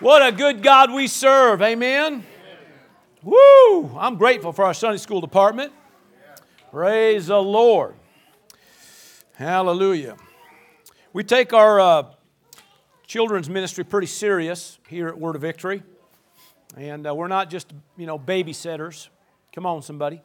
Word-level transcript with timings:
What 0.00 0.24
a 0.24 0.30
good 0.30 0.62
God 0.62 0.92
we 0.92 1.08
serve. 1.08 1.60
Amen. 1.60 2.24
Woo! 3.24 3.98
I'm 3.98 4.14
grateful 4.14 4.52
for 4.52 4.64
our 4.64 4.72
Sunday 4.72 4.98
school 4.98 5.20
department. 5.20 5.72
Praise 6.70 7.26
the 7.26 7.42
Lord. 7.42 7.96
Hallelujah. 9.34 10.16
We 11.12 11.24
take 11.24 11.52
our 11.52 11.80
uh, 11.80 12.02
children's 13.08 13.50
ministry 13.50 13.82
pretty 13.82 14.06
serious 14.06 14.78
here 14.86 15.08
at 15.08 15.18
Word 15.18 15.34
of 15.34 15.42
Victory. 15.42 15.82
And 16.76 17.04
uh, 17.04 17.12
we're 17.12 17.26
not 17.26 17.50
just, 17.50 17.72
you 17.96 18.06
know, 18.06 18.20
babysitters. 18.20 19.08
Come 19.52 19.66
on, 19.66 19.82
somebody. 19.82 20.22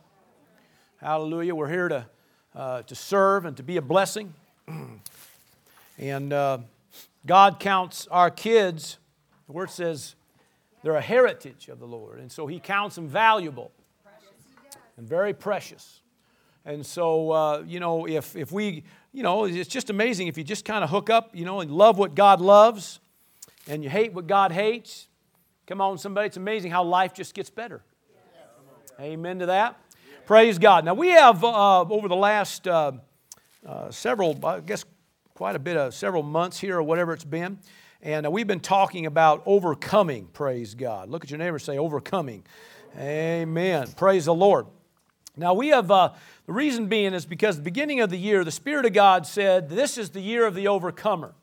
Hallelujah. 0.97 1.55
We're 1.55 1.69
here 1.69 1.87
to, 1.89 2.05
uh, 2.55 2.83
to 2.83 2.93
serve 2.93 3.45
and 3.45 3.57
to 3.57 3.63
be 3.63 3.77
a 3.77 3.81
blessing. 3.81 4.35
and 5.97 6.31
uh, 6.31 6.59
God 7.25 7.59
counts 7.59 8.05
our 8.11 8.29
kids 8.29 8.99
the 9.47 9.53
word 9.53 9.69
says 9.69 10.15
they're 10.83 10.95
a 10.95 11.01
heritage 11.01 11.69
of 11.69 11.79
the 11.79 11.87
Lord. 11.87 12.19
And 12.19 12.31
so 12.31 12.47
he 12.47 12.59
counts 12.59 12.95
them 12.95 13.07
valuable 13.07 13.71
and 14.97 15.07
very 15.07 15.33
precious. 15.33 16.01
And 16.65 16.85
so, 16.85 17.31
uh, 17.31 17.63
you 17.65 17.79
know, 17.79 18.07
if, 18.07 18.35
if 18.35 18.51
we, 18.51 18.83
you 19.11 19.23
know, 19.23 19.45
it's 19.45 19.69
just 19.69 19.89
amazing 19.89 20.27
if 20.27 20.37
you 20.37 20.43
just 20.43 20.65
kind 20.65 20.83
of 20.83 20.89
hook 20.89 21.09
up, 21.09 21.35
you 21.35 21.45
know, 21.45 21.59
and 21.59 21.71
love 21.71 21.97
what 21.97 22.15
God 22.15 22.39
loves 22.39 22.99
and 23.67 23.83
you 23.83 23.89
hate 23.89 24.13
what 24.13 24.27
God 24.27 24.51
hates. 24.51 25.07
Come 25.67 25.81
on, 25.81 25.97
somebody, 25.97 26.27
it's 26.27 26.37
amazing 26.37 26.71
how 26.71 26.83
life 26.83 27.13
just 27.13 27.33
gets 27.33 27.49
better. 27.49 27.81
Amen 28.99 29.39
to 29.39 29.47
that. 29.47 29.79
Praise 30.25 30.57
God. 30.57 30.85
Now, 30.85 30.93
we 30.93 31.09
have 31.09 31.43
uh, 31.43 31.81
over 31.81 32.07
the 32.07 32.15
last 32.15 32.67
uh, 32.67 32.93
uh, 33.65 33.91
several, 33.91 34.45
I 34.45 34.59
guess, 34.61 34.85
quite 35.33 35.55
a 35.55 35.59
bit 35.59 35.75
of 35.75 35.93
several 35.93 36.23
months 36.23 36.59
here 36.59 36.77
or 36.77 36.83
whatever 36.83 37.11
it's 37.11 37.23
been, 37.23 37.57
and 38.03 38.25
uh, 38.25 38.31
we've 38.31 38.47
been 38.47 38.59
talking 38.59 39.05
about 39.05 39.41
overcoming, 39.45 40.27
praise 40.27 40.75
God. 40.75 41.09
Look 41.09 41.23
at 41.23 41.31
your 41.31 41.37
neighbor 41.37 41.57
say, 41.57 41.77
overcoming. 41.77 42.43
Amen. 42.99 43.87
Praise 43.95 44.25
the 44.25 44.33
Lord. 44.33 44.67
Now, 45.37 45.53
we 45.53 45.69
have, 45.69 45.89
uh, 45.89 46.11
the 46.45 46.51
reason 46.51 46.87
being 46.87 47.13
is 47.13 47.25
because 47.25 47.55
the 47.55 47.63
beginning 47.63 48.01
of 48.01 48.09
the 48.09 48.17
year, 48.17 48.43
the 48.43 48.51
Spirit 48.51 48.85
of 48.85 48.91
God 48.91 49.25
said, 49.25 49.69
This 49.69 49.97
is 49.97 50.09
the 50.09 50.19
year 50.19 50.45
of 50.45 50.53
the 50.53 50.67
overcomer. 50.67 51.33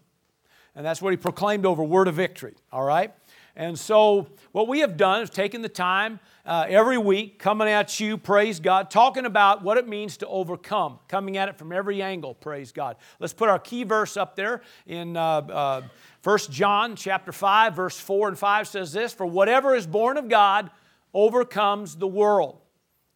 And 0.76 0.84
that's 0.84 1.00
what 1.00 1.12
He 1.12 1.16
proclaimed 1.16 1.64
over 1.64 1.82
Word 1.82 2.08
of 2.08 2.14
Victory, 2.14 2.54
all 2.70 2.84
right? 2.84 3.14
And 3.56 3.78
so, 3.78 4.28
what 4.52 4.68
we 4.68 4.80
have 4.80 4.98
done 4.98 5.22
is 5.22 5.30
taken 5.30 5.62
the 5.62 5.68
time 5.70 6.20
uh, 6.46 6.66
every 6.68 6.98
week, 6.98 7.38
coming 7.38 7.68
at 7.68 8.00
you, 8.00 8.16
praise 8.16 8.60
God, 8.60 8.90
talking 8.90 9.26
about 9.26 9.62
what 9.62 9.76
it 9.76 9.86
means 9.86 10.16
to 10.18 10.26
overcome, 10.26 10.98
coming 11.08 11.36
at 11.36 11.48
it 11.48 11.58
from 11.58 11.72
every 11.72 12.02
angle, 12.02 12.34
praise 12.34 12.72
God. 12.72 12.96
Let's 13.18 13.32
put 13.32 13.48
our 13.48 13.58
key 13.58 13.84
verse 13.84 14.16
up 14.16 14.36
there 14.36 14.62
in 14.86 15.16
uh, 15.16 15.22
uh, 15.22 15.82
1 16.22 16.38
John 16.50 16.96
chapter 16.96 17.32
5, 17.32 17.74
verse 17.74 17.98
4 17.98 18.28
and 18.28 18.38
5 18.38 18.68
says 18.68 18.92
this 18.92 19.12
For 19.12 19.26
whatever 19.26 19.74
is 19.74 19.86
born 19.86 20.16
of 20.16 20.28
God 20.28 20.70
overcomes 21.12 21.96
the 21.96 22.08
world. 22.08 22.58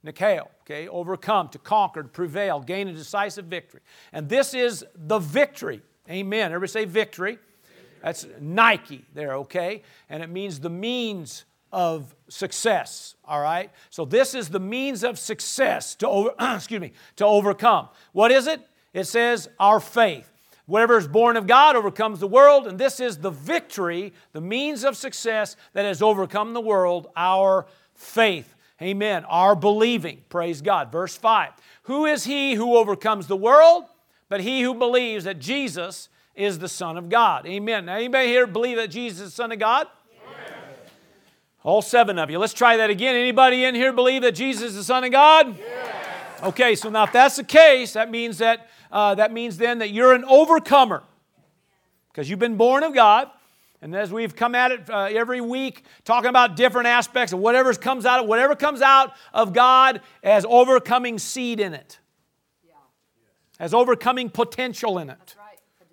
Nikao, 0.04 0.48
okay, 0.62 0.86
overcome, 0.88 1.48
to 1.48 1.58
conquer, 1.58 2.02
to 2.02 2.08
prevail, 2.08 2.60
gain 2.60 2.88
a 2.88 2.92
decisive 2.92 3.46
victory. 3.46 3.80
And 4.12 4.28
this 4.28 4.52
is 4.52 4.84
the 4.94 5.18
victory. 5.18 5.80
Amen. 6.10 6.52
Everybody 6.52 6.70
say 6.70 6.84
victory. 6.84 7.38
That's 8.02 8.26
Nike 8.38 9.06
there, 9.14 9.36
okay? 9.36 9.82
And 10.10 10.22
it 10.22 10.28
means 10.28 10.60
the 10.60 10.68
means 10.68 11.46
of 11.74 12.14
success, 12.28 13.16
all 13.24 13.40
right? 13.40 13.70
So 13.90 14.04
this 14.04 14.34
is 14.34 14.48
the 14.48 14.60
means 14.60 15.02
of 15.02 15.18
success 15.18 15.96
to 15.96 16.08
over, 16.08 16.34
excuse 16.40 16.80
me, 16.80 16.92
to 17.16 17.26
overcome. 17.26 17.88
What 18.12 18.30
is 18.30 18.46
it? 18.46 18.60
It 18.92 19.04
says 19.04 19.48
our 19.58 19.80
faith. 19.80 20.30
Whatever 20.66 20.96
is 20.96 21.08
born 21.08 21.36
of 21.36 21.46
God 21.46 21.76
overcomes 21.76 22.20
the 22.20 22.28
world, 22.28 22.66
and 22.66 22.78
this 22.78 23.00
is 23.00 23.18
the 23.18 23.30
victory, 23.30 24.14
the 24.32 24.40
means 24.40 24.84
of 24.84 24.96
success 24.96 25.56
that 25.74 25.84
has 25.84 26.00
overcome 26.00 26.54
the 26.54 26.60
world, 26.60 27.08
our 27.16 27.66
faith. 27.92 28.54
Amen. 28.80 29.24
Our 29.26 29.54
believing. 29.54 30.22
Praise 30.28 30.62
God. 30.62 30.90
Verse 30.90 31.16
5. 31.16 31.50
Who 31.82 32.06
is 32.06 32.24
he 32.24 32.54
who 32.54 32.76
overcomes 32.76 33.26
the 33.26 33.36
world? 33.36 33.84
But 34.28 34.40
he 34.40 34.62
who 34.62 34.74
believes 34.74 35.24
that 35.24 35.38
Jesus 35.38 36.08
is 36.34 36.58
the 36.58 36.68
Son 36.68 36.96
of 36.96 37.08
God. 37.08 37.46
Amen. 37.46 37.86
Now, 37.86 37.96
anybody 37.96 38.28
here 38.28 38.46
believe 38.46 38.76
that 38.76 38.88
Jesus 38.88 39.20
is 39.20 39.26
the 39.26 39.36
Son 39.36 39.52
of 39.52 39.58
God? 39.58 39.86
All 41.64 41.80
seven 41.80 42.18
of 42.18 42.30
you. 42.30 42.38
Let's 42.38 42.52
try 42.52 42.76
that 42.76 42.90
again. 42.90 43.16
Anybody 43.16 43.64
in 43.64 43.74
here 43.74 43.90
believe 43.90 44.20
that 44.20 44.32
Jesus 44.32 44.64
is 44.64 44.74
the 44.76 44.84
Son 44.84 45.02
of 45.02 45.10
God? 45.10 45.56
Yes. 45.58 46.42
Okay, 46.42 46.74
so 46.74 46.90
now 46.90 47.04
if 47.04 47.12
that's 47.12 47.36
the 47.36 47.44
case, 47.44 47.94
that 47.94 48.10
means 48.10 48.36
that 48.38 48.68
uh, 48.92 49.14
that 49.14 49.32
means 49.32 49.56
then 49.56 49.78
that 49.78 49.90
you're 49.90 50.12
an 50.12 50.26
overcomer 50.26 51.02
because 52.12 52.28
you've 52.28 52.38
been 52.38 52.58
born 52.58 52.82
of 52.82 52.92
God. 52.94 53.30
And 53.80 53.94
as 53.96 54.12
we've 54.12 54.36
come 54.36 54.54
at 54.54 54.72
it 54.72 54.90
uh, 54.90 55.08
every 55.10 55.40
week, 55.40 55.84
talking 56.04 56.28
about 56.28 56.54
different 56.54 56.86
aspects 56.86 57.32
of 57.32 57.38
whatever 57.38 57.72
comes 57.72 58.04
out 58.04 58.20
of 58.20 58.26
whatever 58.26 58.54
comes 58.54 58.82
out 58.82 59.14
of 59.32 59.54
God 59.54 60.02
has 60.22 60.44
overcoming 60.46 61.18
seed 61.18 61.60
in 61.60 61.72
it, 61.72 61.98
yeah. 62.66 62.74
has 63.58 63.72
overcoming 63.72 64.28
potential 64.28 64.98
in 64.98 65.08
it. 65.08 65.34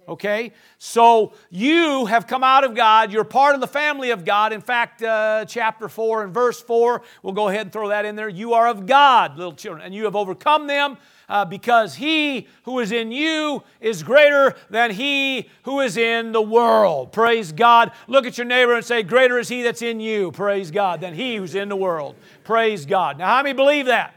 Okay? 0.07 0.51
So 0.77 1.33
you 1.49 2.05
have 2.07 2.27
come 2.27 2.43
out 2.43 2.63
of 2.63 2.75
God. 2.75 3.11
You're 3.11 3.23
part 3.23 3.55
of 3.55 3.61
the 3.61 3.67
family 3.67 4.11
of 4.11 4.25
God. 4.25 4.51
In 4.51 4.61
fact, 4.61 5.03
uh, 5.03 5.45
chapter 5.45 5.87
4 5.87 6.23
and 6.23 6.33
verse 6.33 6.61
4, 6.61 7.01
we'll 7.23 7.33
go 7.33 7.47
ahead 7.47 7.61
and 7.61 7.71
throw 7.71 7.89
that 7.89 8.05
in 8.05 8.15
there. 8.15 8.29
You 8.29 8.53
are 8.53 8.67
of 8.67 8.85
God, 8.85 9.37
little 9.37 9.53
children, 9.53 9.85
and 9.85 9.93
you 9.93 10.05
have 10.05 10.15
overcome 10.15 10.67
them 10.67 10.97
uh, 11.29 11.45
because 11.45 11.95
he 11.95 12.47
who 12.63 12.79
is 12.79 12.91
in 12.91 13.11
you 13.11 13.63
is 13.79 14.03
greater 14.03 14.53
than 14.69 14.91
he 14.91 15.49
who 15.63 15.79
is 15.79 15.95
in 15.95 16.33
the 16.33 16.41
world. 16.41 17.13
Praise 17.13 17.51
God. 17.53 17.91
Look 18.07 18.25
at 18.25 18.37
your 18.37 18.45
neighbor 18.45 18.75
and 18.75 18.85
say, 18.85 19.01
Greater 19.01 19.39
is 19.39 19.47
he 19.47 19.63
that's 19.63 19.81
in 19.81 20.01
you, 20.01 20.31
praise 20.31 20.71
God, 20.71 20.99
than 20.99 21.13
he 21.13 21.37
who's 21.37 21.55
in 21.55 21.69
the 21.69 21.75
world. 21.75 22.15
Praise 22.43 22.85
God. 22.85 23.17
Now, 23.17 23.27
how 23.27 23.43
many 23.43 23.53
believe 23.53 23.85
that? 23.85 24.15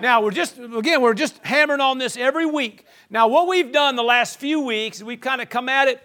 Now, 0.00 0.22
we're 0.22 0.30
just, 0.30 0.58
again, 0.58 1.02
we're 1.02 1.14
just 1.14 1.38
hammering 1.38 1.80
on 1.80 1.98
this 1.98 2.16
every 2.16 2.46
week. 2.46 2.86
Now, 3.10 3.28
what 3.28 3.48
we've 3.48 3.72
done 3.72 3.96
the 3.96 4.02
last 4.02 4.38
few 4.38 4.60
weeks, 4.60 5.02
we've 5.02 5.20
kind 5.20 5.40
of 5.40 5.48
come 5.48 5.68
at 5.68 5.88
it 5.88 6.02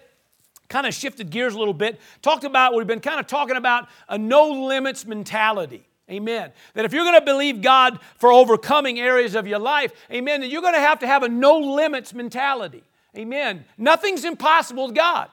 kind 0.68 0.86
of 0.86 0.94
shifted 0.94 1.30
gears 1.30 1.54
a 1.54 1.58
little 1.58 1.74
bit, 1.74 2.00
talked 2.22 2.44
about, 2.44 2.74
we've 2.74 2.86
been 2.86 3.00
kind 3.00 3.20
of 3.20 3.26
talking 3.26 3.56
about 3.56 3.88
a 4.08 4.18
no 4.18 4.64
limits 4.66 5.06
mentality. 5.06 5.86
Amen. 6.10 6.52
That 6.74 6.84
if 6.84 6.92
you're 6.92 7.04
going 7.04 7.18
to 7.18 7.24
believe 7.24 7.62
God 7.62 7.98
for 8.16 8.32
overcoming 8.32 9.00
areas 9.00 9.34
of 9.34 9.46
your 9.46 9.58
life, 9.58 9.92
amen, 10.10 10.40
then 10.40 10.50
you're 10.50 10.62
going 10.62 10.74
to 10.74 10.80
have 10.80 10.98
to 10.98 11.06
have 11.06 11.22
a 11.22 11.28
no 11.28 11.58
limits 11.58 12.12
mentality. 12.12 12.82
Amen. 13.16 13.64
Nothing's 13.78 14.24
impossible 14.24 14.86
with 14.86 14.96
God. 14.96 15.28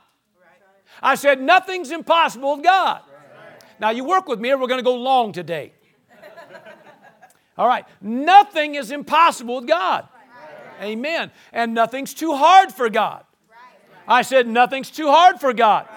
I 1.01 1.15
said, 1.15 1.41
nothing's 1.41 1.91
impossible 1.91 2.55
with 2.57 2.63
God. 2.63 3.01
Now, 3.79 3.89
you 3.89 4.03
work 4.03 4.27
with 4.27 4.39
me, 4.39 4.51
or 4.51 4.57
we're 4.57 4.67
going 4.67 4.79
to 4.79 4.83
go 4.83 4.95
long 4.95 5.31
today. 5.31 5.73
All 7.61 7.67
right. 7.67 7.85
Nothing 8.01 8.73
is 8.73 8.89
impossible 8.89 9.57
with 9.57 9.67
God. 9.67 10.07
Amen. 10.81 11.29
And 11.53 11.75
nothing's 11.75 12.11
too 12.11 12.33
hard 12.33 12.71
for 12.71 12.89
God. 12.89 13.23
I 14.07 14.23
said, 14.23 14.47
nothing's 14.47 14.89
too 14.89 15.05
hard 15.05 15.39
for 15.39 15.53
God. 15.53 15.87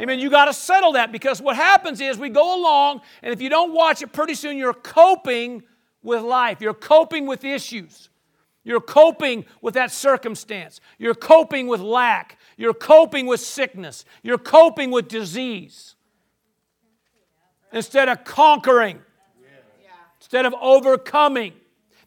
Amen. 0.00 0.18
You 0.18 0.30
got 0.30 0.46
to 0.46 0.52
settle 0.52 0.94
that 0.94 1.12
because 1.12 1.40
what 1.40 1.54
happens 1.54 2.00
is 2.00 2.18
we 2.18 2.28
go 2.28 2.60
along, 2.60 3.02
and 3.22 3.32
if 3.32 3.40
you 3.40 3.48
don't 3.48 3.72
watch 3.72 4.02
it, 4.02 4.12
pretty 4.12 4.34
soon 4.34 4.56
you're 4.56 4.74
coping 4.74 5.62
with 6.02 6.22
life. 6.22 6.60
You're 6.60 6.74
coping 6.74 7.28
with 7.28 7.44
issues. 7.44 8.08
You're 8.64 8.80
coping 8.80 9.44
with 9.60 9.74
that 9.74 9.92
circumstance. 9.92 10.80
You're 10.98 11.14
coping 11.14 11.68
with 11.68 11.80
lack. 11.80 12.36
You're 12.56 12.74
coping 12.74 13.26
with 13.26 13.38
sickness. 13.38 14.04
You're 14.24 14.38
coping 14.38 14.90
with 14.90 15.06
disease. 15.06 15.94
Instead 17.72 18.08
of 18.08 18.24
conquering, 18.24 19.02
instead 20.32 20.46
of 20.46 20.54
overcoming. 20.62 21.52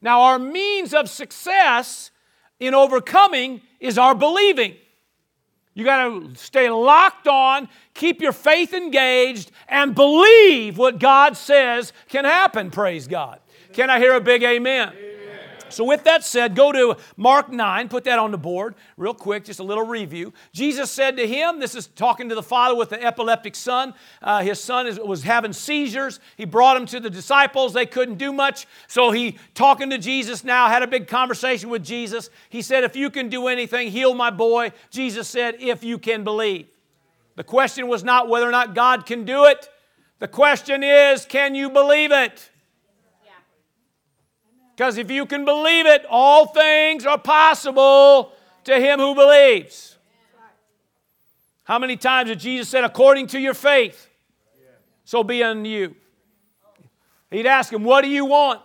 Now, 0.01 0.21
our 0.21 0.39
means 0.39 0.95
of 0.95 1.11
success 1.11 2.09
in 2.59 2.73
overcoming 2.73 3.61
is 3.79 3.99
our 3.99 4.15
believing. 4.15 4.73
You 5.75 5.85
got 5.85 6.07
to 6.07 6.33
stay 6.33 6.67
locked 6.71 7.27
on, 7.27 7.69
keep 7.93 8.21
your 8.21 8.31
faith 8.31 8.73
engaged, 8.73 9.51
and 9.67 9.93
believe 9.93 10.79
what 10.79 10.97
God 10.97 11.37
says 11.37 11.93
can 12.09 12.25
happen. 12.25 12.71
Praise 12.71 13.07
God. 13.07 13.41
Can 13.73 13.91
I 13.91 13.99
hear 13.99 14.15
a 14.15 14.21
big 14.21 14.41
amen? 14.41 14.93
So, 15.75 15.83
with 15.83 16.05
that 16.05 16.23
said, 16.23 16.55
go 16.55 16.71
to 16.71 16.95
Mark 17.17 17.51
9, 17.51 17.89
put 17.89 18.05
that 18.05 18.17
on 18.17 18.31
the 18.31 18.37
board 18.37 18.75
real 18.95 19.13
quick, 19.13 19.43
just 19.43 19.59
a 19.59 19.63
little 19.63 19.85
review. 19.85 20.33
Jesus 20.53 20.89
said 20.89 21.17
to 21.17 21.27
him, 21.27 21.59
This 21.59 21.75
is 21.75 21.87
talking 21.87 22.29
to 22.29 22.35
the 22.35 22.41
father 22.41 22.75
with 22.75 22.91
the 22.91 23.03
epileptic 23.03 23.55
son. 23.55 23.93
Uh, 24.21 24.41
his 24.41 24.63
son 24.63 24.87
is, 24.87 24.97
was 24.97 25.23
having 25.23 25.51
seizures. 25.51 26.21
He 26.37 26.45
brought 26.45 26.77
him 26.77 26.85
to 26.85 27.01
the 27.01 27.09
disciples. 27.09 27.73
They 27.73 27.85
couldn't 27.85 28.17
do 28.17 28.31
much. 28.31 28.67
So, 28.87 29.11
he, 29.11 29.37
talking 29.53 29.89
to 29.89 29.97
Jesus 29.97 30.45
now, 30.45 30.69
had 30.69 30.81
a 30.81 30.87
big 30.87 31.07
conversation 31.07 31.69
with 31.69 31.83
Jesus. 31.83 32.29
He 32.49 32.61
said, 32.61 32.85
If 32.85 32.95
you 32.95 33.09
can 33.09 33.27
do 33.27 33.49
anything, 33.49 33.91
heal 33.91 34.13
my 34.13 34.29
boy. 34.29 34.71
Jesus 34.91 35.27
said, 35.27 35.57
If 35.59 35.83
you 35.83 35.97
can 35.97 36.23
believe. 36.23 36.67
The 37.35 37.43
question 37.43 37.89
was 37.89 38.01
not 38.01 38.29
whether 38.29 38.47
or 38.47 38.51
not 38.51 38.75
God 38.75 39.05
can 39.05 39.25
do 39.25 39.43
it, 39.43 39.67
the 40.19 40.29
question 40.29 40.83
is, 40.83 41.25
Can 41.25 41.53
you 41.53 41.69
believe 41.69 42.13
it? 42.13 42.49
Because 44.75 44.97
if 44.97 45.09
you 45.09 45.25
can 45.25 45.45
believe 45.45 45.85
it, 45.85 46.05
all 46.09 46.47
things 46.47 47.05
are 47.05 47.17
possible 47.17 48.33
to 48.65 48.79
him 48.79 48.99
who 48.99 49.15
believes. 49.15 49.97
How 51.63 51.79
many 51.79 51.95
times 51.95 52.29
did 52.29 52.39
Jesus 52.39 52.69
said, 52.69 52.83
according 52.83 53.27
to 53.27 53.39
your 53.39 53.53
faith? 53.53 54.09
so 55.05 55.23
be 55.23 55.43
unto 55.43 55.69
you. 55.69 55.95
He'd 57.31 57.45
ask 57.45 57.71
him, 57.71 57.83
What 57.83 58.01
do 58.01 58.09
you 58.09 58.25
want? 58.25 58.61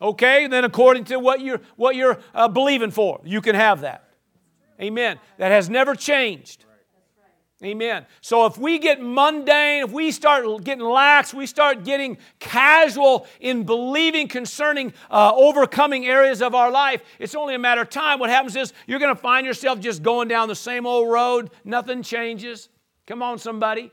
Okay, 0.00 0.46
then 0.46 0.64
according 0.64 1.04
to 1.04 1.18
what 1.18 1.40
you're, 1.40 1.60
what 1.76 1.96
you're 1.96 2.18
uh, 2.34 2.48
believing 2.48 2.90
for, 2.90 3.20
you 3.24 3.40
can 3.40 3.54
have 3.54 3.80
that. 3.80 4.04
Amen. 4.80 5.18
That 5.38 5.50
has 5.50 5.68
never 5.68 5.94
changed. 5.94 6.64
Amen. 7.64 8.06
So 8.20 8.46
if 8.46 8.56
we 8.56 8.78
get 8.78 9.02
mundane, 9.02 9.82
if 9.82 9.90
we 9.90 10.12
start 10.12 10.44
getting 10.62 10.84
lax, 10.84 11.34
we 11.34 11.44
start 11.44 11.84
getting 11.84 12.18
casual 12.38 13.26
in 13.40 13.64
believing 13.64 14.28
concerning 14.28 14.92
uh, 15.10 15.32
overcoming 15.34 16.06
areas 16.06 16.40
of 16.40 16.54
our 16.54 16.70
life, 16.70 17.02
it's 17.18 17.34
only 17.34 17.56
a 17.56 17.58
matter 17.58 17.80
of 17.80 17.90
time. 17.90 18.20
What 18.20 18.30
happens 18.30 18.54
is 18.54 18.72
you're 18.86 19.00
going 19.00 19.14
to 19.14 19.20
find 19.20 19.44
yourself 19.44 19.80
just 19.80 20.04
going 20.04 20.28
down 20.28 20.46
the 20.46 20.54
same 20.54 20.86
old 20.86 21.10
road. 21.10 21.50
Nothing 21.64 22.04
changes. 22.04 22.68
Come 23.08 23.24
on, 23.24 23.38
somebody. 23.38 23.90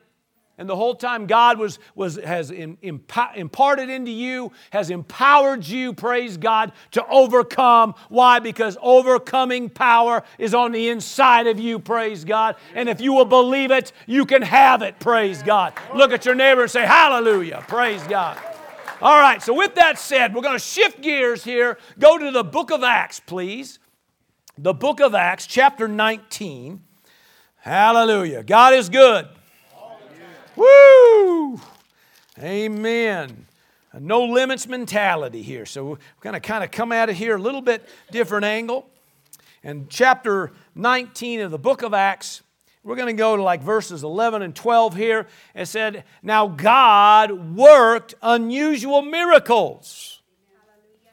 And 0.58 0.70
the 0.70 0.76
whole 0.76 0.96
time 0.96 1.28
God 1.28 1.60
was, 1.60 1.80
was, 1.96 2.16
has 2.16 2.50
imparted 2.50 3.90
into 3.90 4.12
you, 4.12 4.54
has 4.70 4.90
empowered 4.90 5.68
you, 5.68 5.92
praise 5.92 6.38
God, 6.38 6.72
to 6.92 7.06
overcome. 7.08 7.94
Why? 8.08 8.40
Because 8.40 8.78
overcoming 8.82 9.70
power 9.70 10.24
is 10.38 10.54
on 10.54 10.72
the 10.72 10.88
inside 10.88 11.48
of 11.48 11.60
you, 11.60 11.78
praise 11.78 12.24
God. 12.24 12.56
And 12.74 12.88
if 12.88 13.02
you 13.02 13.12
will 13.12 13.26
believe 13.26 13.70
it, 13.72 13.92
you 14.08 14.26
can 14.26 14.42
have 14.44 14.82
it, 14.82 14.98
praise 15.00 15.44
God. 15.44 15.74
Look 15.94 16.14
at 16.14 16.26
your 16.26 16.36
neighbor 16.36 16.62
and 16.62 16.72
say, 16.72 16.86
Hallelujah, 16.86 17.66
praise 17.68 18.04
God. 18.04 18.38
All 19.02 19.20
right, 19.20 19.44
so 19.44 19.54
with 19.54 19.76
that 19.76 20.00
said, 20.00 20.34
we're 20.34 20.42
going 20.42 20.56
to 20.56 20.60
shift 20.60 21.02
gears 21.02 21.44
here. 21.44 21.78
Go 22.00 22.18
to 22.18 22.32
the 22.32 22.46
book 22.46 22.72
of 22.72 22.82
Acts, 22.82 23.20
please. 23.20 23.78
The 24.58 24.74
book 24.74 25.02
of 25.02 25.14
Acts, 25.14 25.48
chapter 25.48 25.90
19. 25.90 26.82
Hallelujah. 27.58 28.44
God 28.44 28.74
is 28.74 28.88
good. 28.88 29.28
Woo! 30.56 31.60
Amen. 32.40 33.46
A 33.92 34.00
no 34.00 34.26
limits 34.26 34.68
mentality 34.68 35.42
here. 35.42 35.66
So 35.66 35.86
we're 35.86 35.98
going 36.22 36.34
to 36.34 36.40
kind 36.40 36.64
of 36.64 36.72
come 36.72 36.92
out 36.92 37.10
of 37.10 37.16
here 37.16 37.36
a 37.36 37.42
little 37.42 37.62
bit 37.62 37.88
different 38.12 38.46
angle. 38.46 38.90
And 39.64 39.90
chapter 39.90 40.52
19 40.76 41.42
of 41.42 41.52
the 41.52 41.58
book 41.58 41.82
of 41.82 41.94
Acts, 41.94 42.42
we're 42.84 42.96
going 42.96 43.16
to 43.16 43.20
go 43.20 43.36
to 43.36 43.42
like 43.42 43.64
verses 43.64 44.04
11 44.04 44.42
and 44.42 44.56
12 44.56 44.96
here. 44.96 45.28
It 45.56 45.66
said, 45.68 46.04
Now 46.22 46.48
God 46.48 47.56
worked 47.56 48.14
unusual 48.22 49.02
miracles 49.02 50.22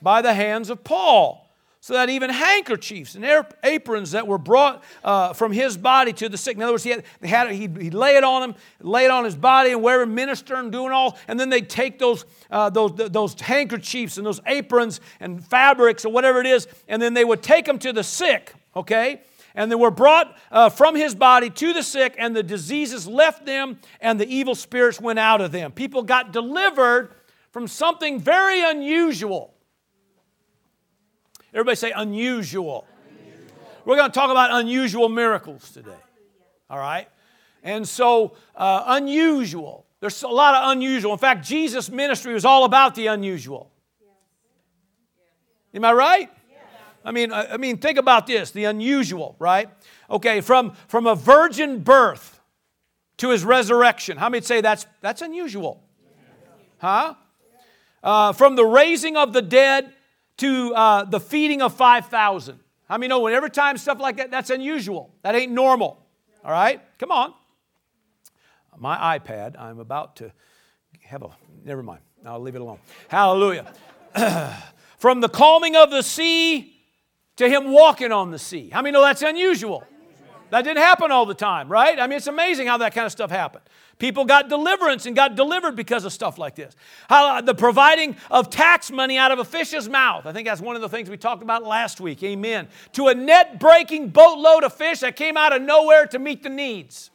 by 0.03 0.21
the 0.21 0.35
hands 0.35 0.69
of 0.69 0.85
Paul 0.85 1.42
so 1.83 1.95
that 1.95 2.09
even 2.09 2.31
handkerchiefs 2.31 3.17
and 3.17 3.27
aprons 3.65 4.13
that 4.13 4.25
were 4.25 4.39
brought 4.39 4.85
uh, 5.03 5.33
from 5.33 5.51
his 5.51 5.77
body 5.77 6.13
to 6.13 6.29
the 6.29 6.39
sick. 6.39 6.57
In 6.57 6.63
other 6.63 6.75
words, 6.75 6.85
he 6.85 6.91
had, 6.91 7.03
they 7.19 7.27
had 7.27 7.51
he'd 7.51 7.93
lay 7.93 8.15
it 8.15 8.23
on 8.23 8.51
him, 8.51 8.55
lay 8.81 9.05
it 9.05 9.11
on 9.11 9.25
his 9.25 9.35
body, 9.35 9.73
and 9.73 9.83
wear 9.83 10.01
him, 10.01 10.15
minister 10.15 10.55
and 10.55 10.71
doing 10.71 10.93
all. 10.93 11.19
And 11.27 11.41
then 11.41 11.51
they'd 11.51 11.69
take 11.69 11.99
those, 11.99 12.25
uh, 12.53 12.71
those, 12.71 12.93
those 12.95 13.41
handkerchiefs 13.41 14.17
and 14.17 14.25
those 14.25 14.41
aprons 14.47 15.01
and 15.19 15.45
fabrics 15.45 16.05
or 16.05 16.13
whatever 16.13 16.39
it 16.39 16.47
is, 16.47 16.69
and 16.87 17.03
then 17.03 17.15
they 17.15 17.25
would 17.25 17.43
take 17.43 17.65
them 17.65 17.81
to 17.81 17.93
the 17.93 18.05
sick, 18.05 18.55
okay? 18.77 19.23
And 19.57 19.69
they 19.69 19.75
were 19.75 19.91
brought 19.91 20.39
uh, 20.53 20.69
from 20.69 20.95
his 20.95 21.17
body 21.17 21.51
to 21.51 21.73
the 21.73 21.83
sick, 21.83 22.15
and 22.17 22.37
the 22.37 22.45
diseases 22.45 23.09
left 23.09 23.45
them, 23.45 23.81
and 24.01 24.21
the 24.21 24.33
evil 24.33 24.55
spirits 24.55 25.01
went 25.01 25.19
out 25.19 25.41
of 25.41 25.51
them. 25.51 25.73
People 25.73 26.05
got 26.05 26.33
delivered 26.33 27.13
from 27.51 27.67
something 27.67 28.21
very 28.21 28.63
unusual. 28.63 29.53
Everybody 31.53 31.77
say 31.77 31.93
unusual. 31.93 32.87
unusual. 33.09 33.57
We're 33.85 33.97
going 33.97 34.11
to 34.11 34.15
talk 34.15 34.31
about 34.31 34.51
unusual 34.53 35.09
miracles 35.09 35.71
today. 35.71 35.91
All 36.71 36.79
right? 36.79 37.09
And 37.63 37.87
so, 37.87 38.35
uh, 38.57 38.85
unusual. 38.87 39.87
There's 40.01 40.23
a 40.23 40.29
lot 40.29 40.55
of 40.55 40.73
unusual. 40.73 41.13
In 41.13 41.19
fact, 41.19 41.45
Jesus' 41.47 41.91
ministry 41.91 42.35
was 42.35 42.45
all 42.45 42.65
about 42.65 42.95
the 42.95 43.07
unusual. 43.09 43.71
Am 45.75 45.85
I 45.85 45.93
right? 45.93 46.31
I 47.05 47.11
mean, 47.11 47.33
I 47.33 47.57
mean, 47.57 47.79
think 47.79 47.99
about 47.99 48.27
this 48.27 48.51
the 48.53 48.65
unusual, 48.65 49.37
right? 49.39 49.69
Okay, 50.09 50.41
from, 50.41 50.73
from 50.89 51.07
a 51.07 51.15
virgin 51.15 51.81
birth 51.81 52.41
to 53.19 53.31
his 53.31 53.45
resurrection. 53.45 54.17
How 54.17 54.29
many 54.29 54.43
say 54.43 54.61
that's, 54.61 54.87
that's 55.01 55.23
unusual? 55.23 55.83
Huh? 56.79 57.15
Uh, 58.03 58.33
from 58.33 58.57
the 58.57 58.65
raising 58.65 59.17
of 59.17 59.33
the 59.33 59.43
dead 59.43 59.93
to 60.39 60.75
uh, 60.75 61.05
the 61.05 61.21
feeding 61.21 61.63
of 61.63 61.75
5,000. 61.75 62.59
How 62.89 62.99
many 62.99 63.09
know 63.09 63.21
when 63.21 63.33
every 63.35 63.51
time 63.51 63.79
stuff 63.79 64.01
like 64.01 64.17
that, 64.17 64.31
that's 64.31 64.51
unusual? 64.51 65.15
That 65.23 65.35
ain't 65.35 65.53
normal. 65.53 66.05
All 66.45 66.51
right? 66.51 66.81
Come 66.99 67.11
on. 67.11 67.35
My 68.77 69.19
iPad, 69.19 69.59
I'm 69.59 69.79
about 69.79 70.17
to 70.17 70.33
have 71.05 71.23
a, 71.23 71.31
never 71.65 71.83
mind. 71.83 72.01
I'll 72.25 72.41
leave 72.41 72.55
it 72.55 72.61
alone. 72.61 72.79
Hallelujah. 73.09 73.73
From 74.99 75.21
the 75.21 75.29
calming 75.29 75.77
of 75.77 75.91
the 75.91 76.03
sea 76.03 76.75
to 77.37 77.49
him 77.49 77.73
walking 77.73 78.13
on 78.13 78.31
the 78.31 78.39
sea. 78.39 78.71
How 78.71 78.83
many 78.83 78.93
know 78.93 79.03
that's 79.03 79.23
unusual? 79.23 79.85
That 80.51 80.63
didn't 80.63 80.83
happen 80.83 81.11
all 81.11 81.25
the 81.25 81.35
time, 81.35 81.69
right? 81.71 81.99
I 81.99 82.07
mean, 82.07 82.19
it's 82.19 82.27
amazing 82.27 82.67
how 82.67 82.77
that 82.79 82.95
kind 82.95 83.07
of 83.07 83.13
stuff 83.13 83.31
happened. 83.31 83.65
People 84.03 84.25
got 84.25 84.49
deliverance 84.49 85.07
and 85.07 85.15
got 85.15 85.37
delivered 85.37 85.77
because 85.77 86.05
of 86.05 86.13
stuff 86.13 86.37
like 86.37 86.57
this. 86.57 86.75
How 87.09 87.37
uh, 87.37 87.41
the 87.41 87.55
providing 87.55 88.17
of 88.33 88.51
tax 88.51 88.91
money 88.91 89.17
out 89.17 89.31
of 89.31 89.39
a 89.39 89.45
fish's 89.45 89.89
mouth. 89.89 90.27
I 90.27 90.33
think 90.33 90.49
that's 90.49 90.61
one 90.61 90.75
of 90.75 90.83
the 90.83 90.89
things 90.89 91.09
we 91.09 91.17
talked 91.17 91.41
about 91.41 91.63
last 91.63 92.01
week. 92.01 92.21
Amen. 92.25 92.67
To 92.95 93.07
a 93.07 93.15
net 93.15 93.61
breaking 93.61 94.09
boatload 94.09 94.65
of 94.65 94.75
fish 94.75 94.99
that 95.01 95.15
came 95.15 95.37
out 95.37 95.55
of 95.55 95.63
nowhere 95.63 96.07
to 96.09 96.19
meet 96.19 96.43
the 96.43 96.49
needs. 96.49 97.13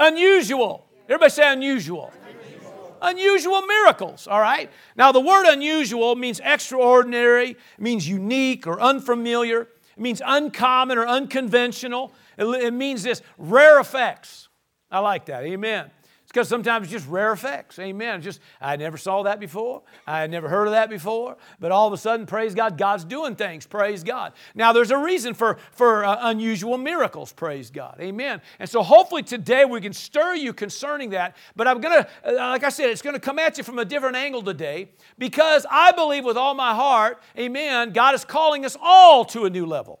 Unusual. 0.00 0.84
Everybody 1.04 1.30
say 1.30 1.52
unusual. 1.52 2.12
Unusual 3.00 3.62
miracles, 3.62 4.26
all 4.26 4.40
right? 4.40 4.68
Now, 4.96 5.12
the 5.12 5.20
word 5.20 5.46
unusual 5.46 6.16
means 6.16 6.40
extraordinary, 6.42 7.56
means 7.78 8.08
unique 8.08 8.66
or 8.66 8.80
unfamiliar, 8.80 9.60
it 9.60 10.00
means 10.00 10.20
uncommon 10.26 10.98
or 10.98 11.06
unconventional. 11.06 12.12
It, 12.36 12.74
means 12.74 13.04
this 13.04 13.22
rare 13.36 13.78
effects. 13.78 14.47
I 14.90 15.00
like 15.00 15.26
that. 15.26 15.44
Amen. 15.44 15.90
It's 16.28 16.32
because 16.34 16.48
sometimes 16.48 16.84
it's 16.84 16.92
just 16.92 17.08
rare 17.08 17.32
effects. 17.32 17.78
Amen. 17.78 18.20
Just 18.20 18.40
I 18.60 18.76
never 18.76 18.98
saw 18.98 19.22
that 19.22 19.40
before. 19.40 19.80
I 20.06 20.20
had 20.20 20.30
never 20.30 20.46
heard 20.46 20.66
of 20.66 20.72
that 20.72 20.90
before. 20.90 21.38
But 21.58 21.72
all 21.72 21.86
of 21.86 21.94
a 21.94 21.96
sudden, 21.96 22.26
praise 22.26 22.54
God, 22.54 22.76
God's 22.76 23.04
doing 23.04 23.34
things. 23.34 23.66
Praise 23.66 24.04
God. 24.04 24.34
Now 24.54 24.74
there's 24.74 24.90
a 24.90 24.98
reason 24.98 25.32
for 25.32 25.56
for 25.72 26.04
uh, 26.04 26.18
unusual 26.28 26.76
miracles. 26.76 27.32
Praise 27.32 27.70
God. 27.70 27.96
Amen. 27.98 28.42
And 28.58 28.68
so 28.68 28.82
hopefully 28.82 29.22
today 29.22 29.64
we 29.64 29.80
can 29.80 29.94
stir 29.94 30.34
you 30.34 30.52
concerning 30.52 31.08
that. 31.10 31.34
But 31.56 31.66
I'm 31.66 31.80
gonna, 31.80 32.06
uh, 32.22 32.34
like 32.34 32.62
I 32.62 32.68
said, 32.68 32.90
it's 32.90 33.00
gonna 33.00 33.18
come 33.18 33.38
at 33.38 33.56
you 33.56 33.64
from 33.64 33.78
a 33.78 33.84
different 33.86 34.16
angle 34.16 34.42
today 34.42 34.90
because 35.16 35.64
I 35.70 35.92
believe 35.92 36.26
with 36.26 36.36
all 36.36 36.52
my 36.52 36.74
heart, 36.74 37.22
Amen. 37.38 37.94
God 37.94 38.14
is 38.14 38.26
calling 38.26 38.66
us 38.66 38.76
all 38.82 39.24
to 39.24 39.46
a 39.46 39.50
new 39.50 39.64
level. 39.64 39.98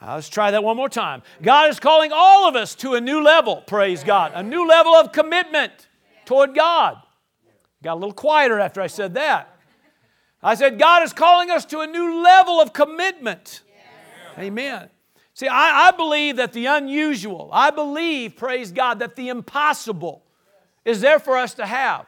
Let's 0.00 0.28
try 0.28 0.50
that 0.50 0.62
one 0.62 0.76
more 0.76 0.88
time. 0.88 1.22
God 1.42 1.70
is 1.70 1.80
calling 1.80 2.10
all 2.14 2.48
of 2.48 2.54
us 2.54 2.74
to 2.76 2.94
a 2.94 3.00
new 3.00 3.22
level, 3.22 3.62
praise 3.66 4.04
God, 4.04 4.32
a 4.34 4.42
new 4.42 4.68
level 4.68 4.92
of 4.94 5.10
commitment 5.12 5.72
toward 6.26 6.54
God. 6.54 6.98
Got 7.82 7.94
a 7.94 8.00
little 8.00 8.12
quieter 8.12 8.60
after 8.60 8.80
I 8.80 8.88
said 8.88 9.14
that. 9.14 9.56
I 10.42 10.54
said, 10.54 10.78
God 10.78 11.02
is 11.02 11.12
calling 11.12 11.50
us 11.50 11.64
to 11.66 11.80
a 11.80 11.86
new 11.86 12.22
level 12.22 12.60
of 12.60 12.72
commitment. 12.72 13.62
Amen. 14.38 14.90
See, 15.32 15.48
I, 15.48 15.88
I 15.88 15.90
believe 15.90 16.36
that 16.36 16.52
the 16.52 16.66
unusual, 16.66 17.50
I 17.52 17.70
believe, 17.70 18.36
praise 18.36 18.72
God, 18.72 19.00
that 19.00 19.16
the 19.16 19.28
impossible 19.28 20.24
is 20.84 21.00
there 21.00 21.18
for 21.18 21.36
us 21.36 21.54
to 21.54 21.66
have. 21.66 22.06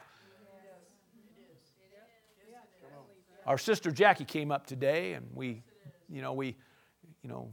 Our 3.45 3.57
sister 3.57 3.91
Jackie 3.91 4.25
came 4.25 4.51
up 4.51 4.67
today 4.67 5.13
and 5.13 5.27
we, 5.33 5.63
you 6.07 6.21
know, 6.21 6.33
we, 6.33 6.55
you 7.23 7.29
know, 7.29 7.51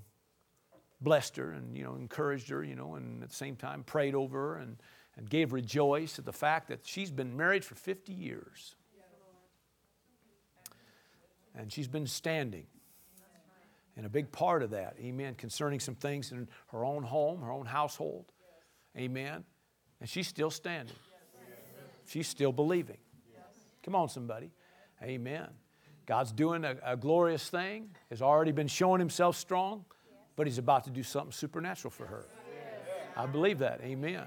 blessed 1.07 1.37
her 1.37 1.53
and 1.53 1.77
you 1.77 1.85
know 1.85 1.95
encouraged 1.95 2.49
her 2.49 2.65
you 2.65 2.75
know 2.75 2.97
and 2.97 3.23
at 3.23 3.29
the 3.29 3.35
same 3.37 3.55
time 3.55 3.85
prayed 3.85 4.13
over 4.13 4.39
her 4.39 4.57
and, 4.57 4.77
and 5.17 5.31
gave 5.31 5.53
rejoice 5.53 6.19
at 6.19 6.25
the 6.25 6.33
fact 6.33 6.67
that 6.67 6.81
she's 6.83 7.13
been 7.13 7.37
married 7.37 7.65
for 7.65 7.77
50 7.77 8.13
years. 8.13 8.75
And 11.55 11.73
she's 11.73 11.87
been 11.87 12.09
standing 12.09 12.67
and 13.97 14.05
a 14.05 14.09
big 14.09 14.33
part 14.33 14.65
of 14.65 14.71
that 14.71 14.97
amen 15.01 15.37
concerning 15.37 15.79
some 15.79 15.95
things 15.95 16.33
in 16.33 16.49
her 16.73 16.85
own 16.85 17.05
home 17.05 17.41
her 17.41 17.53
own 17.53 17.67
household 17.67 18.33
amen. 18.99 19.45
And 20.01 20.09
she's 20.09 20.27
still 20.27 20.51
standing. 20.51 20.97
She's 22.09 22.27
still 22.27 22.53
believing. 22.53 22.99
Come 23.85 23.95
on 23.95 24.09
somebody. 24.09 24.51
Amen. 25.01 25.47
God's 26.05 26.33
doing 26.33 26.65
a, 26.65 26.77
a 26.85 26.97
glorious 26.97 27.49
thing 27.49 27.91
has 28.11 28.23
already 28.23 28.51
been 28.51 28.67
showing 28.67 28.99
himself 28.99 29.37
strong 29.37 29.85
but 30.37 30.47
He's 30.47 30.59
about 30.59 30.85
to 30.85 30.91
do 30.91 31.03
something 31.03 31.33
supernatural 31.33 31.91
for 31.91 32.07
her. 32.07 32.27
I 33.17 33.27
believe 33.27 33.59
that. 33.61 33.81
Amen. 33.83 34.25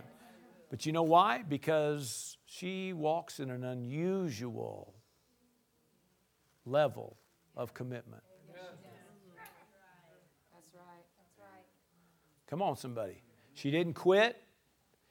But 0.70 0.86
you 0.86 0.92
know 0.92 1.04
why? 1.04 1.44
Because 1.48 2.38
she 2.46 2.94
walks 2.94 3.40
in 3.40 3.50
an 3.50 3.64
unusual 3.64 4.94
level 6.66 7.18
of 7.56 7.74
commitment. 7.74 8.24
Come 12.48 12.64
on, 12.64 12.76
somebody. 12.76 13.22
She 13.54 13.70
didn't 13.70 13.94
quit. 13.94 14.42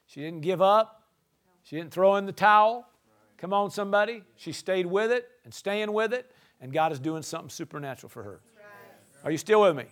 She 0.06 0.20
didn't 0.20 0.40
give 0.40 0.60
up. 0.60 1.04
She 1.62 1.76
didn't 1.76 1.92
throw 1.92 2.16
in 2.16 2.26
the 2.26 2.32
towel. 2.32 2.88
Come 3.36 3.52
on, 3.52 3.70
somebody. 3.70 4.24
She 4.36 4.52
stayed 4.52 4.86
with 4.86 5.12
it 5.12 5.28
and 5.44 5.54
staying 5.54 5.92
with 5.92 6.12
it, 6.12 6.32
and 6.60 6.72
God 6.72 6.90
is 6.90 6.98
doing 6.98 7.22
something 7.22 7.50
supernatural 7.50 8.10
for 8.10 8.24
her. 8.24 8.40
Are 9.22 9.30
you 9.30 9.38
still 9.38 9.60
with 9.60 9.76
me? 9.76 9.84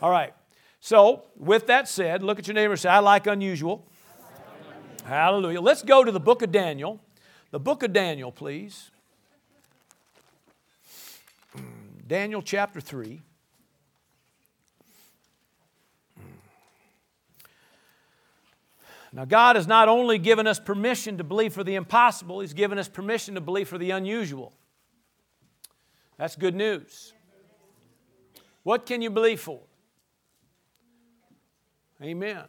All 0.00 0.10
right. 0.10 0.32
So, 0.80 1.24
with 1.36 1.66
that 1.66 1.88
said, 1.88 2.22
look 2.22 2.38
at 2.38 2.46
your 2.46 2.54
neighbor 2.54 2.72
and 2.72 2.80
say, 2.80 2.88
I 2.88 3.00
like 3.00 3.26
unusual. 3.26 3.86
Hallelujah. 5.04 5.60
Let's 5.60 5.82
go 5.82 6.04
to 6.04 6.12
the 6.12 6.20
book 6.20 6.42
of 6.42 6.52
Daniel. 6.52 7.00
The 7.50 7.58
book 7.58 7.82
of 7.82 7.92
Daniel, 7.92 8.30
please. 8.30 8.90
Daniel 12.06 12.42
chapter 12.42 12.80
3. 12.80 13.22
Now, 19.12 19.24
God 19.24 19.56
has 19.56 19.66
not 19.66 19.88
only 19.88 20.18
given 20.18 20.46
us 20.46 20.60
permission 20.60 21.18
to 21.18 21.24
believe 21.24 21.54
for 21.54 21.64
the 21.64 21.74
impossible, 21.74 22.40
He's 22.40 22.52
given 22.52 22.78
us 22.78 22.88
permission 22.88 23.34
to 23.34 23.40
believe 23.40 23.66
for 23.66 23.78
the 23.78 23.90
unusual. 23.90 24.52
That's 26.18 26.36
good 26.36 26.54
news. 26.54 27.14
What 28.62 28.84
can 28.84 29.00
you 29.00 29.08
believe 29.08 29.40
for? 29.40 29.60
Amen. 32.02 32.44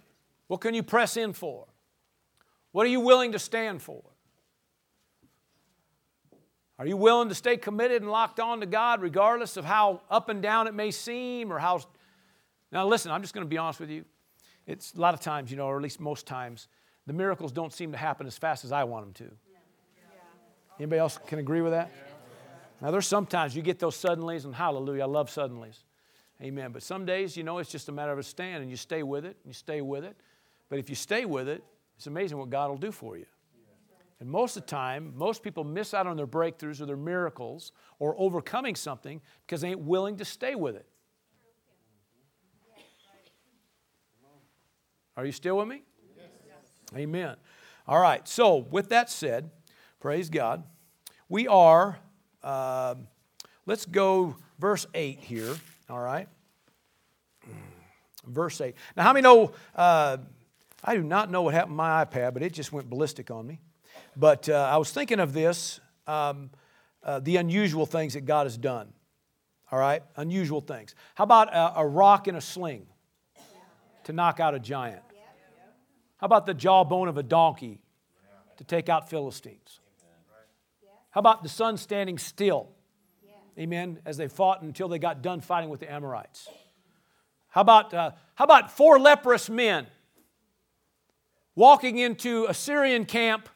What 0.47 0.61
can 0.61 0.73
you 0.73 0.83
press 0.83 1.17
in 1.17 1.33
for? 1.33 1.65
What 2.71 2.85
are 2.85 2.89
you 2.89 2.99
willing 2.99 3.31
to 3.31 3.39
stand 3.39 3.81
for? 3.81 4.03
Are 6.77 6.85
you 6.85 6.95
willing 6.95 7.27
to 7.29 7.35
stay 7.35 7.57
committed 7.57 8.01
and 8.01 8.09
locked 8.09 8.39
on 8.39 8.61
to 8.61 8.65
God 8.65 9.01
regardless 9.01 9.57
of 9.57 9.65
how 9.65 10.01
up 10.09 10.29
and 10.29 10.41
down 10.41 10.67
it 10.67 10.73
may 10.73 10.91
seem 10.91 11.51
or 11.51 11.59
how. 11.59 11.81
Now, 12.71 12.87
listen, 12.87 13.11
I'm 13.11 13.21
just 13.21 13.33
going 13.33 13.45
to 13.45 13.49
be 13.49 13.57
honest 13.57 13.81
with 13.81 13.89
you. 13.89 14.05
It's 14.65 14.93
a 14.93 15.01
lot 15.01 15.13
of 15.13 15.19
times, 15.19 15.51
you 15.51 15.57
know, 15.57 15.65
or 15.65 15.75
at 15.75 15.83
least 15.83 15.99
most 15.99 16.25
times, 16.25 16.67
the 17.05 17.13
miracles 17.13 17.51
don't 17.51 17.73
seem 17.73 17.91
to 17.91 17.97
happen 17.97 18.27
as 18.27 18.37
fast 18.37 18.63
as 18.63 18.71
I 18.71 18.83
want 18.85 19.05
them 19.05 19.27
to. 19.27 19.35
Anybody 20.79 20.99
else 20.99 21.19
can 21.27 21.39
agree 21.39 21.61
with 21.61 21.73
that? 21.73 21.91
Now, 22.81 22.91
there's 22.91 23.07
sometimes 23.07 23.55
you 23.55 23.61
get 23.61 23.79
those 23.79 23.97
suddenlies, 23.97 24.45
and 24.45 24.55
hallelujah, 24.55 25.03
I 25.03 25.07
love 25.07 25.29
suddenlies. 25.29 25.79
Amen. 26.41 26.71
But 26.71 26.83
some 26.83 27.05
days, 27.05 27.35
you 27.35 27.43
know, 27.43 27.57
it's 27.57 27.69
just 27.69 27.89
a 27.89 27.91
matter 27.91 28.11
of 28.11 28.19
a 28.19 28.23
stand, 28.23 28.61
and 28.61 28.71
you 28.71 28.77
stay 28.77 29.03
with 29.03 29.25
it, 29.25 29.37
and 29.43 29.47
you 29.47 29.53
stay 29.53 29.81
with 29.81 30.05
it. 30.05 30.15
But 30.69 30.79
if 30.79 30.89
you 30.89 30.95
stay 30.95 31.25
with 31.25 31.49
it, 31.49 31.63
it's 31.97 32.07
amazing 32.07 32.37
what 32.37 32.49
God 32.49 32.69
will 32.69 32.77
do 32.77 32.91
for 32.91 33.17
you. 33.17 33.25
And 34.21 34.29
most 34.29 34.57
of 34.57 34.63
the 34.63 34.69
time, 34.69 35.13
most 35.15 35.43
people 35.43 35.63
miss 35.63 35.93
out 35.93 36.05
on 36.05 36.17
their 36.17 36.27
breakthroughs 36.27 36.81
or 36.81 36.85
their 36.85 36.97
miracles 36.97 37.71
or 37.99 38.15
overcoming 38.17 38.75
something 38.75 39.21
because 39.45 39.61
they 39.61 39.69
ain't 39.69 39.79
willing 39.79 40.17
to 40.17 40.25
stay 40.25 40.55
with 40.55 40.75
it. 40.75 40.85
Are 45.15 45.25
you 45.25 45.31
still 45.33 45.57
with 45.57 45.67
me? 45.67 45.83
Yes. 46.17 46.55
Amen. 46.95 47.35
All 47.87 47.99
right. 47.99 48.25
So, 48.27 48.55
with 48.57 48.89
that 48.89 49.09
said, 49.09 49.49
praise 49.99 50.29
God. 50.29 50.63
We 51.27 51.47
are, 51.47 51.99
uh, 52.41 52.95
let's 53.65 53.85
go 53.85 54.37
verse 54.59 54.85
8 54.93 55.19
here. 55.19 55.55
All 55.89 55.99
right. 55.99 56.27
Verse 58.25 58.61
8. 58.61 58.75
Now, 58.95 59.03
how 59.03 59.13
many 59.13 59.23
know? 59.23 59.53
Uh, 59.75 60.17
I 60.83 60.95
do 60.95 61.01
not 61.01 61.31
know 61.31 61.41
what 61.43 61.53
happened 61.53 61.73
to 61.73 61.77
my 61.77 62.05
iPad, 62.05 62.33
but 62.33 62.43
it 62.43 62.53
just 62.53 62.71
went 62.71 62.89
ballistic 62.89 63.31
on 63.31 63.47
me. 63.47 63.59
But 64.15 64.47
uh, 64.49 64.69
I 64.71 64.77
was 64.77 64.91
thinking 64.91 65.19
of 65.19 65.33
this 65.33 65.79
um, 66.07 66.49
uh, 67.03 67.19
the 67.19 67.37
unusual 67.37 67.85
things 67.85 68.13
that 68.13 68.25
God 68.25 68.45
has 68.45 68.57
done. 68.57 68.91
All 69.71 69.79
right? 69.79 70.03
Unusual 70.15 70.61
things. 70.61 70.95
How 71.15 71.23
about 71.23 71.53
a, 71.53 71.79
a 71.79 71.87
rock 71.87 72.27
in 72.27 72.35
a 72.35 72.41
sling 72.41 72.87
to 74.05 74.13
knock 74.13 74.39
out 74.39 74.55
a 74.55 74.59
giant? 74.59 75.01
How 76.17 76.25
about 76.25 76.45
the 76.45 76.53
jawbone 76.53 77.07
of 77.07 77.17
a 77.17 77.23
donkey 77.23 77.79
to 78.57 78.63
take 78.63 78.89
out 78.89 79.09
Philistines? 79.09 79.79
How 81.11 81.19
about 81.19 81.43
the 81.43 81.49
sun 81.49 81.77
standing 81.77 82.17
still? 82.17 82.69
Amen. 83.59 83.99
As 84.05 84.15
they 84.15 84.29
fought 84.29 84.61
until 84.61 84.87
they 84.87 84.99
got 84.99 85.21
done 85.21 85.41
fighting 85.41 85.69
with 85.69 85.81
the 85.81 85.91
Amorites. 85.91 86.47
How 87.49 87.61
about, 87.61 87.93
uh, 87.93 88.11
how 88.35 88.45
about 88.45 88.71
four 88.71 88.99
leprous 88.99 89.49
men 89.49 89.87
walking 91.55 91.97
into 91.97 92.45
a 92.47 92.53
Syrian 92.53 93.03
camp, 93.03 93.49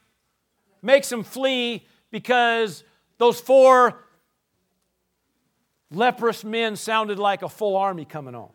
makes 0.82 1.08
them 1.08 1.22
flee 1.22 1.86
because 2.10 2.84
those 3.16 3.40
four 3.40 4.04
leprous 5.90 6.44
men 6.44 6.76
sounded 6.76 7.18
like 7.18 7.42
a 7.42 7.48
full 7.48 7.76
army 7.76 8.04
coming 8.04 8.34
on? 8.34 8.50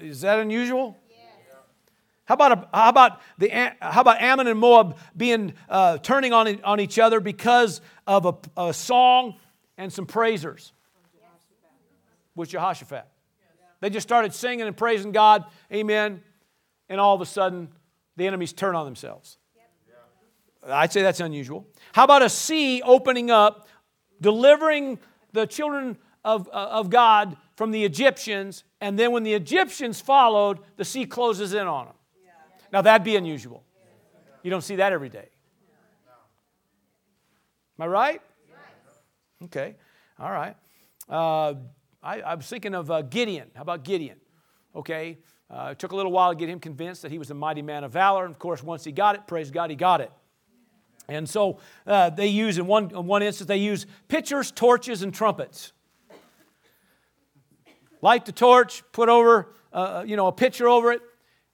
Is 0.00 0.20
that 0.22 0.40
unusual? 0.40 0.98
How 2.26 2.34
about, 2.34 2.52
a, 2.52 2.68
how 2.76 2.88
about, 2.88 3.20
the, 3.38 3.48
how 3.80 4.00
about 4.00 4.20
Ammon 4.20 4.48
and 4.48 4.58
Moab 4.58 4.98
being, 5.16 5.54
uh, 5.68 5.98
turning 5.98 6.32
on, 6.32 6.60
on 6.62 6.80
each 6.80 6.98
other 6.98 7.20
because 7.20 7.80
of 8.04 8.26
a, 8.26 8.34
a 8.60 8.74
song 8.74 9.36
and 9.78 9.92
some 9.92 10.06
praisers? 10.06 10.72
With 12.34 12.50
Jehoshaphat. 12.50 13.06
They 13.80 13.90
just 13.90 14.06
started 14.06 14.34
singing 14.34 14.66
and 14.66 14.76
praising 14.76 15.12
God, 15.12 15.44
amen, 15.72 16.22
and 16.88 17.00
all 17.00 17.14
of 17.14 17.20
a 17.20 17.26
sudden 17.26 17.68
the 18.16 18.26
enemies 18.26 18.52
turn 18.52 18.74
on 18.74 18.84
themselves. 18.84 19.38
I'd 20.66 20.92
say 20.92 21.02
that's 21.02 21.20
unusual. 21.20 21.66
How 21.92 22.04
about 22.04 22.22
a 22.22 22.28
sea 22.28 22.82
opening 22.82 23.30
up, 23.30 23.68
delivering 24.20 24.98
the 25.32 25.46
children 25.46 25.96
of, 26.24 26.48
uh, 26.48 26.68
of 26.70 26.90
God 26.90 27.36
from 27.54 27.70
the 27.70 27.84
Egyptians, 27.84 28.64
and 28.80 28.98
then 28.98 29.12
when 29.12 29.22
the 29.22 29.34
Egyptians 29.34 30.00
followed, 30.00 30.58
the 30.76 30.84
sea 30.84 31.06
closes 31.06 31.54
in 31.54 31.66
on 31.66 31.86
them? 31.86 31.94
Now, 32.72 32.82
that'd 32.82 33.04
be 33.04 33.16
unusual. 33.16 33.62
You 34.42 34.50
don't 34.50 34.62
see 34.62 34.76
that 34.76 34.92
every 34.92 35.08
day. 35.08 35.28
Am 37.78 37.84
I 37.84 37.86
right? 37.86 38.22
Okay, 39.44 39.76
all 40.18 40.30
right. 40.30 40.56
Uh, 41.08 41.54
I, 42.02 42.20
I, 42.20 42.34
was 42.34 42.46
thinking 42.46 42.74
of 42.74 42.90
uh, 42.90 43.02
Gideon. 43.02 43.50
How 43.54 43.62
about 43.62 43.84
Gideon? 43.84 44.16
Okay, 44.74 45.18
uh, 45.50 45.68
it 45.72 45.78
took 45.78 45.92
a 45.92 45.96
little 45.96 46.10
while 46.10 46.30
to 46.32 46.36
get 46.36 46.48
him 46.48 46.58
convinced 46.58 47.02
that 47.02 47.12
he 47.12 47.18
was 47.18 47.30
a 47.30 47.34
mighty 47.34 47.62
man 47.62 47.84
of 47.84 47.92
valor. 47.92 48.24
And 48.24 48.32
of 48.32 48.38
course, 48.38 48.62
once 48.62 48.82
he 48.84 48.92
got 48.92 49.14
it, 49.14 49.26
praise 49.26 49.50
God, 49.50 49.70
he 49.70 49.76
got 49.76 50.00
it. 50.00 50.10
And 51.08 51.28
so 51.28 51.58
uh, 51.86 52.10
they 52.10 52.28
use, 52.28 52.58
in 52.58 52.66
one, 52.66 52.90
in 52.90 53.06
one 53.06 53.22
instance, 53.22 53.46
they 53.46 53.58
use 53.58 53.86
pitchers, 54.08 54.50
torches, 54.50 55.02
and 55.02 55.14
trumpets. 55.14 55.72
Light 58.02 58.24
the 58.24 58.32
torch, 58.32 58.82
put 58.92 59.08
over, 59.08 59.54
uh, 59.72 60.02
you 60.06 60.16
know, 60.16 60.26
a 60.26 60.32
pitcher 60.32 60.68
over 60.68 60.92
it, 60.92 61.02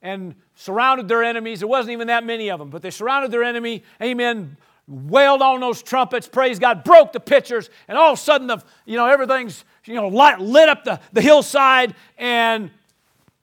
and 0.00 0.34
surrounded 0.54 1.08
their 1.08 1.22
enemies. 1.22 1.60
There 1.60 1.68
wasn't 1.68 1.92
even 1.92 2.06
that 2.08 2.24
many 2.24 2.50
of 2.50 2.58
them, 2.58 2.70
but 2.70 2.82
they 2.82 2.90
surrounded 2.90 3.30
their 3.30 3.44
enemy. 3.44 3.82
Amen. 4.00 4.56
Wailed 4.88 5.42
on 5.42 5.60
those 5.60 5.82
trumpets, 5.82 6.26
praise 6.26 6.58
God, 6.58 6.84
broke 6.84 7.12
the 7.12 7.20
pitchers, 7.20 7.70
and 7.86 7.96
all 7.96 8.12
of 8.12 8.18
a 8.18 8.20
sudden, 8.20 8.48
the, 8.48 8.62
you 8.84 8.96
know, 8.96 9.06
everything's, 9.06 9.64
you 9.84 9.94
know, 9.94 10.08
light, 10.08 10.40
lit 10.40 10.68
up 10.68 10.84
the, 10.84 11.00
the 11.12 11.20
hillside, 11.20 11.94
and 12.18 12.70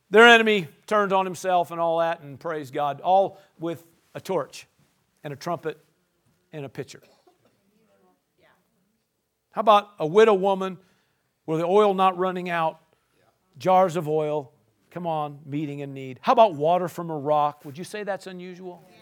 their 0.09 0.27
enemy 0.27 0.67
turned 0.85 1.13
on 1.13 1.25
himself 1.25 1.71
and 1.71 1.79
all 1.79 1.99
that, 1.99 2.21
and 2.21 2.39
praise 2.39 2.71
God, 2.71 2.99
all 3.01 3.39
with 3.59 3.85
a 4.13 4.21
torch 4.21 4.67
and 5.23 5.31
a 5.31 5.35
trumpet 5.35 5.79
and 6.51 6.65
a 6.65 6.69
pitcher. 6.69 7.01
How 9.51 9.61
about 9.61 9.89
a 9.97 10.05
widow 10.05 10.33
woman 10.33 10.77
where 11.45 11.57
the 11.57 11.65
oil 11.65 11.93
not 11.93 12.17
running 12.17 12.49
out, 12.49 12.79
jars 13.57 13.95
of 13.95 14.07
oil, 14.07 14.51
Come 14.91 15.05
on, 15.05 15.39
meeting 15.45 15.79
in 15.79 15.93
need. 15.93 16.19
How 16.21 16.33
about 16.33 16.55
water 16.55 16.87
from 16.87 17.11
a 17.11 17.17
rock? 17.17 17.63
Would 17.63 17.77
you 17.77 17.83
say 17.83 18.03
that's 18.03 18.25
unusual? 18.25 18.83
Yeah. 18.89 18.98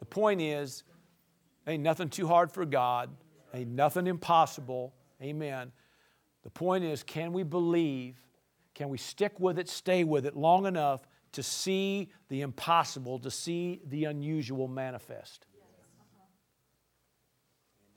The 0.00 0.06
point 0.06 0.40
is, 0.40 0.82
ain't 1.66 1.82
nothing 1.82 2.08
too 2.08 2.26
hard 2.26 2.50
for 2.50 2.64
God, 2.64 3.10
ain't 3.54 3.70
nothing 3.70 4.06
impossible. 4.06 4.94
Amen. 5.22 5.70
The 6.42 6.50
point 6.50 6.84
is, 6.84 7.02
can 7.02 7.32
we 7.32 7.42
believe? 7.42 8.16
Can 8.74 8.88
we 8.88 8.98
stick 8.98 9.38
with 9.38 9.58
it, 9.58 9.68
stay 9.68 10.04
with 10.04 10.24
it 10.24 10.36
long 10.36 10.66
enough 10.66 11.02
to 11.32 11.42
see 11.42 12.08
the 12.28 12.40
impossible, 12.40 13.18
to 13.20 13.30
see 13.30 13.80
the 13.86 14.06
unusual 14.06 14.68
manifest? 14.68 15.46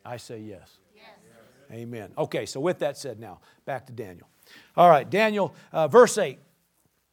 I 0.06 0.18
say 0.18 0.40
yes. 0.40 0.80
yes. 0.94 1.06
Amen. 1.72 2.12
Okay, 2.18 2.46
so 2.46 2.60
with 2.60 2.80
that 2.80 2.98
said, 2.98 3.20
now 3.20 3.40
back 3.66 3.86
to 3.88 3.94
Daniel. 3.94 4.28
All 4.76 4.90
right, 4.90 5.10
Daniel, 5.10 5.56
uh, 5.72 5.88
verse 5.88 6.18
8. 6.18 6.38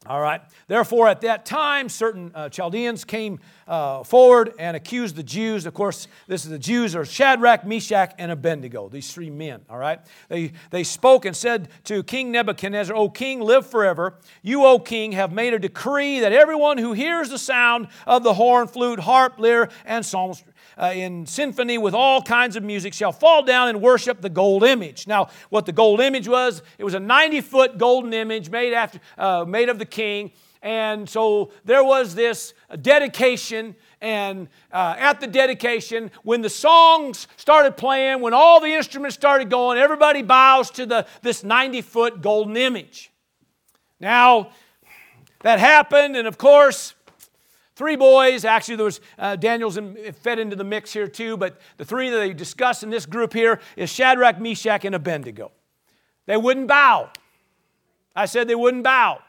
All 0.06 0.22
right. 0.22 0.40
Therefore, 0.66 1.08
at 1.08 1.20
that 1.20 1.44
time, 1.44 1.90
certain 1.90 2.32
uh, 2.34 2.48
Chaldeans 2.48 3.04
came 3.04 3.38
uh, 3.68 4.02
forward 4.02 4.54
and 4.58 4.74
accused 4.74 5.14
the 5.14 5.22
Jews. 5.22 5.66
Of 5.66 5.74
course, 5.74 6.08
this 6.26 6.44
is 6.44 6.50
the 6.50 6.58
Jews 6.58 6.96
are 6.96 7.04
Shadrach, 7.04 7.66
Meshach, 7.66 8.14
and 8.16 8.32
Abednego. 8.32 8.88
These 8.88 9.12
three 9.12 9.28
men. 9.28 9.60
All 9.68 9.76
right. 9.76 10.00
They 10.30 10.52
they 10.70 10.84
spoke 10.84 11.26
and 11.26 11.36
said 11.36 11.68
to 11.84 12.02
King 12.02 12.32
Nebuchadnezzar, 12.32 12.96
"O 12.96 13.10
King, 13.10 13.42
live 13.42 13.66
forever. 13.66 14.14
You, 14.40 14.64
O 14.64 14.78
King, 14.78 15.12
have 15.12 15.32
made 15.32 15.52
a 15.52 15.58
decree 15.58 16.20
that 16.20 16.32
everyone 16.32 16.78
who 16.78 16.94
hears 16.94 17.28
the 17.28 17.38
sound 17.38 17.88
of 18.06 18.22
the 18.22 18.32
horn, 18.32 18.68
flute, 18.68 19.00
harp, 19.00 19.38
lyre, 19.38 19.68
and 19.84 20.04
psalms 20.06 20.42
uh, 20.80 20.92
in 20.94 21.26
symphony 21.26 21.76
with 21.78 21.94
all 21.94 22.22
kinds 22.22 22.56
of 22.56 22.62
music 22.62 22.94
shall 22.94 23.12
fall 23.12 23.42
down 23.42 23.68
and 23.68 23.82
worship 23.82 24.20
the 24.20 24.30
gold 24.30 24.64
image. 24.64 25.06
Now, 25.06 25.28
what 25.50 25.66
the 25.66 25.72
gold 25.72 26.00
image 26.00 26.26
was, 26.26 26.62
it 26.78 26.84
was 26.84 26.94
a 26.94 27.00
90 27.00 27.42
foot 27.42 27.78
golden 27.78 28.12
image 28.14 28.50
made, 28.50 28.72
after, 28.72 28.98
uh, 29.18 29.44
made 29.46 29.68
of 29.68 29.78
the 29.78 29.84
king. 29.84 30.32
And 30.62 31.08
so 31.08 31.52
there 31.64 31.82
was 31.82 32.14
this 32.14 32.52
dedication, 32.82 33.74
and 34.00 34.48
uh, 34.72 34.94
at 34.98 35.20
the 35.20 35.26
dedication, 35.26 36.10
when 36.22 36.42
the 36.42 36.50
songs 36.50 37.28
started 37.36 37.76
playing, 37.76 38.20
when 38.20 38.34
all 38.34 38.60
the 38.60 38.72
instruments 38.72 39.14
started 39.14 39.48
going, 39.48 39.78
everybody 39.78 40.22
bows 40.22 40.70
to 40.72 40.84
the, 40.84 41.06
this 41.22 41.42
90 41.44 41.80
foot 41.82 42.20
golden 42.20 42.56
image. 42.56 43.10
Now, 44.00 44.50
that 45.42 45.58
happened, 45.58 46.16
and 46.16 46.28
of 46.28 46.36
course, 46.36 46.94
three 47.80 47.96
boys. 47.96 48.44
Actually, 48.44 48.76
there 48.76 48.84
was 48.84 49.00
uh, 49.18 49.36
Daniel's 49.36 49.78
in, 49.78 50.12
fed 50.12 50.38
into 50.38 50.54
the 50.54 50.62
mix 50.62 50.92
here 50.92 51.08
too, 51.08 51.38
but 51.38 51.58
the 51.78 51.84
three 51.84 52.10
that 52.10 52.18
they 52.18 52.34
discussed 52.34 52.82
in 52.82 52.90
this 52.90 53.06
group 53.06 53.32
here 53.32 53.58
is 53.74 53.88
Shadrach, 53.88 54.38
Meshach, 54.38 54.84
and 54.84 54.94
Abednego. 54.94 55.50
They 56.26 56.36
wouldn't 56.36 56.68
bow. 56.68 57.08
I 58.14 58.26
said 58.26 58.48
they 58.48 58.54
wouldn't 58.54 58.84
bow. 58.84 59.20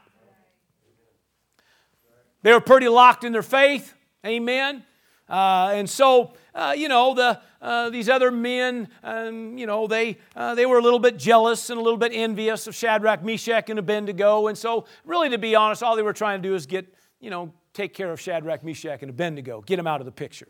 They 2.42 2.52
were 2.52 2.60
pretty 2.60 2.88
locked 2.88 3.24
in 3.24 3.32
their 3.32 3.42
faith. 3.42 3.94
Amen. 4.26 4.84
Uh, 5.30 5.70
and 5.72 5.88
so, 5.88 6.34
uh, 6.54 6.74
you 6.76 6.88
know, 6.88 7.14
the, 7.14 7.40
uh, 7.62 7.88
these 7.88 8.10
other 8.10 8.30
men, 8.30 8.86
um, 9.02 9.56
you 9.56 9.66
know, 9.66 9.86
they, 9.86 10.18
uh, 10.36 10.54
they 10.54 10.66
were 10.66 10.76
a 10.76 10.82
little 10.82 10.98
bit 10.98 11.16
jealous 11.16 11.70
and 11.70 11.80
a 11.80 11.82
little 11.82 11.96
bit 11.96 12.12
envious 12.14 12.66
of 12.66 12.74
Shadrach, 12.74 13.24
Meshach, 13.24 13.70
and 13.70 13.78
Abednego. 13.78 14.48
And 14.48 14.58
so, 14.58 14.84
really, 15.06 15.30
to 15.30 15.38
be 15.38 15.54
honest, 15.54 15.82
all 15.82 15.96
they 15.96 16.02
were 16.02 16.12
trying 16.12 16.42
to 16.42 16.48
do 16.50 16.54
is 16.54 16.66
get, 16.66 16.86
you 17.18 17.30
know, 17.30 17.50
take 17.72 17.94
care 17.94 18.12
of 18.12 18.20
Shadrach, 18.20 18.64
Meshach, 18.64 19.02
and 19.02 19.10
Abednego, 19.10 19.60
get 19.62 19.76
them 19.76 19.86
out 19.86 20.00
of 20.00 20.06
the 20.06 20.12
picture. 20.12 20.48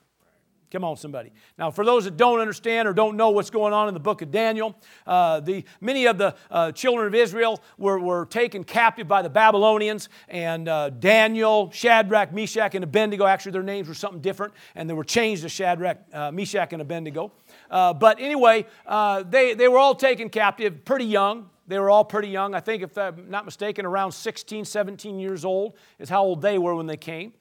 Come 0.73 0.85
on, 0.85 0.97
somebody. 0.97 1.33
Now, 1.59 1.71
for 1.71 1.85
those 1.85 2.05
that 2.05 2.17
don't 2.17 2.41
understand 2.41 2.88
or 2.88 2.95
don't 2.95 3.19
know 3.19 3.29
what's 3.29 3.50
going 3.50 3.75
on 3.75 3.88
in 3.88 3.95
the 3.95 4.00
book 4.00 4.23
of 4.23 4.31
Daniel, 4.31 4.75
uh, 5.07 5.41
the, 5.41 5.64
many 5.83 6.07
of 6.07 6.17
the 6.17 6.35
uh, 6.50 6.73
children 6.73 7.07
of 7.07 7.14
Israel 7.14 7.61
were, 7.76 7.99
were 8.00 8.25
taken 8.25 8.64
captive 8.64 9.07
by 9.07 9.21
the 9.21 9.29
Babylonians, 9.29 10.09
and 10.31 10.71
uh, 10.71 10.88
Daniel, 10.88 11.71
Shadrach, 11.73 12.33
Meshach, 12.33 12.75
and 12.75 12.85
Abednego, 12.85 13.26
actually, 13.26 13.52
their 13.52 13.62
names 13.62 13.87
were 13.87 13.93
something 13.93 14.23
different, 14.23 14.55
and 14.75 14.88
they 14.88 14.95
were 14.95 15.05
changed 15.05 15.43
to 15.43 15.50
Shadrach, 15.50 15.99
uh, 16.11 16.31
Meshach, 16.31 16.73
and 16.73 16.81
Abednego. 16.81 17.33
Uh, 17.71 17.93
but 17.93 18.19
anyway, 18.19 18.64
uh, 18.87 19.25
they, 19.25 19.52
they 19.52 19.69
were 19.69 19.79
all 19.79 19.95
taken 19.95 20.31
captive 20.31 20.87
pretty 20.87 21.05
young. 21.05 21.50
They 21.73 21.79
were 21.79 21.88
all 21.88 22.05
pretty 22.05 22.29
young. 22.29 22.55
I 22.55 22.61
think, 22.61 22.83
if 22.83 22.99
I'm 22.99 23.31
not 23.31 23.47
mistaken, 23.47 23.87
around 23.87 24.12
16, 24.12 24.67
17 24.67 25.19
years 25.19 25.43
old 25.43 25.73
is 25.99 26.11
how 26.11 26.23
old 26.23 26.43
they 26.43 26.59
were 26.59 26.75
when 26.75 26.87
they 26.87 26.99
came. 26.99 27.33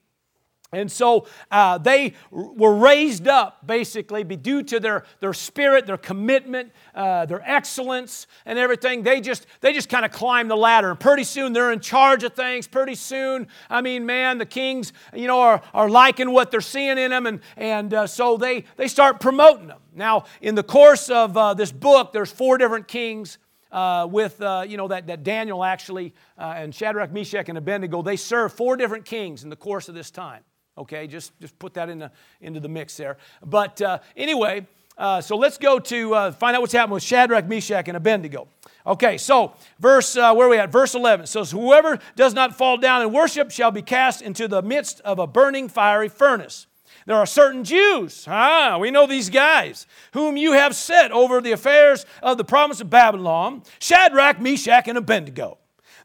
And 0.72 0.90
so 0.90 1.28
uh, 1.52 1.80
they 1.80 2.14
were 2.32 2.74
raised 2.74 3.28
up 3.28 3.68
basically 3.68 4.24
due 4.24 4.64
to 4.64 4.80
their, 4.80 5.04
their 5.20 5.34
spirit, 5.34 5.86
their 5.86 5.98
commitment, 5.98 6.72
uh, 6.96 7.26
their 7.26 7.42
excellence, 7.46 8.26
and 8.46 8.58
everything. 8.58 9.04
They 9.04 9.20
just, 9.20 9.48
they 9.60 9.74
just 9.74 9.90
kind 9.90 10.06
of 10.06 10.14
climbed 10.14 10.50
the 10.50 10.56
ladder. 10.56 10.92
And 10.92 11.00
pretty 11.00 11.26
soon 11.26 11.52
they're 11.52 11.74
in 11.74 11.82
charge 11.82 12.24
of 12.24 12.34
things. 12.36 12.70
Pretty 12.70 12.96
soon, 12.96 13.50
I 13.70 13.82
mean, 13.82 14.06
man, 14.06 14.38
the 14.38 14.46
kings, 14.46 14.94
you 15.14 15.28
know, 15.28 15.42
are, 15.42 15.62
are 15.74 15.90
liking 15.90 16.32
what 16.32 16.52
they're 16.52 16.62
seeing 16.62 16.98
in 16.98 17.12
them. 17.12 17.26
And, 17.26 17.42
and 17.58 17.94
uh, 17.94 18.08
so 18.08 18.38
they, 18.38 18.64
they 18.78 18.88
start 18.88 19.20
promoting 19.20 19.68
them. 19.68 19.82
Now, 19.94 20.24
in 20.40 20.56
the 20.56 20.64
course 20.64 21.10
of 21.10 21.36
uh, 21.36 21.54
this 21.54 21.74
book, 21.74 22.14
there's 22.14 22.32
four 22.32 22.58
different 22.58 22.88
kings. 22.88 23.38
Uh, 23.72 24.06
with 24.10 24.42
uh, 24.42 24.66
you 24.68 24.76
know 24.76 24.90
that, 24.90 25.08
that 25.08 25.24
Daniel 25.24 25.64
actually 25.64 26.14
uh, 26.38 26.54
and 26.58 26.76
Shadrach, 26.76 27.12
Meshach, 27.12 27.48
and 27.48 27.58
Abednego, 27.58 28.02
they 28.02 28.18
served 28.18 28.56
four 28.56 28.76
different 28.76 29.06
kings 29.06 29.44
in 29.44 29.50
the 29.50 29.56
course 29.56 29.88
of 29.88 29.96
this 29.96 30.12
time. 30.12 30.44
Okay, 30.78 31.08
just, 31.08 31.38
just 31.40 31.58
put 31.60 31.74
that 31.74 31.90
in 31.90 32.00
the, 32.00 32.12
into 32.40 32.60
the 32.60 32.70
mix 32.70 32.96
there. 32.98 33.18
But 33.46 33.82
uh, 33.82 34.00
anyway, 34.16 34.66
uh, 34.98 35.22
so 35.22 35.36
let's 35.36 35.58
go 35.58 35.80
to 35.80 36.14
uh, 36.14 36.32
find 36.32 36.56
out 36.56 36.62
what's 36.62 36.74
happening 36.74 36.94
with 36.96 37.04
Shadrach, 37.04 37.48
Meshach, 37.48 37.88
and 37.88 37.98
Abednego. 37.98 38.48
Okay, 38.86 39.18
so 39.18 39.54
verse, 39.80 40.16
uh, 40.16 40.34
where 40.34 40.48
are 40.48 40.50
we 40.50 40.58
at? 40.58 40.72
Verse 40.72 40.96
11 40.96 41.28
says, 41.28 41.52
Whoever 41.52 42.00
does 42.16 42.34
not 42.34 42.56
fall 42.56 42.78
down 42.78 43.02
and 43.02 43.14
worship 43.14 43.52
shall 43.52 43.72
be 43.72 43.82
cast 43.82 44.22
into 44.22 44.48
the 44.48 44.62
midst 44.62 45.02
of 45.02 45.20
a 45.20 45.28
burning 45.28 45.70
fiery 45.70 46.10
furnace. 46.10 46.68
There 47.06 47.18
are 47.18 47.26
certain 47.26 47.64
Jews, 47.64 48.26
ah, 48.28 48.78
we 48.80 48.92
know 48.92 49.08
these 49.08 49.30
guys, 49.30 49.88
whom 50.14 50.38
you 50.38 50.54
have 50.54 50.76
set 50.76 51.12
over 51.12 51.42
the 51.42 51.52
affairs 51.52 52.06
of 52.22 52.38
the 52.38 52.44
province 52.44 52.80
of 52.80 52.90
Babylon 52.90 53.64
Shadrach, 53.80 54.40
Meshach, 54.40 54.88
and 54.88 54.98
Abednego. 54.98 55.58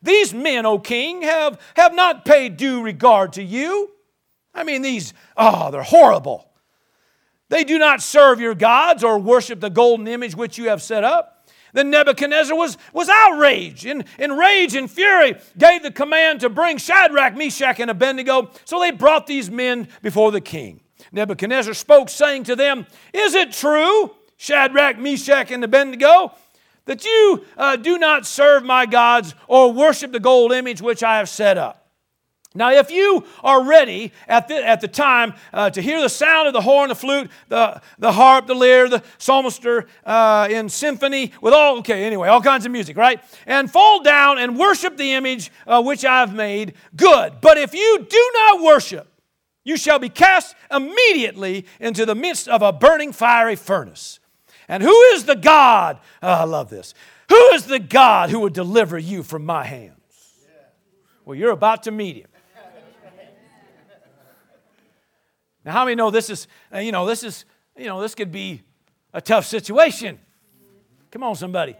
These 0.02 0.32
men, 0.32 0.66
O 0.66 0.78
king, 0.78 1.22
have, 1.22 1.60
have 1.74 1.94
not 1.94 2.24
paid 2.24 2.56
due 2.56 2.82
regard 2.82 3.32
to 3.34 3.42
you 3.42 3.92
I 4.56 4.64
mean, 4.64 4.82
these, 4.82 5.12
oh, 5.36 5.70
they're 5.70 5.82
horrible. 5.82 6.48
They 7.50 7.62
do 7.62 7.78
not 7.78 8.02
serve 8.02 8.40
your 8.40 8.54
gods 8.54 9.04
or 9.04 9.18
worship 9.18 9.60
the 9.60 9.70
golden 9.70 10.08
image 10.08 10.34
which 10.34 10.58
you 10.58 10.70
have 10.70 10.82
set 10.82 11.04
up. 11.04 11.48
Then 11.74 11.90
Nebuchadnezzar 11.90 12.56
was, 12.56 12.78
was 12.94 13.10
outraged, 13.10 13.84
in, 13.84 14.06
in 14.18 14.32
rage 14.32 14.74
and 14.74 14.90
fury, 14.90 15.36
gave 15.58 15.82
the 15.82 15.90
command 15.90 16.40
to 16.40 16.48
bring 16.48 16.78
Shadrach, 16.78 17.36
Meshach, 17.36 17.78
and 17.78 17.90
Abednego. 17.90 18.50
So 18.64 18.80
they 18.80 18.92
brought 18.92 19.26
these 19.26 19.50
men 19.50 19.88
before 20.00 20.32
the 20.32 20.40
king. 20.40 20.80
Nebuchadnezzar 21.12 21.74
spoke, 21.74 22.08
saying 22.08 22.44
to 22.44 22.56
them, 22.56 22.86
Is 23.12 23.34
it 23.34 23.52
true, 23.52 24.14
Shadrach, 24.36 24.98
Meshach, 24.98 25.50
and 25.50 25.64
Abednego, 25.64 26.32
that 26.86 27.04
you 27.04 27.44
uh, 27.56 27.76
do 27.76 27.98
not 27.98 28.26
serve 28.26 28.64
my 28.64 28.86
gods 28.86 29.34
or 29.48 29.72
worship 29.72 30.12
the 30.12 30.20
gold 30.20 30.52
image 30.52 30.80
which 30.80 31.02
I 31.02 31.18
have 31.18 31.28
set 31.28 31.58
up? 31.58 31.86
Now, 32.56 32.72
if 32.72 32.90
you 32.90 33.24
are 33.44 33.62
ready 33.62 34.12
at 34.26 34.48
the, 34.48 34.66
at 34.66 34.80
the 34.80 34.88
time 34.88 35.34
uh, 35.52 35.68
to 35.70 35.82
hear 35.82 36.00
the 36.00 36.08
sound 36.08 36.46
of 36.48 36.54
the 36.54 36.62
horn, 36.62 36.88
the 36.88 36.94
flute, 36.94 37.30
the, 37.48 37.82
the 37.98 38.12
harp, 38.12 38.46
the 38.46 38.54
lyre, 38.54 38.88
the 38.88 39.02
psalmister 39.18 39.86
uh, 40.04 40.48
in 40.50 40.70
symphony, 40.70 41.32
with 41.42 41.52
all, 41.52 41.78
okay, 41.78 42.04
anyway, 42.04 42.28
all 42.28 42.40
kinds 42.40 42.64
of 42.64 42.72
music, 42.72 42.96
right? 42.96 43.20
And 43.46 43.70
fall 43.70 44.02
down 44.02 44.38
and 44.38 44.58
worship 44.58 44.96
the 44.96 45.12
image 45.12 45.52
uh, 45.66 45.82
which 45.82 46.04
I've 46.04 46.34
made, 46.34 46.74
good. 46.96 47.34
But 47.42 47.58
if 47.58 47.74
you 47.74 48.06
do 48.08 48.30
not 48.34 48.62
worship, 48.62 49.12
you 49.66 49.76
shall 49.76 49.98
be 49.98 50.08
cast 50.08 50.54
immediately 50.70 51.66
into 51.80 52.06
the 52.06 52.14
midst 52.14 52.46
of 52.46 52.62
a 52.62 52.72
burning 52.72 53.12
fiery 53.12 53.56
furnace. 53.56 54.20
And 54.68 54.80
who 54.80 54.96
is 55.12 55.24
the 55.24 55.34
God? 55.34 55.98
Oh, 56.22 56.28
I 56.28 56.44
love 56.44 56.70
this. 56.70 56.94
Who 57.28 57.48
is 57.48 57.66
the 57.66 57.80
God 57.80 58.30
who 58.30 58.38
would 58.40 58.52
deliver 58.52 58.96
you 58.96 59.24
from 59.24 59.44
my 59.44 59.64
hands? 59.64 59.92
Well, 61.24 61.34
you're 61.34 61.50
about 61.50 61.82
to 61.82 61.90
meet 61.90 62.16
him. 62.16 62.28
Now, 65.64 65.72
how 65.72 65.84
many 65.84 65.96
know 65.96 66.12
this 66.12 66.30
is, 66.30 66.46
uh, 66.72 66.78
you 66.78 66.92
know, 66.92 67.04
this 67.04 67.24
is, 67.24 67.44
you 67.76 67.86
know, 67.86 68.00
this 68.00 68.14
could 68.14 68.30
be 68.30 68.62
a 69.12 69.20
tough 69.20 69.46
situation? 69.46 70.20
Come 71.10 71.24
on, 71.24 71.34
somebody. 71.34 71.74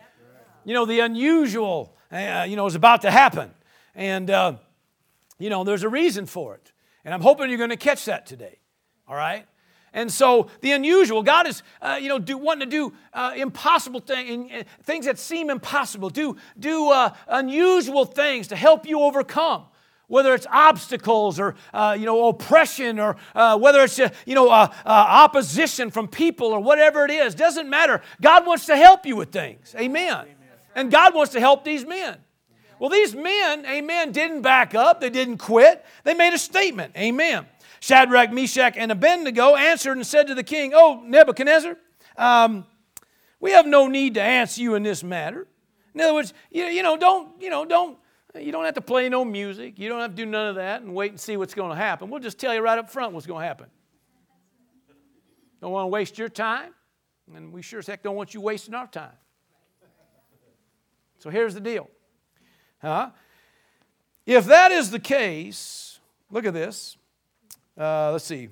You 0.65 0.75
know, 0.75 0.87
the 0.87 0.99
unusual, 0.99 1.95
uh, 2.11 2.47
you 2.49 2.57
know, 2.57 2.67
is 2.67 2.75
about 2.75 3.03
to 3.03 3.13
happen. 3.13 3.55
And, 3.95 4.29
uh, 4.29 4.55
you 5.39 5.51
know, 5.51 5.63
there's 5.63 5.85
a 5.85 5.89
reason 5.89 6.27
for 6.27 6.57
it. 6.57 6.73
And 7.07 7.15
I'm 7.15 7.21
hoping 7.21 7.49
you're 7.49 7.57
going 7.57 7.71
to 7.71 7.77
catch 7.77 8.05
that 8.07 8.27
today. 8.27 8.59
All 9.07 9.15
right? 9.15 9.47
And 9.93 10.13
so 10.13 10.49
the 10.61 10.73
unusual, 10.73 11.23
God 11.23 11.47
is, 11.47 11.63
uh, 11.81 11.99
you 12.03 12.09
know, 12.09 12.19
do, 12.19 12.37
wanting 12.37 12.69
to 12.69 12.71
do 12.71 12.93
uh, 13.15 13.33
impossible 13.37 14.01
things, 14.01 14.65
things 14.83 15.07
that 15.07 15.17
seem 15.17 15.49
impossible, 15.49 16.11
do, 16.11 16.37
do 16.59 16.91
uh, 16.91 17.15
unusual 17.29 18.05
things 18.07 18.49
to 18.49 18.57
help 18.57 18.87
you 18.87 19.01
overcome 19.01 19.67
whether 20.09 20.35
it's 20.35 20.47
obstacles 20.53 21.41
or 21.41 21.57
uh, 21.75 21.97
you 21.99 22.07
know 22.07 22.29
oppression 22.29 23.01
or 23.01 23.17
uh, 23.35 23.59
whether 23.59 23.83
it's 23.83 23.99
you 23.99 24.37
know 24.37 24.49
opposition 24.49 25.91
from 25.91 26.07
people 26.07 26.47
or 26.47 26.61
whatever 26.61 27.05
it 27.05 27.11
is 27.11 27.35
doesn't 27.35 27.69
matter 27.69 28.01
god 28.21 28.47
wants 28.47 28.67
to 28.67 28.77
help 28.77 29.05
you 29.05 29.17
with 29.17 29.33
things 29.33 29.75
amen. 29.77 30.13
amen. 30.13 30.37
and 30.77 30.93
god 30.93 31.13
wants 31.13 31.33
to 31.33 31.41
help 31.41 31.65
these 31.65 31.85
men 31.85 32.19
well 32.79 32.91
these 32.91 33.15
men 33.15 33.65
amen 33.67 34.13
didn't 34.13 34.43
back 34.43 34.75
up 34.75 35.01
they 35.01 35.11
didn't 35.11 35.39
quit 35.39 35.85
they 36.05 36.15
made 36.15 36.33
a 36.33 36.39
statement 36.39 36.93
amen 36.97 37.47
shadrach 37.81 38.33
meshach 38.33 38.77
and 38.77 38.91
abednego 38.93 39.55
answered 39.55 39.97
and 39.97 40.07
said 40.07 40.27
to 40.27 40.35
the 40.35 40.45
king 40.45 40.73
oh 40.75 41.03
nebuchadnezzar 41.05 41.77
um, 42.17 42.65
we 43.41 43.51
have 43.51 43.67
no 43.67 43.89
need 43.89 44.15
to 44.15 44.23
answer 44.23 44.63
you 44.63 44.75
in 44.75 44.83
this 44.83 45.05
matter 45.05 45.47
in 45.95 46.01
other 46.01 46.15
words 46.15 46.33
you, 46.51 46.65
you 46.65 46.83
know 46.83 46.97
don't 46.97 47.41
you 47.41 47.51
know 47.51 47.65
don't 47.65 47.99
you 48.41 48.53
don't 48.53 48.65
have 48.65 48.75
to 48.75 48.81
play 48.81 49.09
no 49.09 49.25
music. 49.25 49.79
You 49.79 49.89
don't 49.89 50.01
have 50.01 50.11
to 50.11 50.17
do 50.17 50.27
none 50.27 50.49
of 50.49 50.57
that 50.57 50.83
and 50.83 50.95
wait 50.95 51.11
and 51.11 51.21
see 51.21 51.37
what's 51.37 51.55
going 51.55 51.71
to 51.71 51.77
happen. 51.77 52.11
We'll 52.11 52.21
just 52.21 52.39
tell 52.39 52.55
you 52.55 52.61
right 52.61 52.79
up 52.79 52.91
front 52.91 53.13
what's 53.13 53.27
going 53.27 53.43
to 53.43 53.47
happen. 53.47 53.67
Don't 55.61 55.73
want 55.73 55.85
to 55.85 55.89
waste 55.89 56.19
your 56.19 56.29
time, 56.29 56.75
and 57.35 57.53
we 57.53 57.63
sure 57.63 57.79
as 57.79 57.87
heck 57.87 58.03
don't 58.03 58.17
want 58.17 58.35
you 58.35 58.41
wasting 58.41 58.75
our 58.75 58.87
time. 58.87 59.13
So 61.19 61.31
here's 61.31 61.55
the 61.55 61.61
deal. 61.61 61.89
Huh? 62.81 63.11
If 64.25 64.47
that 64.47 64.73
is 64.73 64.91
the 64.91 64.99
case, 64.99 66.01
look 66.31 66.45
at 66.45 66.55
this. 66.55 66.97
Uh, 67.79 68.13
let's 68.13 68.25
see. 68.25 68.49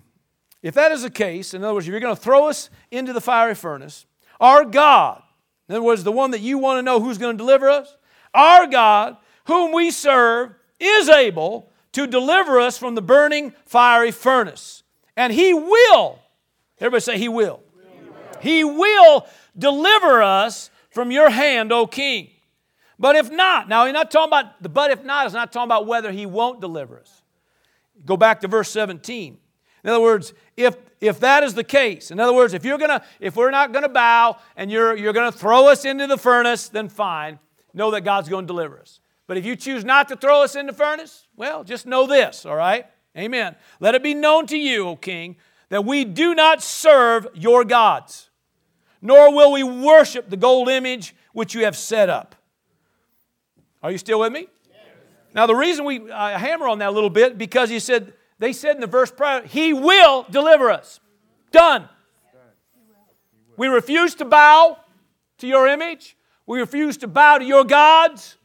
If 0.62 0.74
that 0.74 0.92
is 0.92 1.02
the 1.02 1.10
case, 1.10 1.52
in 1.52 1.62
other 1.62 1.74
words, 1.74 1.86
if 1.86 1.90
you're 1.90 2.00
going 2.00 2.16
to 2.16 2.20
throw 2.20 2.48
us 2.48 2.70
into 2.90 3.12
the 3.12 3.20
fiery 3.20 3.54
furnace, 3.54 4.06
our 4.40 4.64
God, 4.64 5.22
in 5.68 5.74
other 5.74 5.84
words, 5.84 6.04
the 6.04 6.12
one 6.12 6.30
that 6.30 6.40
you 6.40 6.58
want 6.58 6.78
to 6.78 6.82
know 6.82 7.00
who's 7.00 7.18
going 7.18 7.36
to 7.36 7.38
deliver 7.38 7.68
us, 7.68 7.96
our 8.32 8.66
God 8.66 9.16
whom 9.46 9.72
we 9.72 9.90
serve 9.90 10.54
is 10.80 11.08
able 11.08 11.70
to 11.92 12.06
deliver 12.06 12.58
us 12.60 12.76
from 12.76 12.94
the 12.94 13.02
burning 13.02 13.52
fiery 13.66 14.10
furnace. 14.10 14.82
And 15.16 15.32
he 15.32 15.54
will, 15.54 16.18
everybody 16.80 17.00
say, 17.00 17.18
He 17.18 17.28
will. 17.28 17.60
He 18.40 18.64
will 18.64 19.26
deliver 19.56 20.22
us 20.22 20.70
from 20.90 21.10
your 21.10 21.30
hand, 21.30 21.72
O 21.72 21.86
King. 21.86 22.30
But 22.98 23.16
if 23.16 23.30
not, 23.30 23.68
now 23.68 23.86
he's 23.86 23.94
not 23.94 24.10
talking 24.10 24.28
about 24.28 24.62
the 24.62 24.68
but 24.68 24.90
if 24.90 25.04
not, 25.04 25.26
is 25.26 25.32
not 25.32 25.52
talking 25.52 25.68
about 25.68 25.86
whether 25.86 26.12
he 26.12 26.26
won't 26.26 26.60
deliver 26.60 26.98
us. 26.98 27.22
Go 28.04 28.16
back 28.16 28.40
to 28.40 28.48
verse 28.48 28.70
17. 28.70 29.38
In 29.82 29.90
other 29.90 30.00
words, 30.00 30.32
if 30.56 30.76
if 31.00 31.20
that 31.20 31.42
is 31.42 31.54
the 31.54 31.64
case, 31.64 32.10
in 32.10 32.18
other 32.18 32.32
words, 32.32 32.54
if 32.54 32.64
you're 32.64 32.78
gonna, 32.78 33.02
if 33.20 33.36
we're 33.36 33.50
not 33.50 33.72
gonna 33.72 33.88
bow 33.88 34.38
and 34.56 34.70
you're 34.70 34.96
you're 34.96 35.12
gonna 35.12 35.32
throw 35.32 35.68
us 35.68 35.84
into 35.84 36.06
the 36.06 36.16
furnace, 36.16 36.68
then 36.68 36.88
fine. 36.88 37.38
Know 37.74 37.90
that 37.90 38.02
God's 38.02 38.28
going 38.28 38.44
to 38.44 38.46
deliver 38.46 38.78
us. 38.78 39.00
But 39.26 39.36
if 39.36 39.44
you 39.44 39.56
choose 39.56 39.84
not 39.84 40.08
to 40.08 40.16
throw 40.16 40.42
us 40.42 40.54
in 40.54 40.66
the 40.66 40.72
furnace, 40.72 41.26
well, 41.36 41.64
just 41.64 41.86
know 41.86 42.06
this, 42.06 42.46
all 42.46 42.54
right? 42.54 42.86
Amen. 43.16 43.56
Let 43.80 43.94
it 43.94 44.02
be 44.02 44.14
known 44.14 44.46
to 44.46 44.56
you, 44.56 44.88
O 44.88 44.96
king, 44.96 45.36
that 45.70 45.84
we 45.84 46.04
do 46.04 46.34
not 46.34 46.62
serve 46.62 47.26
your 47.34 47.64
gods, 47.64 48.30
nor 49.02 49.34
will 49.34 49.52
we 49.52 49.64
worship 49.64 50.30
the 50.30 50.36
gold 50.36 50.68
image 50.68 51.14
which 51.32 51.54
you 51.54 51.64
have 51.64 51.76
set 51.76 52.08
up. 52.08 52.36
Are 53.84 53.90
you 53.90 53.98
still 53.98 54.20
with 54.20 54.32
me? 54.32 54.48
Yes. 54.70 54.78
Now, 55.34 55.46
the 55.46 55.54
reason 55.54 55.84
we 55.84 56.10
uh, 56.10 56.38
hammer 56.38 56.68
on 56.68 56.78
that 56.78 56.88
a 56.88 56.90
little 56.90 57.10
bit 57.10 57.36
because 57.36 57.68
he 57.68 57.78
said, 57.78 58.14
they 58.38 58.54
said 58.54 58.76
in 58.76 58.80
the 58.80 58.86
verse 58.86 59.10
prior, 59.10 59.42
He 59.46 59.74
will 59.74 60.24
deliver 60.30 60.70
us. 60.70 61.00
Done. 61.52 61.86
We 63.58 63.68
refuse 63.68 64.14
to 64.16 64.24
bow 64.24 64.78
to 65.38 65.46
your 65.46 65.68
image. 65.68 66.16
We 66.46 66.60
refuse 66.60 66.96
to 66.98 67.06
bow 67.06 67.36
to 67.36 67.44
your 67.44 67.62
gods. 67.62 68.38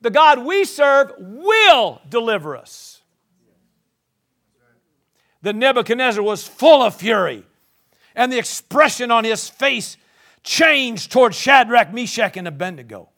The 0.00 0.08
God 0.08 0.44
we 0.44 0.64
serve 0.64 1.12
will 1.18 2.00
deliver 2.08 2.56
us. 2.56 3.02
The 5.42 5.52
Nebuchadnezzar 5.52 6.22
was 6.22 6.48
full 6.48 6.82
of 6.82 6.96
fury, 6.96 7.44
and 8.14 8.32
the 8.32 8.38
expression 8.38 9.10
on 9.10 9.24
his 9.24 9.50
face 9.50 9.98
changed 10.42 11.12
toward 11.12 11.34
Shadrach, 11.34 11.92
Meshach, 11.92 12.38
and 12.38 12.48
Abednego. 12.48 13.10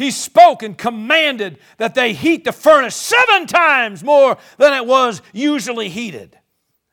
He 0.00 0.10
spoke 0.10 0.62
and 0.62 0.78
commanded 0.78 1.58
that 1.76 1.94
they 1.94 2.14
heat 2.14 2.44
the 2.44 2.52
furnace 2.52 2.96
seven 2.96 3.46
times 3.46 4.02
more 4.02 4.38
than 4.56 4.72
it 4.72 4.86
was 4.86 5.20
usually 5.34 5.90
heated. 5.90 6.38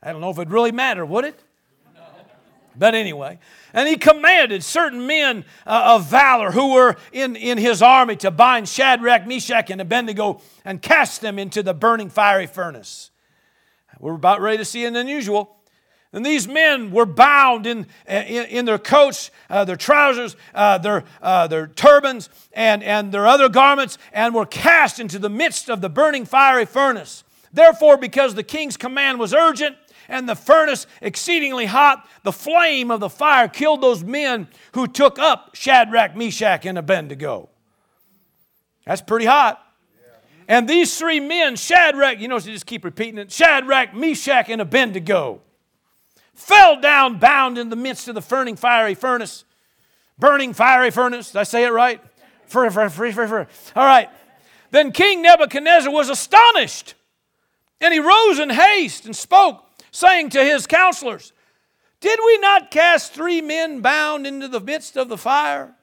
I 0.04 0.12
don't 0.12 0.20
know 0.20 0.30
if 0.30 0.38
it 0.40 0.50
really 0.50 0.74
mattered, 0.74 1.06
would 1.06 1.24
it? 1.24 1.42
But 2.76 2.96
anyway, 2.96 3.40
and 3.72 3.88
he 3.88 3.96
commanded 3.96 4.62
certain 4.62 5.08
men 5.08 5.46
uh, 5.66 5.96
of 5.96 6.08
valor 6.08 6.52
who 6.52 6.74
were 6.74 6.98
in, 7.14 7.38
in 7.38 7.58
his 7.58 7.82
army 7.82 8.18
to 8.18 8.30
bind 8.30 8.68
Shadrach, 8.68 9.26
Meshach, 9.26 9.70
and 9.70 9.80
Abednego 9.80 10.42
and 10.66 10.82
cast 10.82 11.22
them 11.22 11.40
into 11.40 11.64
the 11.64 11.74
burning 11.74 12.10
fiery 12.10 12.46
furnace. 12.46 13.12
We're 14.02 14.16
about 14.16 14.42
ready 14.42 14.58
to 14.58 14.66
see 14.66 14.84
an 14.84 14.98
unusual. 14.98 15.57
And 16.18 16.26
these 16.26 16.48
men 16.48 16.90
were 16.90 17.06
bound 17.06 17.68
in, 17.68 17.86
in, 18.08 18.46
in 18.46 18.66
their 18.66 18.80
coats, 18.80 19.30
uh, 19.52 19.66
their 19.66 19.76
trousers, 19.76 20.36
uh, 20.56 20.80
their, 20.80 21.04
uh, 21.22 21.46
their 21.46 21.68
turbans, 21.68 22.32
and, 22.54 22.82
and 22.82 23.12
their 23.12 23.28
other 23.28 23.50
garments, 23.50 24.00
and 24.12 24.34
were 24.34 24.48
cast 24.48 25.00
into 25.00 25.20
the 25.20 25.30
midst 25.30 25.70
of 25.70 25.80
the 25.80 25.90
burning 25.90 26.26
fiery 26.26 26.66
furnace. 26.66 27.24
Therefore, 27.54 27.98
because 27.98 28.34
the 28.34 28.42
king's 28.42 28.78
command 28.78 29.20
was 29.20 29.32
urgent, 29.32 29.76
and 30.10 30.28
the 30.28 30.34
furnace 30.34 30.88
exceedingly 31.02 31.68
hot, 31.68 32.10
the 32.24 32.32
flame 32.32 32.90
of 32.90 33.00
the 33.00 33.10
fire 33.10 33.48
killed 33.48 33.82
those 33.82 34.04
men 34.04 34.48
who 34.72 34.88
took 34.88 35.20
up 35.20 35.52
Shadrach, 35.54 36.16
Meshach, 36.16 36.66
and 36.66 36.80
Abednego. 36.80 37.48
That's 38.88 39.04
pretty 39.04 39.28
hot. 39.28 39.64
And 40.48 40.68
these 40.68 40.98
three 40.98 41.20
men, 41.20 41.58
Shadrach, 41.58 42.20
you 42.20 42.28
know, 42.28 42.40
so 42.40 42.50
just 42.50 42.66
keep 42.66 42.84
repeating 42.84 43.20
it 43.20 43.32
Shadrach, 43.32 43.94
Meshach, 43.94 44.50
and 44.50 44.62
Abednego, 44.62 45.42
fell 46.38 46.80
down 46.80 47.18
bound 47.18 47.58
in 47.58 47.70
the 47.70 47.76
midst 47.76 48.08
of 48.08 48.16
the 48.16 48.22
burning 48.22 48.56
fiery 48.56 48.96
furnace. 48.96 49.44
Burning 50.18 50.54
fiery 50.54 50.92
furnace. 50.92 51.32
Did 51.32 51.40
I 51.40 51.44
say 51.44 51.66
it 51.66 51.72
right? 51.72 52.02
All 53.76 53.86
right. 53.86 54.10
Then 54.72 54.92
King 54.92 55.22
Nebuchadnezzar 55.22 55.92
was 55.92 56.10
astonished, 56.10 56.96
and 57.82 57.94
he 57.94 58.00
rose 58.00 58.40
in 58.40 58.50
haste 58.50 59.06
and 59.06 59.16
spoke 59.16 59.64
saying 59.92 60.30
to 60.32 60.44
his 60.44 60.68
counselors, 60.68 61.34
Did 62.00 62.20
we 62.26 62.38
not 62.38 62.72
cast 62.72 63.14
three 63.14 63.42
men 63.42 63.82
bound 63.82 64.28
into 64.28 64.48
the 64.48 64.60
midst 64.60 64.96
of 64.96 65.10
the 65.10 65.18
fire? 65.18 65.74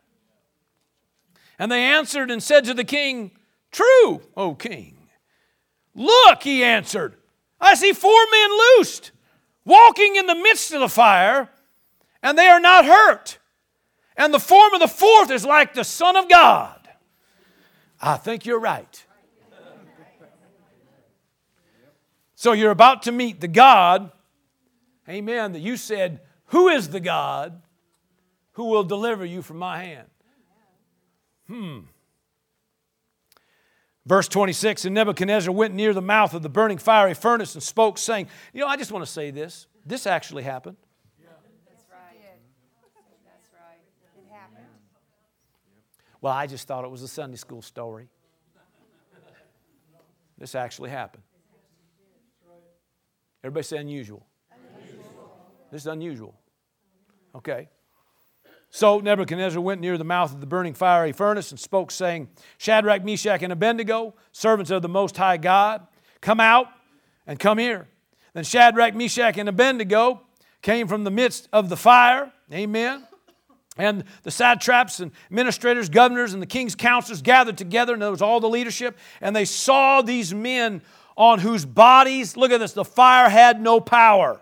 And 1.58 1.70
they 1.70 1.82
answered 1.82 2.30
and 2.30 2.42
said 2.42 2.64
to 2.64 2.74
the 2.74 2.84
king, 2.84 3.32
True, 3.72 4.22
O 4.36 4.54
king. 4.54 5.08
Look, 5.94 6.42
he 6.42 6.62
answered, 6.62 7.16
I 7.60 7.74
see 7.74 7.92
four 7.92 8.20
men 8.30 8.50
loosed, 8.50 9.12
walking 9.64 10.16
in 10.16 10.26
the 10.26 10.34
midst 10.34 10.72
of 10.72 10.80
the 10.80 10.88
fire, 10.88 11.48
and 12.22 12.38
they 12.38 12.46
are 12.46 12.60
not 12.60 12.84
hurt. 12.84 13.38
And 14.16 14.32
the 14.32 14.40
form 14.40 14.72
of 14.74 14.80
the 14.80 14.88
fourth 14.88 15.30
is 15.30 15.44
like 15.44 15.74
the 15.74 15.84
Son 15.84 16.16
of 16.16 16.28
God. 16.28 16.80
I 18.00 18.16
think 18.16 18.46
you're 18.46 18.60
right. 18.60 19.04
So 22.34 22.52
you're 22.52 22.70
about 22.70 23.04
to 23.04 23.12
meet 23.12 23.40
the 23.40 23.48
God, 23.48 24.12
amen, 25.08 25.52
that 25.52 25.60
you 25.60 25.78
said, 25.78 26.20
Who 26.46 26.68
is 26.68 26.90
the 26.90 27.00
God 27.00 27.62
who 28.52 28.64
will 28.66 28.84
deliver 28.84 29.24
you 29.24 29.40
from 29.40 29.56
my 29.56 29.82
hand? 29.82 30.08
Hmm. 31.46 31.78
Verse 34.06 34.28
26 34.28 34.84
And 34.84 34.94
Nebuchadnezzar 34.94 35.52
went 35.52 35.74
near 35.74 35.92
the 35.92 36.02
mouth 36.02 36.34
of 36.34 36.42
the 36.42 36.48
burning 36.48 36.78
fiery 36.78 37.14
furnace 37.14 37.54
and 37.54 37.62
spoke, 37.62 37.98
saying, 37.98 38.28
You 38.52 38.60
know, 38.60 38.66
I 38.66 38.76
just 38.76 38.92
want 38.92 39.04
to 39.04 39.10
say 39.10 39.30
this. 39.30 39.66
This 39.86 40.06
actually 40.06 40.42
happened. 40.42 40.76
That's 41.18 41.84
right. 41.90 42.16
That's 43.24 43.48
right. 43.52 43.80
It 44.18 44.32
happened. 44.32 44.66
Well, 46.20 46.32
I 46.32 46.46
just 46.46 46.66
thought 46.66 46.84
it 46.84 46.90
was 46.90 47.02
a 47.02 47.08
Sunday 47.08 47.36
school 47.36 47.62
story. 47.62 48.08
This 50.38 50.54
actually 50.54 50.90
happened. 50.90 51.22
Everybody 53.42 53.64
say 53.64 53.76
unusual. 53.76 54.26
unusual. 54.50 55.36
This 55.70 55.82
is 55.82 55.86
unusual. 55.86 56.34
Okay. 57.34 57.68
So 58.74 58.98
Nebuchadnezzar 58.98 59.60
went 59.60 59.80
near 59.80 59.96
the 59.96 60.02
mouth 60.02 60.34
of 60.34 60.40
the 60.40 60.48
burning 60.48 60.74
fiery 60.74 61.12
furnace 61.12 61.52
and 61.52 61.60
spoke, 61.60 61.92
saying, 61.92 62.26
Shadrach, 62.58 63.04
Meshach, 63.04 63.40
and 63.44 63.52
Abednego, 63.52 64.14
servants 64.32 64.72
of 64.72 64.82
the 64.82 64.88
Most 64.88 65.16
High 65.16 65.36
God, 65.36 65.86
come 66.20 66.40
out 66.40 66.66
and 67.24 67.38
come 67.38 67.58
here. 67.58 67.86
Then 68.32 68.42
Shadrach, 68.42 68.96
Meshach, 68.96 69.38
and 69.38 69.48
Abednego 69.48 70.22
came 70.60 70.88
from 70.88 71.04
the 71.04 71.12
midst 71.12 71.48
of 71.52 71.68
the 71.68 71.76
fire. 71.76 72.32
Amen. 72.52 73.06
And 73.76 74.02
the 74.24 74.32
satraps 74.32 74.98
and 74.98 75.12
administrators, 75.30 75.88
governors, 75.88 76.32
and 76.32 76.42
the 76.42 76.46
king's 76.46 76.74
counselors 76.74 77.22
gathered 77.22 77.56
together, 77.56 77.92
and 77.92 78.02
there 78.02 78.10
was 78.10 78.22
all 78.22 78.40
the 78.40 78.48
leadership, 78.48 78.98
and 79.20 79.36
they 79.36 79.44
saw 79.44 80.02
these 80.02 80.34
men 80.34 80.82
on 81.16 81.38
whose 81.38 81.64
bodies, 81.64 82.36
look 82.36 82.50
at 82.50 82.58
this, 82.58 82.72
the 82.72 82.84
fire 82.84 83.28
had 83.28 83.60
no 83.60 83.80
power. 83.80 84.40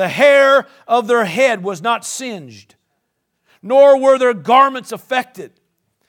The 0.00 0.08
hair 0.08 0.66
of 0.88 1.08
their 1.08 1.26
head 1.26 1.62
was 1.62 1.82
not 1.82 2.06
singed, 2.06 2.74
nor 3.60 4.00
were 4.00 4.16
their 4.16 4.32
garments 4.32 4.92
affected, 4.92 5.52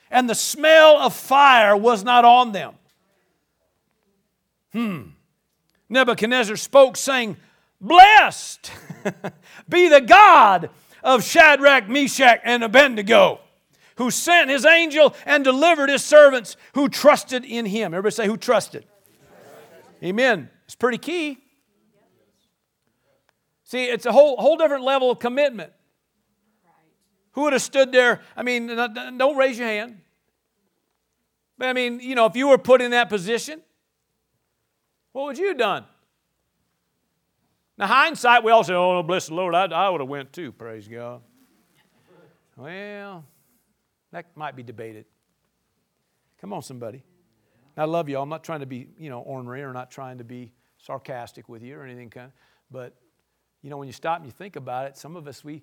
and 0.10 0.30
the 0.30 0.34
smell 0.34 0.96
of 0.96 1.14
fire 1.14 1.76
was 1.76 2.02
not 2.02 2.24
on 2.24 2.54
them. 2.54 2.76
Hmm. 4.72 5.02
Nebuchadnezzar 5.90 6.56
spoke, 6.56 6.96
saying, 6.96 7.36
Blessed 7.82 8.72
be 9.68 9.90
the 9.90 10.00
God 10.00 10.70
of 11.04 11.26
Shadrach, 11.26 11.90
Meshach, 11.90 12.40
and 12.46 12.64
Abednego 12.64 13.42
who 13.98 14.10
sent 14.10 14.50
his 14.50 14.66
angel 14.66 15.14
and 15.26 15.44
delivered 15.44 15.90
his 15.90 16.02
servants 16.02 16.56
who 16.76 16.88
trusted 16.88 17.44
in 17.44 17.66
him. 17.66 17.94
Everybody 17.94 18.16
say, 18.16 18.26
who 18.26 18.38
trusted? 18.38 18.86
Amen. 20.02 20.50
It's 20.64 20.76
pretty 20.76 20.98
key. 20.98 21.41
See, 23.72 23.86
it's 23.86 24.06
a 24.06 24.12
whole, 24.12 24.36
whole 24.36 24.58
different 24.58 24.84
level 24.84 25.10
of 25.12 25.20
commitment. 25.20 25.72
Who 27.32 27.44
would 27.44 27.54
have 27.54 27.62
stood 27.62 27.94
there? 27.94 28.20
I 28.36 28.44
mean, 28.44 28.68
don't 28.68 29.38
raise 29.38 29.58
your 29.58 29.70
hand. 29.70 30.02
But 31.58 31.70
I 31.70 31.74
mean, 31.74 32.02
you 32.02 32.14
know, 32.14 32.26
if 32.26 32.36
you 32.36 32.50
were 32.50 32.58
put 32.58 32.82
in 32.82 32.92
that 32.92 33.08
position, 33.08 33.62
what 35.14 35.24
would 35.24 35.38
you 35.38 35.48
have 35.48 35.58
done? 35.58 35.86
Now, 37.78 37.88
hindsight, 37.88 38.44
we 38.44 38.52
all 38.52 38.66
say, 38.66 38.74
oh, 38.74 39.04
bless 39.04 39.28
the 39.28 39.36
Lord, 39.36 39.56
I, 39.56 39.68
I 39.68 39.90
would 39.90 40.02
have 40.02 40.10
went 40.10 40.34
too, 40.34 40.52
praise 40.52 40.90
God. 40.90 41.22
Well, 42.58 43.24
that 44.12 44.26
might 44.36 44.58
be 44.58 44.64
debated. 44.64 45.06
Come 46.42 46.52
on, 46.52 46.62
somebody. 46.62 47.04
I 47.78 47.86
love 47.86 48.10
you. 48.10 48.20
I'm 48.20 48.28
not 48.28 48.44
trying 48.44 48.60
to 48.60 48.66
be, 48.66 48.90
you 49.00 49.10
know, 49.10 49.22
ornery 49.22 49.64
or 49.64 49.72
not 49.72 49.92
trying 49.92 50.18
to 50.18 50.26
be 50.26 50.52
sarcastic 50.78 51.48
with 51.48 51.64
you 51.64 51.80
or 51.80 51.86
anything 51.86 52.10
kind 52.10 52.26
of, 52.26 52.34
but 52.70 52.98
you 53.62 53.69
know, 53.69 53.78
when 53.78 53.88
you 53.88 53.93
stop 53.93 54.17
and 54.17 54.26
you 54.26 54.32
think 54.32 54.56
about 54.56 54.88
it, 54.88 54.97
some 54.97 55.15
of 55.15 55.28
us 55.28 55.43
we 55.43 55.62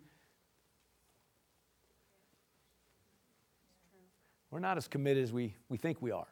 we're 4.51 4.61
not 4.61 4.77
as 4.77 4.89
committed 4.89 5.23
as 5.23 5.33
we, 5.33 5.55
we 5.69 5.77
think 5.77 6.01
we 6.01 6.11
are. 6.11 6.27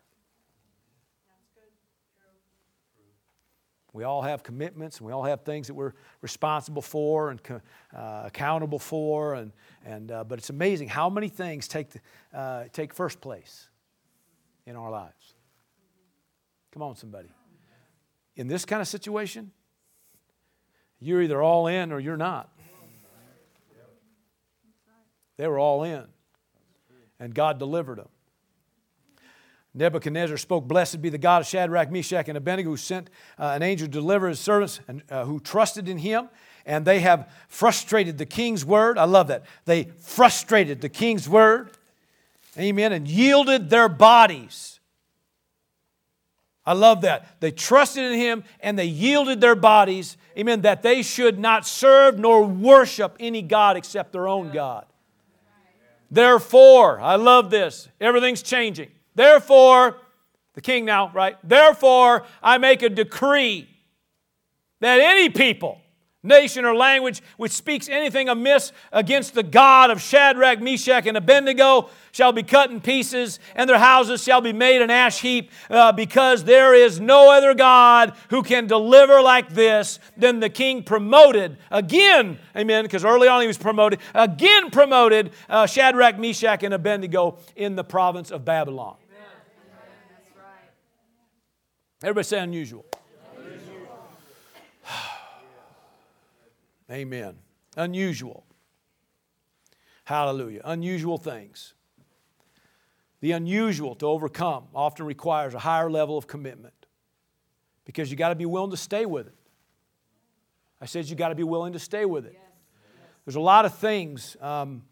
We 3.93 4.05
all 4.05 4.21
have 4.21 4.43
commitments, 4.43 4.99
and 4.99 5.07
we 5.07 5.13
all 5.15 5.25
have 5.25 5.41
things 5.41 5.69
that 5.69 5.75
we're 5.75 5.95
responsible 6.21 6.83
for 6.83 7.31
and 7.31 7.41
uh, 7.97 8.25
accountable 8.27 8.79
for. 8.79 9.35
And, 9.35 9.53
and, 9.87 10.13
uh, 10.13 10.23
but 10.23 10.39
it's 10.39 10.51
amazing 10.51 10.89
how 10.89 11.09
many 11.09 11.29
things 11.29 11.67
take, 11.67 11.89
the, 11.91 12.01
uh, 12.39 12.65
take 12.75 12.93
first 12.93 13.23
place 13.23 13.71
in 14.67 14.77
our 14.77 14.91
lives. 14.91 15.35
Come 16.73 16.83
on, 16.83 16.95
somebody. 16.95 17.31
In 18.35 18.49
this 18.49 18.67
kind 18.67 18.83
of 18.83 18.89
situation, 18.89 19.51
you're 21.01 21.23
either 21.23 21.43
all 21.43 21.67
in 21.67 21.93
or 21.93 22.01
you're 22.01 22.17
not. 22.17 22.51
They 25.37 25.47
were 25.47 25.59
all 25.59 25.83
in, 25.83 26.05
and 27.21 27.35
God 27.35 27.59
delivered 27.59 27.99
them. 27.99 28.09
Nebuchadnezzar 29.77 30.39
spoke, 30.39 30.67
Blessed 30.67 31.03
be 31.03 31.11
the 31.11 31.19
God 31.19 31.43
of 31.43 31.47
Shadrach, 31.47 31.91
Meshach, 31.91 32.29
and 32.29 32.39
Abednego, 32.39 32.71
who 32.71 32.79
sent 32.79 33.11
uh, 33.39 33.53
an 33.55 33.63
angel 33.63 33.87
to 33.87 33.93
deliver 33.93 34.29
his 34.29 34.41
servants 34.41 34.81
and 34.89 35.03
uh, 35.11 35.27
who 35.27 35.39
trusted 35.39 35.89
in 35.89 35.99
him. 35.99 36.31
And 36.65 36.85
they 36.85 37.01
have 37.01 37.31
frustrated 37.49 38.17
the 38.17 38.27
king's 38.27 38.65
word. 38.65 38.97
I 38.97 39.05
love 39.05 39.29
that. 39.29 39.45
They 39.67 39.85
frustrated 39.99 40.81
the 40.81 40.89
king's 40.89 41.29
word. 41.29 41.71
Amen. 42.59 42.93
And 42.93 43.07
yielded 43.07 43.69
their 43.69 43.91
bodies. 43.91 44.81
I 46.65 46.73
love 46.73 47.03
that. 47.03 47.41
They 47.41 47.53
trusted 47.53 48.03
in 48.03 48.19
him 48.19 48.45
and 48.61 48.79
they 48.79 48.87
yielded 48.87 49.41
their 49.41 49.55
bodies. 49.55 50.17
Amen. 50.37 50.63
That 50.63 50.83
they 50.83 51.03
should 51.03 51.39
not 51.39 51.67
serve 51.67 52.19
nor 52.19 52.45
worship 52.45 53.17
any 53.19 53.43
God 53.43 53.77
except 53.77 54.13
their 54.13 54.29
own 54.29 54.53
God. 54.53 54.87
Therefore, 56.11 57.01
I 57.01 57.17
love 57.17 57.51
this. 57.51 57.89
Everything's 58.01 58.43
changing. 58.43 58.91
Therefore, 59.15 59.97
the 60.55 60.61
king 60.61 60.85
now, 60.85 61.11
right? 61.13 61.37
Therefore, 61.43 62.25
I 62.43 62.59
make 62.59 62.83
a 62.83 62.89
decree 62.89 63.69
that 64.81 65.01
any 65.01 65.29
people, 65.31 65.81
nation, 66.27 66.65
or 66.65 66.75
language 66.75 67.23
which 67.37 67.53
speaks 67.53 67.89
anything 67.89 68.29
amiss 68.29 68.73
against 68.93 69.35
the 69.35 69.43
God 69.43 69.91
of 69.91 70.03
Shadrach, 70.03 70.61
Meshach, 70.61 71.07
and 71.07 71.17
Abednego 71.17 71.91
shall 72.13 72.33
be 72.33 72.43
cut 72.43 72.71
in 72.71 72.81
pieces, 72.81 73.39
and 73.55 73.69
their 73.69 73.79
houses 73.79 74.23
shall 74.23 74.41
be 74.41 74.53
made 74.53 74.81
an 74.81 74.91
ash 74.91 75.21
heap, 75.21 75.51
uh, 75.69 75.93
because 75.93 76.45
there 76.45 76.73
is 76.73 76.99
no 76.99 77.31
other 77.31 77.53
God 77.53 78.15
who 78.31 78.43
can 78.43 78.67
deliver 78.67 79.21
like 79.21 79.51
this. 79.51 79.99
Then 80.17 80.41
the 80.41 80.49
king 80.49 80.83
promoted 80.83 81.59
again, 81.71 82.39
amen, 82.57 82.85
because 82.85 83.05
early 83.05 83.29
on 83.29 83.43
he 83.43 83.47
was 83.47 83.59
promoted, 83.59 84.01
again 84.15 84.71
promoted 84.71 85.33
uh, 85.49 85.67
Shadrach, 85.67 86.19
Meshach, 86.19 86.63
and 86.63 86.73
Abednego 86.73 87.39
in 87.55 87.77
the 87.77 87.85
province 87.85 88.31
of 88.31 88.45
Babylon. 88.45 88.97
Everybody 92.03 92.25
say 92.25 92.39
unusual. 92.39 92.86
Amen. 96.91 97.37
Unusual. 97.77 98.45
Hallelujah. 100.05 100.61
Unusual 100.65 101.19
things. 101.19 101.75
The 103.21 103.33
unusual 103.33 103.95
to 103.97 104.07
overcome 104.07 104.65
often 104.75 105.07
requires 105.07 105.55
a 105.55 105.59
higher 105.59 105.91
level 105.91 106.17
of 106.17 106.27
commitment 106.27 106.75
because 107.85 108.11
you 108.11 108.17
got 108.17 108.29
to 108.29 108.35
be 108.35 108.47
willing 108.47 108.71
to 108.71 108.77
stay 108.77 109.07
with 109.07 109.27
it. 109.27 109.35
I 110.81 110.87
said 110.87 111.07
you 111.07 111.17
got 111.17 111.31
to 111.31 111.35
be 111.35 111.43
willing 111.43 111.73
to 111.73 111.79
stay 111.79 112.05
with 112.05 112.27
it. 112.27 112.35
Yes. 112.35 112.43
There's 113.25 113.37
a 113.37 113.41
lot 113.41 113.65
of 113.65 113.75
things 113.77 114.37
um, 114.41 114.83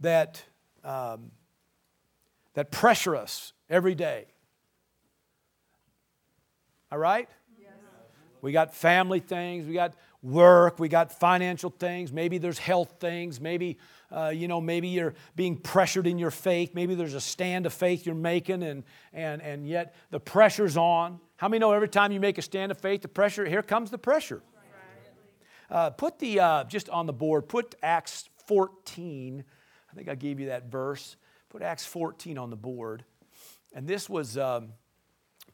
that, 0.00 0.42
um, 0.84 1.32
that 2.54 2.70
pressure 2.70 3.16
us 3.16 3.52
every 3.68 3.94
day. 3.94 4.26
All 6.90 6.98
right? 6.98 7.28
Yes. 7.60 7.72
We 8.40 8.52
got 8.52 8.74
family 8.74 9.20
things, 9.20 9.66
we 9.66 9.74
got 9.74 9.94
work, 10.26 10.78
we 10.78 10.88
got 10.88 11.12
financial 11.12 11.70
things, 11.70 12.12
maybe 12.12 12.38
there's 12.38 12.58
health 12.58 12.96
things, 13.00 13.40
maybe 13.40 13.78
uh, 14.10 14.28
you 14.28 14.46
know, 14.48 14.60
maybe 14.60 14.88
you're 14.88 15.14
being 15.34 15.56
pressured 15.56 16.06
in 16.06 16.18
your 16.18 16.30
faith, 16.30 16.74
maybe 16.74 16.94
there's 16.94 17.14
a 17.14 17.20
stand 17.20 17.66
of 17.66 17.72
faith 17.72 18.06
you're 18.06 18.14
making, 18.14 18.62
and, 18.62 18.84
and, 19.12 19.42
and 19.42 19.66
yet 19.66 19.94
the 20.10 20.20
pressure's 20.20 20.76
on. 20.76 21.18
How 21.36 21.48
many 21.48 21.60
know 21.60 21.72
every 21.72 21.88
time 21.88 22.12
you 22.12 22.20
make 22.20 22.38
a 22.38 22.42
stand 22.42 22.70
of 22.70 22.78
faith, 22.78 23.02
the 23.02 23.08
pressure, 23.08 23.44
here 23.44 23.62
comes 23.62 23.90
the 23.90 23.98
pressure. 23.98 24.42
Uh, 25.68 25.90
put 25.90 26.18
the, 26.18 26.38
uh, 26.38 26.64
just 26.64 26.88
on 26.90 27.06
the 27.06 27.12
board, 27.12 27.48
put 27.48 27.74
Acts 27.82 28.28
14. 28.46 29.44
I 29.90 29.94
think 29.94 30.08
I 30.08 30.14
gave 30.14 30.38
you 30.38 30.46
that 30.46 30.70
verse. 30.70 31.16
Put 31.48 31.62
Acts 31.62 31.84
14 31.84 32.38
on 32.38 32.50
the 32.50 32.56
board. 32.56 33.04
And 33.72 33.86
this 33.86 34.08
was. 34.08 34.36
Um, 34.38 34.72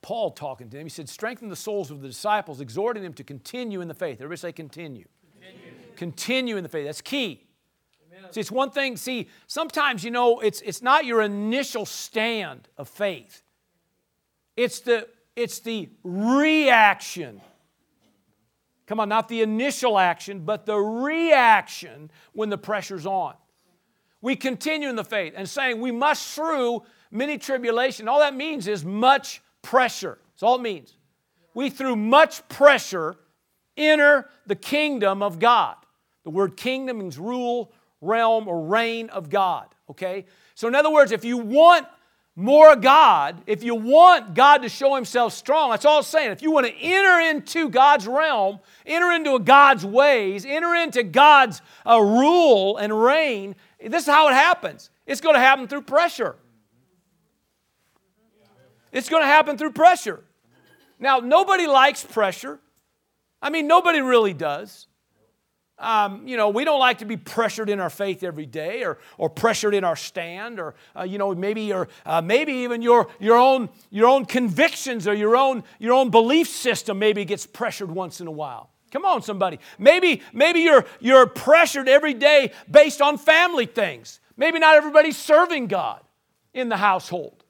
Paul 0.03 0.33
talking 0.33 0.69
to 0.69 0.77
him. 0.77 0.85
He 0.85 0.91
said, 0.91 1.09
Strengthen 1.09 1.49
the 1.49 1.57
souls 1.57 1.91
of 1.91 2.03
the 2.03 2.09
disciples, 2.09 2.61
exhorting 2.61 3.03
them 3.03 3.15
to 3.15 3.25
continue 3.25 3.81
in 3.81 3.89
the 3.89 3.95
faith. 3.95 4.17
Everybody 4.21 4.39
say, 4.39 4.53
continue. 4.53 5.07
Continue, 5.41 5.73
continue 5.97 6.57
in 6.57 6.65
the 6.65 6.69
faith. 6.69 6.87
That's 6.87 7.01
key. 7.01 7.47
Amen. 8.19 8.33
See, 8.33 8.41
it's 8.41 8.51
one 8.51 8.71
thing, 8.71 8.97
see, 8.97 9.29
sometimes, 9.47 10.05
you 10.05 10.11
know, 10.11 10.41
it's, 10.41 10.61
it's 10.63 10.83
not 10.83 11.05
your 11.05 11.23
initial 11.23 11.87
stand 11.87 12.69
of 12.77 12.89
faith, 12.89 13.43
it's 14.57 14.81
the, 14.81 15.09
it's 15.37 15.61
the 15.61 15.89
reaction. 16.03 17.41
Come 18.87 19.01
on, 19.01 19.09
not 19.09 19.29
the 19.29 19.41
initial 19.41 19.99
action, 19.99 20.41
but 20.41 20.67
the 20.67 20.77
reaction 20.77 22.11
when 22.33 22.51
the 22.51 22.59
pressure's 22.59 23.07
on. 23.07 23.35
We 24.21 24.37
continue 24.37 24.89
in 24.89 24.97
the 24.97 25.05
faith 25.05 25.33
and 25.37 25.49
saying 25.49 25.81
we 25.81 25.93
must 25.93 26.35
through 26.35 26.83
many 27.11 27.39
tribulation. 27.39 28.09
All 28.09 28.19
that 28.19 28.35
means 28.35 28.67
is 28.67 28.85
much 28.85 29.41
pressure. 29.63 30.19
That's 30.35 30.43
all 30.43 30.57
it 30.57 30.63
means. 30.63 30.97
We, 31.55 31.71
through 31.71 31.97
much 31.97 32.47
pressure, 32.49 33.17
enter 33.77 34.29
the 34.47 34.57
kingdom 34.57 35.23
of 35.23 35.39
God. 35.39 35.77
The 36.25 36.31
word 36.31 36.57
kingdom 36.57 36.99
means 36.99 37.19
rule, 37.19 37.73
realm, 38.01 38.49
or 38.49 38.65
reign 38.65 39.09
of 39.11 39.31
God. 39.31 39.67
Okay? 39.91 40.27
So, 40.55 40.69
in 40.69 40.75
other 40.75 40.91
words, 40.91 41.13
if 41.13 41.25
you 41.25 41.39
want 41.39 41.87
more 42.35 42.75
God, 42.77 43.43
if 43.47 43.63
you 43.63 43.75
want 43.75 44.35
God 44.35 44.63
to 44.63 44.69
show 44.69 44.95
Himself 44.95 45.35
strong, 45.35 45.71
that's 45.71 45.85
all 45.85 45.99
it's 45.99 46.09
saying. 46.09 46.31
If 46.31 46.41
you 46.41 46.51
want 46.51 46.67
to 46.67 46.75
enter 46.75 47.21
into 47.21 47.69
God's 47.69 48.07
realm, 48.07 48.61
enter 48.87 49.13
into 49.13 49.39
God's 49.39 49.85
ways, 49.85 50.47
enter 50.47 50.75
into 50.75 51.03
God's 51.03 51.61
uh, 51.87 52.01
rule 52.01 52.79
and 52.79 53.03
reign, 53.03 53.55
this 53.85 54.05
is 54.05 54.09
how 54.09 54.29
it 54.29 54.35
happens. 54.35 54.91
It's 55.07 55.21
going 55.21 55.35
to 55.35 55.41
happen 55.41 55.69
through 55.69 55.83
pressure. 55.83 56.37
It's 58.93 59.09
going 59.09 59.23
to 59.23 59.27
happen 59.27 59.57
through 59.57 59.73
pressure. 59.73 60.23
Now, 60.99 61.19
nobody 61.19 61.67
likes 61.67 62.05
pressure. 62.05 62.61
I 63.41 63.51
mean, 63.51 63.67
nobody 63.67 64.01
really 64.01 64.35
does. 64.35 64.87
Um, 65.79 66.29
you 66.29 66.37
know, 66.37 66.51
we 66.51 66.65
don't 66.65 66.79
like 66.79 66.99
to 66.99 67.05
be 67.05 67.17
pressured 67.17 67.69
in 67.69 67.81
our 67.81 67.91
faith 67.91 68.23
every 68.23 68.47
day 68.47 68.85
or, 68.85 68.99
or 69.19 69.29
pressured 69.29 69.75
in 69.75 69.83
our 69.83 69.97
stand 69.97 70.61
or, 70.61 70.77
uh, 70.97 71.03
you 71.03 71.19
know, 71.19 71.35
maybe, 71.35 71.63
your, 71.63 71.89
uh, 72.07 72.21
maybe 72.21 72.53
even 72.53 72.83
your, 72.83 73.09
your, 73.19 73.37
own, 73.37 73.69
your 73.91 74.07
own 74.07 74.25
convictions 74.25 75.09
or 75.09 75.15
your 75.15 75.37
own, 75.37 75.65
your 75.81 75.95
own 75.95 76.11
belief 76.11 76.49
system 76.49 77.01
maybe 77.01 77.25
gets 77.25 77.47
pressured 77.47 77.91
once 77.91 78.21
in 78.21 78.29
a 78.29 78.31
while. 78.31 78.71
Come 78.93 79.05
on, 79.05 79.23
somebody. 79.23 79.59
Maybe, 79.79 80.23
maybe 80.33 80.61
you're, 80.61 80.85
you're 81.01 81.27
pressured 81.27 81.89
every 81.89 82.15
day 82.15 82.53
based 82.71 83.01
on 83.01 83.19
family 83.19 83.67
things. 83.67 84.21
Maybe 84.37 84.61
not 84.61 84.77
everybody's 84.77 85.17
serving 85.17 85.67
God 85.67 86.01
in 86.55 86.69
the 86.69 86.77
household. 86.77 87.42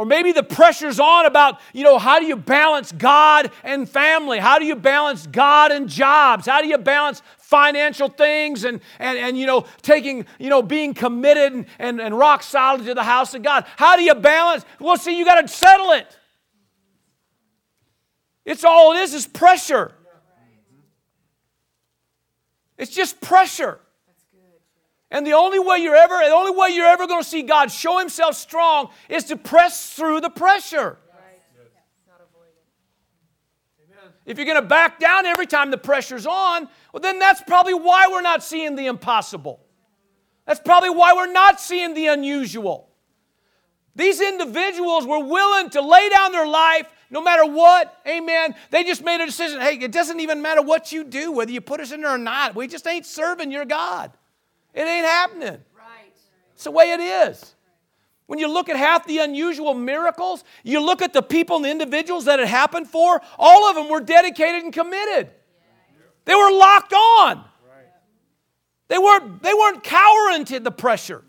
Or 0.00 0.06
maybe 0.06 0.32
the 0.32 0.42
pressure's 0.42 0.98
on 0.98 1.26
about, 1.26 1.60
you 1.74 1.84
know, 1.84 1.98
how 1.98 2.18
do 2.20 2.24
you 2.24 2.34
balance 2.34 2.90
God 2.90 3.50
and 3.62 3.86
family? 3.86 4.38
How 4.38 4.58
do 4.58 4.64
you 4.64 4.74
balance 4.74 5.26
God 5.26 5.72
and 5.72 5.90
jobs? 5.90 6.46
How 6.46 6.62
do 6.62 6.68
you 6.68 6.78
balance 6.78 7.20
financial 7.36 8.08
things 8.08 8.64
and, 8.64 8.80
and, 8.98 9.18
and 9.18 9.38
you 9.38 9.44
know, 9.44 9.66
taking, 9.82 10.24
you 10.38 10.48
know, 10.48 10.62
being 10.62 10.94
committed 10.94 11.52
and, 11.52 11.66
and, 11.78 12.00
and 12.00 12.16
rock 12.16 12.42
solid 12.42 12.86
to 12.86 12.94
the 12.94 13.02
house 13.02 13.34
of 13.34 13.42
God? 13.42 13.66
How 13.76 13.94
do 13.94 14.02
you 14.02 14.14
balance? 14.14 14.64
Well, 14.78 14.96
see, 14.96 15.18
you 15.18 15.26
got 15.26 15.38
to 15.42 15.48
settle 15.48 15.90
it. 15.90 16.06
It's 18.46 18.64
all 18.64 18.92
it 18.92 19.00
is 19.00 19.12
is 19.12 19.26
pressure. 19.26 19.92
It's 22.78 22.90
just 22.90 23.20
pressure. 23.20 23.78
And 25.10 25.26
the 25.26 25.32
only 25.32 25.58
way 25.58 25.78
you're 25.78 25.96
ever, 25.96 26.18
the 26.18 26.32
only 26.32 26.56
way 26.56 26.68
you're 26.68 26.86
ever 26.86 27.06
going 27.06 27.22
to 27.22 27.28
see 27.28 27.42
God 27.42 27.70
show 27.72 27.98
Himself 27.98 28.36
strong 28.36 28.90
is 29.08 29.24
to 29.24 29.36
press 29.36 29.92
through 29.92 30.20
the 30.20 30.30
pressure. 30.30 30.98
If 34.26 34.36
you're 34.36 34.46
going 34.46 34.60
to 34.60 34.68
back 34.68 35.00
down 35.00 35.26
every 35.26 35.46
time 35.46 35.72
the 35.72 35.78
pressure's 35.78 36.26
on, 36.26 36.68
well, 36.92 37.00
then 37.00 37.18
that's 37.18 37.40
probably 37.42 37.74
why 37.74 38.06
we're 38.08 38.20
not 38.20 38.44
seeing 38.44 38.76
the 38.76 38.86
impossible. 38.86 39.60
That's 40.46 40.60
probably 40.60 40.90
why 40.90 41.14
we're 41.14 41.32
not 41.32 41.60
seeing 41.60 41.94
the 41.94 42.06
unusual. 42.06 42.90
These 43.96 44.20
individuals 44.20 45.04
were 45.06 45.24
willing 45.24 45.70
to 45.70 45.80
lay 45.80 46.08
down 46.10 46.30
their 46.30 46.46
life 46.46 46.86
no 47.10 47.20
matter 47.20 47.44
what. 47.44 47.92
Amen. 48.06 48.54
They 48.70 48.84
just 48.84 49.02
made 49.02 49.20
a 49.20 49.26
decision. 49.26 49.60
Hey, 49.60 49.74
it 49.74 49.90
doesn't 49.90 50.20
even 50.20 50.40
matter 50.42 50.62
what 50.62 50.92
you 50.92 51.02
do, 51.02 51.32
whether 51.32 51.50
you 51.50 51.60
put 51.60 51.80
us 51.80 51.90
in 51.90 52.02
there 52.02 52.14
or 52.14 52.18
not. 52.18 52.54
We 52.54 52.68
just 52.68 52.86
ain't 52.86 53.06
serving 53.06 53.50
your 53.50 53.64
God. 53.64 54.12
It 54.74 54.82
ain't 54.82 55.06
happening. 55.06 55.58
Right. 55.76 56.12
It's 56.54 56.64
the 56.64 56.70
way 56.70 56.92
it 56.92 57.00
is. 57.00 57.54
When 58.26 58.38
you 58.38 58.46
look 58.46 58.68
at 58.68 58.76
half 58.76 59.06
the 59.06 59.18
unusual 59.18 59.74
miracles, 59.74 60.44
you 60.62 60.80
look 60.84 61.02
at 61.02 61.12
the 61.12 61.22
people 61.22 61.56
and 61.56 61.64
the 61.64 61.70
individuals 61.70 62.26
that 62.26 62.38
it 62.38 62.46
happened 62.46 62.88
for, 62.88 63.20
all 63.38 63.68
of 63.68 63.74
them 63.74 63.88
were 63.88 64.00
dedicated 64.00 64.62
and 64.62 64.72
committed. 64.72 65.32
They 66.26 66.34
were 66.34 66.52
locked 66.52 66.92
on. 66.92 67.44
They 68.86 68.98
weren't, 68.98 69.42
they 69.42 69.54
weren't 69.54 69.82
cowering 69.82 70.44
to 70.46 70.60
the 70.60 70.70
pressure. 70.70 71.24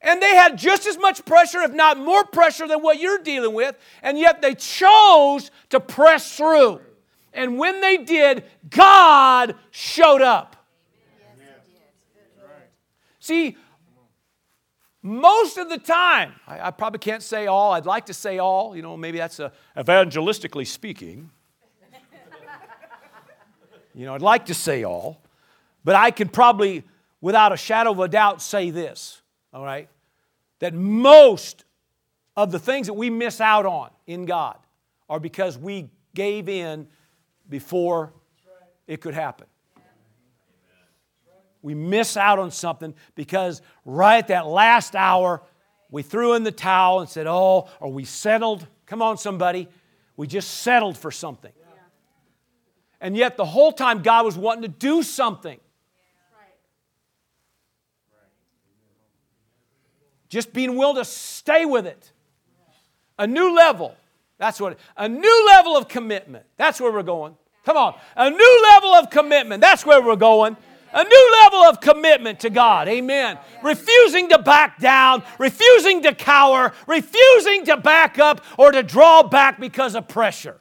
And 0.00 0.22
they 0.22 0.34
had 0.34 0.58
just 0.58 0.86
as 0.86 0.98
much 0.98 1.24
pressure, 1.24 1.60
if 1.62 1.72
not 1.72 1.98
more 1.98 2.24
pressure, 2.24 2.68
than 2.68 2.82
what 2.82 3.00
you're 3.00 3.18
dealing 3.18 3.54
with, 3.54 3.76
and 4.02 4.18
yet 4.18 4.42
they 4.42 4.54
chose 4.54 5.50
to 5.70 5.80
press 5.80 6.36
through. 6.36 6.80
And 7.32 7.58
when 7.58 7.80
they 7.80 7.96
did, 7.96 8.44
God 8.70 9.54
showed 9.70 10.22
up. 10.22 10.55
See, 13.26 13.56
most 15.02 15.58
of 15.58 15.68
the 15.68 15.78
time, 15.78 16.34
I, 16.46 16.68
I, 16.68 16.70
probably 16.70 17.00
can't 17.00 17.24
say 17.24 17.48
all, 17.48 17.72
I'd 17.72 17.84
like 17.84 18.06
to 18.06 18.14
say 18.14 18.38
all, 18.38 18.76
you 18.76 18.82
know, 18.82 18.96
maybe 18.96 19.18
that's 19.18 19.40
a, 19.40 19.50
evangelistically 19.76 20.64
speaking. 20.64 21.32
you 23.96 24.06
know, 24.06 24.14
I'd 24.14 24.22
like 24.22 24.46
to 24.46 24.54
say 24.54 24.84
all, 24.84 25.20
but 25.82 25.96
I 25.96 26.12
can 26.12 26.28
probably, 26.28 26.84
without 27.20 27.52
a 27.52 27.56
shadow 27.56 27.90
of 27.90 27.98
a 27.98 28.06
doubt, 28.06 28.40
say 28.40 28.70
this, 28.70 29.22
all 29.52 29.64
right? 29.64 29.88
That 30.60 30.72
most 30.72 31.64
of 32.36 32.52
the 32.52 32.60
things 32.60 32.86
that 32.86 32.94
we 32.94 33.10
miss 33.10 33.40
out 33.40 33.66
on 33.66 33.90
in 34.06 34.24
God 34.24 34.56
are 35.08 35.18
because 35.18 35.58
we 35.58 35.88
gave 36.14 36.48
in 36.48 36.86
before 37.48 38.12
it 38.86 39.00
could 39.00 39.14
happen 39.14 39.48
we 41.66 41.74
miss 41.74 42.16
out 42.16 42.38
on 42.38 42.52
something 42.52 42.94
because 43.16 43.60
right 43.84 44.18
at 44.18 44.28
that 44.28 44.46
last 44.46 44.94
hour, 44.94 45.42
we 45.90 46.04
threw 46.04 46.34
in 46.34 46.44
the 46.44 46.52
towel 46.52 47.00
and 47.00 47.08
said, 47.08 47.26
Oh, 47.26 47.68
are 47.80 47.88
we 47.88 48.04
settled. 48.04 48.64
Come 48.86 49.02
on, 49.02 49.18
somebody. 49.18 49.66
We 50.16 50.28
just 50.28 50.48
settled 50.58 50.96
for 50.96 51.10
something. 51.10 51.50
And 53.00 53.16
yet, 53.16 53.36
the 53.36 53.44
whole 53.44 53.72
time, 53.72 54.02
God 54.02 54.24
was 54.24 54.38
wanting 54.38 54.62
to 54.62 54.68
do 54.68 55.02
something. 55.02 55.58
Just 60.28 60.52
being 60.52 60.76
willing 60.76 60.96
to 60.98 61.04
stay 61.04 61.64
with 61.64 61.88
it. 61.88 62.12
A 63.18 63.26
new 63.26 63.56
level. 63.56 63.96
That's 64.38 64.60
what, 64.60 64.78
a 64.96 65.08
new 65.08 65.46
level 65.48 65.76
of 65.76 65.88
commitment. 65.88 66.46
That's 66.56 66.80
where 66.80 66.92
we're 66.92 67.02
going. 67.02 67.36
Come 67.64 67.76
on. 67.76 67.96
A 68.14 68.30
new 68.30 68.62
level 68.72 68.94
of 68.94 69.10
commitment. 69.10 69.60
That's 69.60 69.84
where 69.84 70.00
we're 70.00 70.14
going. 70.14 70.56
A 70.96 71.04
new 71.04 71.32
level 71.42 71.58
of 71.64 71.80
commitment 71.82 72.40
to 72.40 72.48
God. 72.48 72.88
Amen. 72.88 73.38
Refusing 73.62 74.30
to 74.30 74.38
back 74.38 74.78
down, 74.78 75.22
refusing 75.38 76.02
to 76.04 76.14
cower, 76.14 76.72
refusing 76.86 77.66
to 77.66 77.76
back 77.76 78.18
up 78.18 78.42
or 78.56 78.72
to 78.72 78.82
draw 78.82 79.22
back 79.22 79.60
because 79.60 79.94
of 79.94 80.08
pressure. 80.08 80.58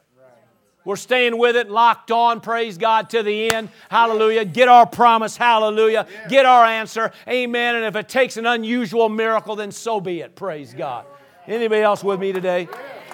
We're 0.84 0.98
staying 0.98 1.38
with 1.38 1.56
it, 1.56 1.69
locked 1.71 2.12
on, 2.12 2.41
praise 2.41 2.78
God, 2.78 3.10
to 3.12 3.24
the 3.24 3.52
end. 3.54 3.69
Hallelujah. 3.89 4.43
Get 4.43 4.67
our 4.67 4.86
promise, 4.86 5.38
hallelujah. 5.38 6.06
Get 6.28 6.45
our 6.45 6.65
answer, 6.65 7.13
amen. 7.30 7.76
And 7.76 7.86
if 7.86 7.95
it 7.95 8.10
takes 8.10 8.36
an 8.36 8.45
unusual 8.45 9.08
miracle, 9.08 9.56
then 9.56 9.71
so 9.71 10.02
be 10.02 10.19
it, 10.19 10.36
praise 10.36 10.74
God. 10.74 11.06
Anybody 11.48 11.82
else 11.82 12.04
with 12.04 12.19
me 12.19 12.34
today? 12.34 12.67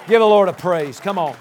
Give 0.07 0.19
the 0.19 0.25
Lord 0.25 0.49
a 0.49 0.53
praise. 0.53 0.99
Come 0.99 1.19
on. 1.19 1.35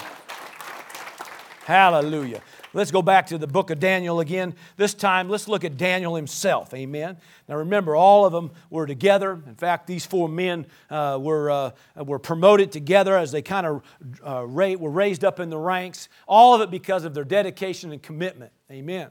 Hallelujah. 1.65 2.41
Let's 2.73 2.91
go 2.91 3.01
back 3.01 3.27
to 3.27 3.37
the 3.37 3.47
book 3.47 3.69
of 3.69 3.79
Daniel 3.79 4.21
again. 4.21 4.55
This 4.77 4.93
time, 4.93 5.27
let's 5.27 5.49
look 5.49 5.65
at 5.65 5.77
Daniel 5.77 6.15
himself. 6.15 6.73
Amen. 6.73 7.17
Now, 7.49 7.57
remember, 7.57 7.97
all 7.97 8.25
of 8.25 8.31
them 8.31 8.51
were 8.69 8.87
together. 8.87 9.33
In 9.45 9.55
fact, 9.55 9.87
these 9.87 10.05
four 10.05 10.29
men 10.29 10.65
uh, 10.89 11.19
were, 11.21 11.51
uh, 11.51 11.71
were 11.97 12.19
promoted 12.19 12.71
together 12.71 13.17
as 13.17 13.33
they 13.33 13.41
kind 13.41 13.67
of 13.67 13.83
uh, 14.25 14.45
ra- 14.47 14.75
were 14.75 14.89
raised 14.89 15.25
up 15.25 15.41
in 15.41 15.49
the 15.49 15.57
ranks. 15.57 16.07
All 16.27 16.55
of 16.55 16.61
it 16.61 16.71
because 16.71 17.03
of 17.03 17.13
their 17.13 17.25
dedication 17.25 17.91
and 17.91 18.01
commitment. 18.01 18.53
Amen. 18.71 19.09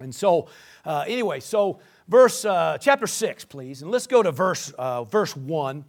And 0.00 0.12
so, 0.12 0.48
uh, 0.84 1.04
anyway, 1.06 1.38
so 1.38 1.78
verse 2.08 2.44
uh, 2.44 2.78
chapter 2.80 3.06
six, 3.06 3.44
please, 3.44 3.82
and 3.82 3.92
let's 3.92 4.08
go 4.08 4.20
to 4.24 4.32
verse 4.32 4.72
uh, 4.76 5.04
verse 5.04 5.36
one. 5.36 5.84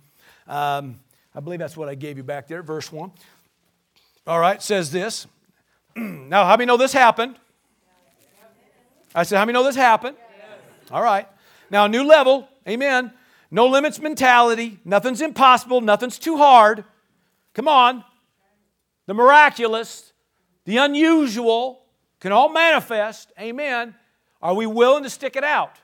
Um, 0.47 0.99
I 1.33 1.39
believe 1.39 1.57
that's 1.57 1.75
what 1.75 1.89
I 1.89 1.95
gave 1.95 2.17
you 2.17 2.23
back 2.23 2.47
there, 2.47 2.61
verse 2.61 2.91
one. 2.91 3.11
All 4.27 4.39
right, 4.39 4.61
says 4.61 4.91
this. 4.91 5.25
now, 6.29 6.45
how 6.45 6.57
many 6.57 6.65
know 6.65 6.77
this 6.77 6.93
happened? 6.93 7.37
I 9.13 9.23
said, 9.23 9.37
how 9.37 9.45
many 9.45 9.53
know 9.53 9.63
this 9.63 9.75
happened? 9.75 10.17
All 10.91 11.01
right. 11.01 11.27
Now, 11.69 11.87
new 11.87 12.03
level, 12.03 12.49
amen. 12.67 13.11
No 13.49 13.67
limits 13.67 13.99
mentality. 13.99 14.79
Nothing's 14.83 15.21
impossible. 15.21 15.81
Nothing's 15.81 16.19
too 16.19 16.37
hard. 16.37 16.83
Come 17.53 17.67
on. 17.67 18.03
The 19.05 19.13
miraculous, 19.13 20.11
the 20.65 20.77
unusual 20.77 21.81
can 22.19 22.31
all 22.31 22.49
manifest. 22.49 23.31
Amen. 23.39 23.95
Are 24.41 24.53
we 24.53 24.65
willing 24.65 25.03
to 25.03 25.09
stick 25.09 25.35
it 25.35 25.43
out? 25.43 25.77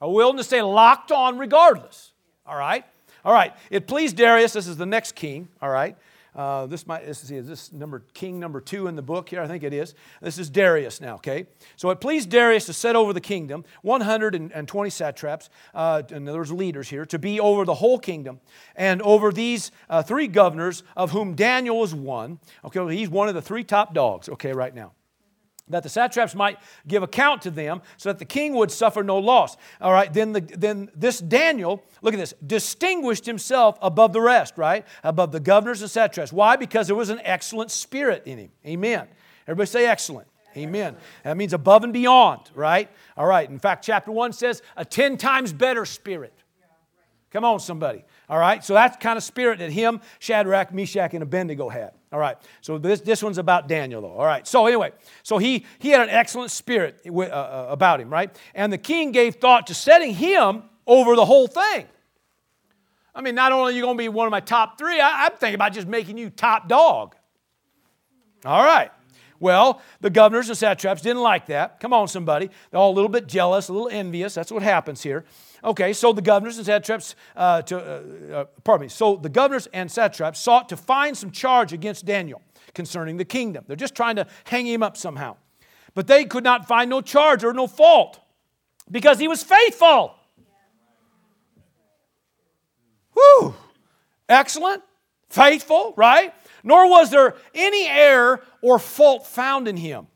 Are 0.00 0.08
we 0.08 0.14
willing 0.16 0.36
to 0.36 0.44
stay 0.44 0.60
locked 0.62 1.12
on 1.12 1.38
regardless? 1.38 2.12
All 2.46 2.56
right. 2.56 2.84
All 3.24 3.32
right. 3.32 3.54
It 3.70 3.86
pleased 3.86 4.16
Darius. 4.16 4.52
This 4.52 4.66
is 4.66 4.76
the 4.76 4.86
next 4.86 5.14
king. 5.14 5.48
All 5.62 5.70
right. 5.70 5.96
Uh, 6.36 6.66
this 6.66 6.86
might 6.86 7.06
this 7.06 7.24
is, 7.24 7.30
is 7.30 7.48
this 7.48 7.72
number 7.72 8.04
king 8.12 8.38
number 8.38 8.60
two 8.60 8.86
in 8.86 8.94
the 8.94 9.02
book 9.02 9.30
here. 9.30 9.40
I 9.40 9.46
think 9.46 9.62
it 9.62 9.72
is. 9.72 9.94
This 10.20 10.38
is 10.38 10.50
Darius 10.50 11.00
now. 11.00 11.14
Okay, 11.14 11.46
so 11.76 11.88
it 11.90 12.00
pleased 12.00 12.28
Darius 12.28 12.66
to 12.66 12.74
set 12.74 12.94
over 12.94 13.14
the 13.14 13.20
kingdom 13.20 13.64
120 13.82 14.90
satraps, 14.90 15.48
uh, 15.74 16.02
and 16.10 16.28
there's 16.28 16.52
leaders 16.52 16.90
here, 16.90 17.06
to 17.06 17.18
be 17.18 17.40
over 17.40 17.64
the 17.64 17.74
whole 17.74 17.98
kingdom, 17.98 18.40
and 18.74 19.00
over 19.00 19.32
these 19.32 19.70
uh, 19.88 20.02
three 20.02 20.28
governors, 20.28 20.82
of 20.94 21.12
whom 21.12 21.34
Daniel 21.34 21.78
was 21.78 21.94
one. 21.94 22.38
Okay, 22.64 22.94
he's 22.94 23.08
one 23.08 23.28
of 23.28 23.34
the 23.34 23.42
three 23.42 23.64
top 23.64 23.94
dogs. 23.94 24.28
Okay, 24.28 24.52
right 24.52 24.74
now 24.74 24.92
that 25.68 25.82
the 25.82 25.88
satraps 25.88 26.34
might 26.34 26.58
give 26.86 27.02
account 27.02 27.42
to 27.42 27.50
them 27.50 27.82
so 27.96 28.08
that 28.08 28.18
the 28.18 28.24
king 28.24 28.54
would 28.54 28.70
suffer 28.70 29.02
no 29.02 29.18
loss. 29.18 29.56
All 29.80 29.92
right 29.92 30.12
then, 30.12 30.32
the, 30.32 30.40
then 30.40 30.90
this 30.94 31.18
daniel 31.18 31.82
look 32.02 32.14
at 32.14 32.20
this 32.20 32.34
distinguished 32.46 33.26
himself 33.26 33.76
above 33.82 34.12
the 34.12 34.20
rest 34.20 34.54
right? 34.56 34.86
Above 35.02 35.32
the 35.32 35.40
governors 35.40 35.82
and 35.82 35.90
satraps. 35.90 36.32
Why? 36.32 36.56
Because 36.56 36.86
there 36.86 36.96
was 36.96 37.10
an 37.10 37.20
excellent 37.24 37.70
spirit 37.70 38.22
in 38.26 38.38
him. 38.38 38.50
Amen. 38.64 39.08
Everybody 39.48 39.66
say 39.66 39.86
excellent. 39.86 40.28
Amen. 40.56 40.96
That 41.22 41.36
means 41.36 41.52
above 41.52 41.84
and 41.84 41.92
beyond 41.92 42.50
right? 42.54 42.88
All 43.16 43.26
right 43.26 43.48
in 43.48 43.58
fact 43.58 43.84
chapter 43.84 44.12
1 44.12 44.32
says 44.32 44.62
a 44.76 44.84
10 44.84 45.16
times 45.16 45.52
better 45.52 45.84
spirit. 45.84 46.32
Come 47.32 47.44
on 47.44 47.58
somebody. 47.58 48.04
All 48.28 48.38
right 48.38 48.64
so 48.64 48.72
that's 48.72 48.96
kind 48.98 49.16
of 49.16 49.24
spirit 49.24 49.58
that 49.58 49.72
him 49.72 50.00
shadrach 50.20 50.72
meshach 50.72 51.12
and 51.12 51.24
abednego 51.24 51.68
had 51.68 51.90
all 52.16 52.20
right. 52.20 52.38
So 52.62 52.78
this, 52.78 53.02
this 53.02 53.22
one's 53.22 53.36
about 53.36 53.68
Daniel, 53.68 54.00
though. 54.00 54.14
All 54.14 54.24
right. 54.24 54.46
So 54.46 54.66
anyway, 54.66 54.92
so 55.22 55.36
he, 55.36 55.66
he 55.78 55.90
had 55.90 56.00
an 56.00 56.08
excellent 56.08 56.50
spirit 56.50 57.02
uh, 57.06 57.20
uh, 57.20 57.66
about 57.68 58.00
him, 58.00 58.08
right? 58.08 58.34
And 58.54 58.72
the 58.72 58.78
king 58.78 59.12
gave 59.12 59.34
thought 59.34 59.66
to 59.66 59.74
setting 59.74 60.14
him 60.14 60.62
over 60.86 61.14
the 61.14 61.26
whole 61.26 61.46
thing. 61.46 61.84
I 63.14 63.20
mean, 63.20 63.34
not 63.34 63.52
only 63.52 63.74
are 63.74 63.76
you 63.76 63.82
going 63.82 63.98
to 63.98 64.02
be 64.02 64.08
one 64.08 64.26
of 64.26 64.30
my 64.30 64.40
top 64.40 64.78
three, 64.78 64.98
I, 64.98 65.26
I'm 65.26 65.32
thinking 65.32 65.56
about 65.56 65.74
just 65.74 65.86
making 65.86 66.16
you 66.16 66.30
top 66.30 66.68
dog. 66.68 67.14
All 68.46 68.64
right. 68.64 68.90
Well, 69.38 69.82
the 70.00 70.08
governors 70.08 70.48
and 70.48 70.56
satraps 70.56 71.02
didn't 71.02 71.20
like 71.20 71.44
that. 71.46 71.80
Come 71.80 71.92
on, 71.92 72.08
somebody. 72.08 72.48
They're 72.70 72.80
all 72.80 72.92
a 72.92 72.96
little 72.96 73.10
bit 73.10 73.26
jealous, 73.26 73.68
a 73.68 73.74
little 73.74 73.90
envious. 73.90 74.32
That's 74.32 74.50
what 74.50 74.62
happens 74.62 75.02
here. 75.02 75.26
Okay, 75.64 75.92
so 75.92 76.12
the 76.12 76.22
governors 76.22 76.58
and 76.58 76.66
satraps, 76.66 77.14
uh, 77.34 77.62
to, 77.62 77.78
uh, 77.78 78.36
uh, 78.36 78.44
pardon 78.64 78.86
me, 78.86 78.88
so 78.88 79.16
the 79.16 79.28
governors 79.28 79.68
and 79.72 79.90
satraps 79.90 80.40
sought 80.40 80.68
to 80.68 80.76
find 80.76 81.16
some 81.16 81.30
charge 81.30 81.72
against 81.72 82.04
Daniel 82.04 82.42
concerning 82.74 83.16
the 83.16 83.24
kingdom. 83.24 83.64
They're 83.66 83.76
just 83.76 83.94
trying 83.94 84.16
to 84.16 84.26
hang 84.44 84.66
him 84.66 84.82
up 84.82 84.96
somehow. 84.96 85.36
But 85.94 86.06
they 86.06 86.24
could 86.24 86.44
not 86.44 86.68
find 86.68 86.90
no 86.90 87.00
charge 87.00 87.42
or 87.42 87.52
no 87.52 87.66
fault 87.66 88.20
because 88.90 89.18
he 89.18 89.28
was 89.28 89.42
faithful. 89.42 90.14
Whew! 93.14 93.54
Excellent, 94.28 94.82
faithful, 95.30 95.94
right? 95.96 96.34
Nor 96.62 96.90
was 96.90 97.10
there 97.10 97.36
any 97.54 97.86
error 97.86 98.42
or 98.60 98.78
fault 98.78 99.26
found 99.26 99.68
in 99.68 99.76
him. 99.76 100.08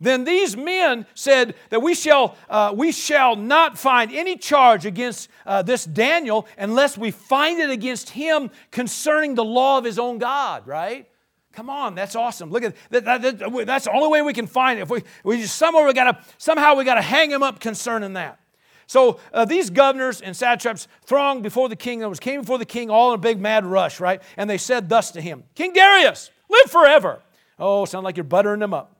Then 0.00 0.24
these 0.24 0.56
men 0.56 1.06
said 1.14 1.54
that 1.70 1.80
we 1.80 1.94
shall, 1.94 2.36
uh, 2.48 2.72
we 2.74 2.92
shall 2.92 3.34
not 3.34 3.76
find 3.76 4.12
any 4.12 4.36
charge 4.36 4.86
against 4.86 5.28
uh, 5.44 5.62
this 5.62 5.84
Daniel 5.84 6.46
unless 6.56 6.96
we 6.96 7.10
find 7.10 7.58
it 7.58 7.70
against 7.70 8.10
him 8.10 8.50
concerning 8.70 9.34
the 9.34 9.44
law 9.44 9.78
of 9.78 9.84
his 9.84 9.98
own 9.98 10.18
God, 10.18 10.66
right? 10.66 11.08
Come 11.52 11.68
on, 11.68 11.96
that's 11.96 12.14
awesome. 12.14 12.50
Look 12.50 12.62
at 12.62 12.76
that, 12.90 13.04
that, 13.04 13.22
that, 13.22 13.66
that's 13.66 13.86
the 13.86 13.92
only 13.92 14.08
way 14.08 14.22
we 14.22 14.32
can 14.32 14.46
find 14.46 14.78
it. 14.78 14.82
If 14.82 14.90
we, 14.90 15.02
we 15.24 15.40
just 15.40 15.56
somewhere 15.56 15.84
we 15.84 15.92
gotta 15.92 16.22
somehow 16.36 16.76
we 16.76 16.84
gotta 16.84 17.02
hang 17.02 17.32
him 17.32 17.42
up 17.42 17.58
concerning 17.58 18.12
that. 18.12 18.38
So 18.86 19.18
uh, 19.34 19.44
these 19.44 19.68
governors 19.68 20.20
and 20.20 20.36
satraps 20.36 20.86
thronged 21.04 21.42
before 21.42 21.68
the 21.68 21.74
king. 21.74 21.98
There 21.98 22.08
was 22.08 22.20
came 22.20 22.42
before 22.42 22.58
the 22.58 22.64
king 22.64 22.90
all 22.90 23.12
in 23.12 23.16
a 23.16 23.20
big 23.20 23.40
mad 23.40 23.66
rush, 23.66 23.98
right? 23.98 24.22
And 24.36 24.48
they 24.48 24.58
said 24.58 24.88
thus 24.88 25.10
to 25.12 25.20
him, 25.20 25.42
King 25.56 25.72
Darius, 25.72 26.30
live 26.48 26.70
forever. 26.70 27.22
Oh, 27.58 27.84
sound 27.86 28.04
like 28.04 28.16
you're 28.16 28.22
buttering 28.22 28.60
them 28.60 28.72
up. 28.72 28.97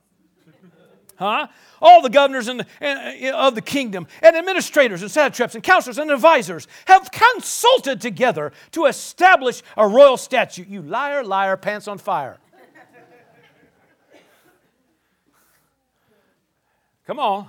Huh? 1.19 1.49
All 1.83 2.01
the 2.01 2.11
governors 2.11 2.47
and, 2.47 2.64
and, 2.81 3.25
uh, 3.35 3.37
of 3.37 3.57
the 3.57 3.61
kingdom, 3.61 4.07
and 4.23 4.37
administrators, 4.37 5.03
and 5.03 5.11
satraps, 5.11 5.55
and 5.57 5.64
counselors, 5.64 5.99
and 5.99 6.11
advisors 6.11 6.69
have 6.87 7.11
consulted 7.11 8.01
together 8.01 8.53
to 8.73 8.87
establish 8.87 9.62
a 9.77 9.87
royal 9.87 10.16
statute. 10.16 10.69
You 10.69 10.81
liar, 10.83 11.25
liar, 11.25 11.57
pants 11.57 11.89
on 11.89 11.99
fire. 11.99 12.39
Come 17.07 17.19
on. 17.19 17.49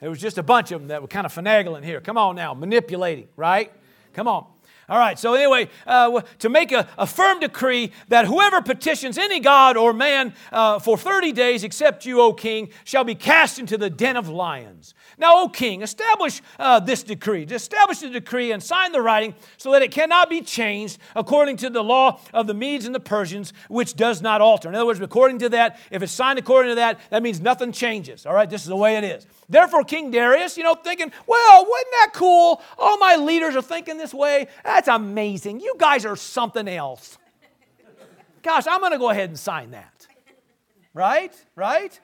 There 0.00 0.08
was 0.08 0.20
just 0.20 0.38
a 0.38 0.42
bunch 0.42 0.70
of 0.70 0.80
them 0.80 0.88
that 0.88 1.02
were 1.02 1.08
kind 1.08 1.26
of 1.26 1.34
finagling 1.34 1.84
here. 1.84 2.00
Come 2.00 2.16
on 2.16 2.36
now, 2.36 2.54
manipulating, 2.54 3.28
right? 3.36 3.72
Come 4.14 4.28
on. 4.28 4.46
All 4.90 4.98
right, 4.98 5.18
so 5.18 5.34
anyway, 5.34 5.68
uh, 5.86 6.22
to 6.38 6.48
make 6.48 6.72
a, 6.72 6.88
a, 6.96 7.06
firm 7.06 7.40
decree 7.40 7.92
that 8.08 8.24
whoever 8.24 8.62
petitions 8.62 9.18
any 9.18 9.38
god 9.38 9.76
or 9.76 9.92
man 9.92 10.32
uh, 10.50 10.78
for 10.78 10.96
30 10.96 11.32
days, 11.32 11.62
except 11.62 12.06
you, 12.06 12.22
O 12.22 12.32
king, 12.32 12.70
shall 12.84 13.04
be 13.04 13.14
cast 13.14 13.58
into 13.58 13.76
the 13.76 13.90
den 13.90 14.16
of 14.16 14.30
lions. 14.30 14.94
Now, 15.18 15.42
O 15.42 15.48
king, 15.50 15.82
establish 15.82 16.40
uh, 16.58 16.80
this 16.80 17.02
decree. 17.02 17.42
Establish 17.42 17.98
the 17.98 18.08
decree 18.08 18.50
and 18.50 18.62
sign 18.62 18.92
the 18.92 19.02
writing 19.02 19.34
so 19.58 19.72
that 19.72 19.82
it 19.82 19.90
cannot 19.90 20.30
be 20.30 20.40
changed 20.40 20.98
according 21.14 21.58
to 21.58 21.68
the 21.68 21.84
law 21.84 22.20
of 22.32 22.46
the 22.46 22.54
Medes 22.54 22.86
and 22.86 22.94
the 22.94 23.00
Persians, 23.00 23.52
which 23.68 23.94
does 23.94 24.22
not 24.22 24.40
alter. 24.40 24.70
In 24.70 24.74
other 24.74 24.86
words, 24.86 25.00
according 25.00 25.40
to 25.40 25.50
that, 25.50 25.78
if 25.90 26.02
it's 26.02 26.12
signed 26.12 26.38
according 26.38 26.70
to 26.70 26.76
that, 26.76 26.98
that 27.10 27.22
means 27.22 27.42
nothing 27.42 27.72
changes. 27.72 28.24
All 28.24 28.32
right, 28.32 28.48
this 28.48 28.62
is 28.62 28.68
the 28.68 28.76
way 28.76 28.96
it 28.96 29.04
is. 29.04 29.26
Therefore, 29.50 29.82
King 29.82 30.10
Darius, 30.10 30.56
you 30.56 30.62
know, 30.62 30.74
thinking, 30.74 31.10
well, 31.26 31.66
wasn't 31.66 31.90
that 32.00 32.10
cool? 32.14 32.62
All 32.78 32.98
my 32.98 33.16
leaders 33.16 33.56
are 33.56 33.62
thinking 33.62 33.96
this 33.96 34.12
way. 34.12 34.46
That's 34.78 34.86
amazing. 34.86 35.58
You 35.58 35.74
guys 35.76 36.06
are 36.06 36.14
something 36.14 36.68
else. 36.68 37.18
Gosh, 38.44 38.64
I'm 38.68 38.78
going 38.78 38.92
to 38.92 38.98
go 38.98 39.10
ahead 39.10 39.28
and 39.28 39.36
sign 39.36 39.72
that. 39.72 40.06
Right? 40.94 41.34
Right? 41.56 41.98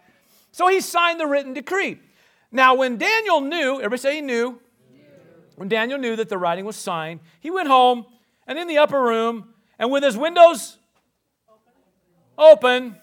So 0.51 0.66
he 0.66 0.81
signed 0.81 1.20
the 1.20 1.27
written 1.29 1.55
decree. 1.55 2.01
Now, 2.51 2.75
when 2.75 2.99
Daniel 2.99 3.41
knew, 3.41 3.77
everybody 3.77 4.01
say 4.01 4.14
he 4.16 4.22
knew. 4.22 4.61
When 5.55 5.68
Daniel 5.68 6.01
knew 6.01 6.16
that 6.16 6.29
the 6.29 6.37
writing 6.37 6.64
was 6.64 6.75
signed, 6.75 7.20
he 7.39 7.49
went 7.49 7.68
home 7.68 8.07
and 8.45 8.59
in 8.59 8.66
the 8.66 8.79
upper 8.79 9.01
room 9.01 9.55
and 9.79 9.93
with 9.93 10.03
his 10.03 10.16
windows 10.16 10.77
open, 12.37 12.97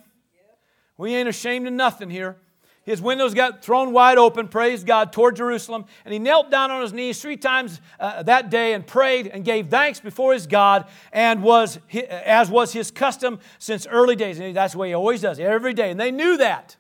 we 0.98 1.16
ain't 1.16 1.30
ashamed 1.30 1.66
of 1.66 1.72
nothing 1.72 2.10
here. 2.10 2.36
His 2.84 3.00
windows 3.00 3.36
got 3.36 3.64
thrown 3.64 3.94
wide 3.94 4.18
open, 4.18 4.48
praised 4.48 4.88
God, 4.88 5.14
toward 5.14 5.36
Jerusalem. 5.36 5.86
And 6.04 6.14
he 6.14 6.20
knelt 6.20 6.50
down 6.50 6.72
on 6.72 6.82
his 6.82 6.94
knees 6.94 7.22
three 7.22 7.38
times 7.38 7.80
uh, 8.00 8.24
that 8.24 8.50
day 8.50 8.74
and 8.74 8.86
prayed 8.86 9.28
and 9.28 9.46
gave 9.46 9.70
thanks 9.70 10.00
before 10.00 10.34
his 10.34 10.48
God, 10.48 10.88
and 11.12 11.44
was, 11.44 11.78
as 12.10 12.50
was 12.50 12.74
his 12.74 12.90
custom 12.90 13.40
since 13.60 13.86
early 13.86 14.16
days. 14.16 14.40
And 14.40 14.56
that's 14.56 14.74
the 14.74 14.80
way 14.80 14.88
he 14.90 14.94
always 14.96 15.22
does, 15.22 15.40
every 15.40 15.74
day. 15.74 15.92
And 15.92 16.00
they 16.00 16.12
knew 16.12 16.38
that 16.38 16.76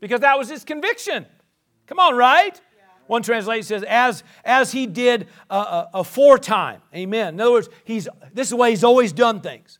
because 0.00 0.20
that 0.20 0.38
was 0.38 0.48
his 0.48 0.64
conviction. 0.64 1.26
Come 1.86 1.98
on, 1.98 2.16
right? 2.16 2.58
One 3.06 3.22
translation 3.22 3.64
says, 3.64 3.82
as, 3.84 4.22
as 4.44 4.70
he 4.72 4.86
did 4.86 5.28
uh, 5.48 5.54
uh, 5.54 5.86
aforetime. 5.94 6.82
Amen. 6.94 7.34
In 7.34 7.40
other 7.40 7.52
words, 7.52 7.68
he's, 7.84 8.06
this 8.34 8.48
is 8.48 8.50
the 8.50 8.56
way 8.56 8.70
he's 8.70 8.84
always 8.84 9.12
done 9.12 9.40
things. 9.40 9.77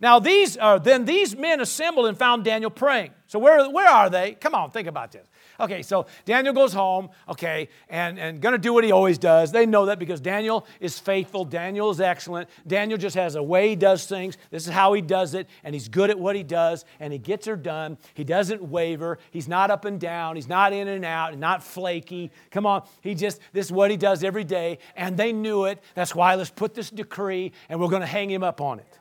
Now, 0.00 0.18
these 0.18 0.56
are, 0.56 0.78
then 0.78 1.04
these 1.04 1.36
men 1.36 1.60
assembled 1.60 2.06
and 2.06 2.18
found 2.18 2.44
Daniel 2.44 2.70
praying. 2.70 3.12
So, 3.28 3.38
where, 3.38 3.68
where 3.70 3.88
are 3.88 4.08
they? 4.08 4.34
Come 4.34 4.54
on, 4.54 4.70
think 4.70 4.86
about 4.86 5.10
this. 5.10 5.26
Okay, 5.58 5.82
so 5.82 6.06
Daniel 6.26 6.52
goes 6.52 6.72
home, 6.72 7.08
okay, 7.28 7.70
and, 7.88 8.18
and 8.18 8.42
to 8.42 8.58
do 8.58 8.72
what 8.72 8.84
he 8.84 8.92
always 8.92 9.16
does. 9.16 9.50
They 9.50 9.64
know 9.64 9.86
that 9.86 9.98
because 9.98 10.20
Daniel 10.20 10.66
is 10.80 10.98
faithful, 10.98 11.44
Daniel 11.44 11.90
is 11.90 12.00
excellent. 12.00 12.48
Daniel 12.66 12.98
just 12.98 13.16
has 13.16 13.34
a 13.34 13.42
way 13.42 13.70
he 13.70 13.76
does 13.76 14.06
things. 14.06 14.36
This 14.50 14.66
is 14.66 14.72
how 14.72 14.92
he 14.92 15.00
does 15.00 15.34
it, 15.34 15.48
and 15.64 15.74
he's 15.74 15.88
good 15.88 16.10
at 16.10 16.18
what 16.18 16.36
he 16.36 16.42
does, 16.42 16.84
and 17.00 17.12
he 17.12 17.18
gets 17.18 17.46
her 17.46 17.56
done. 17.56 17.96
He 18.14 18.22
doesn't 18.22 18.62
waver. 18.62 19.18
He's 19.30 19.48
not 19.48 19.70
up 19.70 19.86
and 19.86 19.98
down. 19.98 20.36
He's 20.36 20.48
not 20.48 20.72
in 20.72 20.86
and 20.86 21.04
out, 21.04 21.32
and 21.32 21.40
not 21.40 21.64
flaky. 21.64 22.30
Come 22.50 22.66
on, 22.66 22.84
he 23.00 23.14
just, 23.14 23.40
this 23.52 23.66
is 23.66 23.72
what 23.72 23.90
he 23.90 23.96
does 23.96 24.22
every 24.22 24.44
day, 24.44 24.78
and 24.94 25.16
they 25.16 25.32
knew 25.32 25.64
it. 25.64 25.82
That's 25.94 26.14
why 26.14 26.34
let's 26.34 26.50
put 26.50 26.74
this 26.74 26.90
decree, 26.90 27.52
and 27.68 27.80
we're 27.80 27.88
to 28.02 28.06
hang 28.06 28.30
him 28.30 28.44
up 28.44 28.60
on 28.60 28.78
it. 28.78 28.98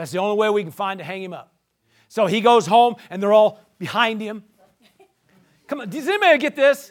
That's 0.00 0.12
the 0.12 0.18
only 0.18 0.38
way 0.38 0.48
we 0.48 0.62
can 0.62 0.72
find 0.72 0.96
to 0.96 1.04
hang 1.04 1.22
him 1.22 1.34
up. 1.34 1.52
So 2.08 2.24
he 2.24 2.40
goes 2.40 2.66
home 2.66 2.96
and 3.10 3.22
they're 3.22 3.34
all 3.34 3.60
behind 3.78 4.18
him. 4.18 4.44
Come 5.66 5.82
on, 5.82 5.90
does 5.90 6.08
anybody 6.08 6.38
get 6.38 6.56
this? 6.56 6.90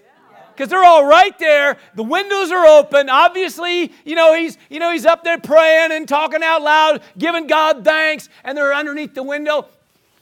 Because 0.53 0.69
they're 0.69 0.83
all 0.83 1.03
right 1.03 1.35
there. 1.39 1.77
The 1.95 2.03
windows 2.03 2.51
are 2.51 2.67
open. 2.67 3.09
Obviously, 3.09 3.91
you 4.05 4.13
know, 4.13 4.35
he's, 4.35 4.59
you 4.69 4.77
know, 4.77 4.91
he's 4.91 5.07
up 5.07 5.23
there 5.23 5.39
praying 5.39 5.91
and 5.91 6.07
talking 6.07 6.43
out 6.43 6.61
loud, 6.61 7.01
giving 7.17 7.47
God 7.47 7.83
thanks, 7.83 8.29
and 8.43 8.55
they're 8.55 8.75
underneath 8.75 9.15
the 9.15 9.23
window. 9.23 9.65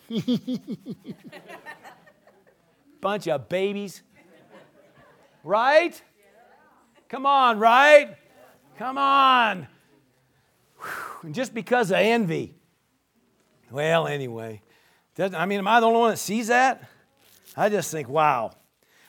Bunch 3.02 3.28
of 3.28 3.50
babies. 3.50 4.02
Right? 5.44 6.02
Come 7.10 7.26
on, 7.26 7.60
right? 7.60 8.16
Come 8.78 8.98
on. 8.98 9.68
And 11.24 11.36
just 11.36 11.54
because 11.54 11.92
of 11.92 11.98
envy, 11.98 12.57
well, 13.72 14.08
anyway, 14.08 14.62
I 15.20 15.46
mean, 15.46 15.60
am 15.60 15.68
I 15.68 15.80
the 15.80 15.88
only 15.88 16.00
one 16.00 16.10
that 16.12 16.18
sees 16.18 16.48
that? 16.48 16.84
I 17.56 17.70
just 17.70 17.92
think, 17.92 18.08
wow. 18.08 18.52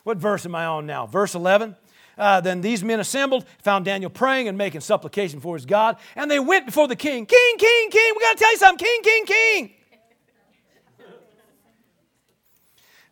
What 0.03 0.17
verse 0.17 0.45
am 0.45 0.55
I 0.55 0.65
on 0.65 0.85
now? 0.85 1.05
Verse 1.05 1.35
11. 1.35 1.75
Uh, 2.17 2.41
then 2.41 2.59
these 2.59 2.83
men 2.83 2.99
assembled, 2.99 3.45
found 3.63 3.85
Daniel 3.85 4.09
praying 4.09 4.49
and 4.49 4.57
making 4.57 4.81
supplication 4.81 5.39
for 5.39 5.55
his 5.55 5.65
God, 5.65 5.97
and 6.15 6.29
they 6.29 6.39
went 6.39 6.65
before 6.65 6.87
the 6.87 6.95
king. 6.95 7.25
King, 7.25 7.55
king, 7.57 7.89
king, 7.89 8.13
we 8.15 8.21
got 8.21 8.37
to 8.37 8.39
tell 8.39 8.51
you 8.51 8.57
something. 8.57 8.85
King, 8.85 9.01
king, 9.03 9.25
king. 9.25 9.71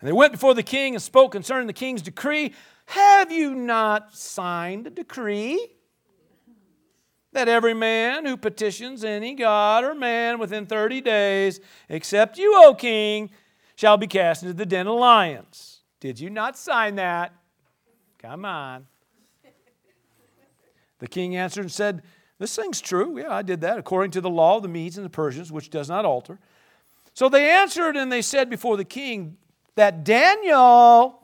and 0.01 0.07
they 0.07 0.11
went 0.11 0.33
before 0.33 0.53
the 0.53 0.63
king 0.63 0.93
and 0.93 1.01
spoke 1.01 1.31
concerning 1.31 1.67
the 1.67 1.73
king's 1.73 2.01
decree. 2.01 2.53
Have 2.87 3.31
you 3.31 3.55
not 3.55 4.13
signed 4.13 4.87
a 4.87 4.89
decree? 4.89 5.76
That 7.37 7.47
every 7.47 7.75
man 7.75 8.25
who 8.25 8.35
petitions 8.35 9.03
any 9.03 9.35
god 9.35 9.83
or 9.83 9.93
man 9.93 10.39
within 10.39 10.65
30 10.65 11.01
days, 11.01 11.59
except 11.87 12.39
you, 12.39 12.51
O 12.65 12.73
king, 12.73 13.29
shall 13.75 13.95
be 13.95 14.07
cast 14.07 14.41
into 14.41 14.55
the 14.55 14.65
den 14.65 14.87
of 14.87 14.95
lions. 14.95 15.81
Did 15.99 16.19
you 16.19 16.31
not 16.31 16.57
sign 16.57 16.95
that? 16.95 17.33
Come 18.17 18.43
on. 18.43 18.87
The 20.97 21.07
king 21.07 21.35
answered 21.35 21.61
and 21.61 21.71
said, 21.71 22.01
This 22.39 22.55
thing's 22.55 22.81
true. 22.81 23.19
Yeah, 23.19 23.31
I 23.31 23.43
did 23.43 23.61
that 23.61 23.77
according 23.77 24.11
to 24.11 24.21
the 24.21 24.31
law 24.31 24.57
of 24.57 24.63
the 24.63 24.67
Medes 24.67 24.97
and 24.97 25.05
the 25.05 25.09
Persians, 25.11 25.51
which 25.51 25.69
does 25.69 25.89
not 25.89 26.05
alter. 26.05 26.39
So 27.13 27.29
they 27.29 27.51
answered 27.51 27.95
and 27.95 28.11
they 28.11 28.23
said 28.23 28.49
before 28.49 28.77
the 28.77 28.85
king 28.85 29.37
that 29.75 30.03
Daniel 30.03 31.23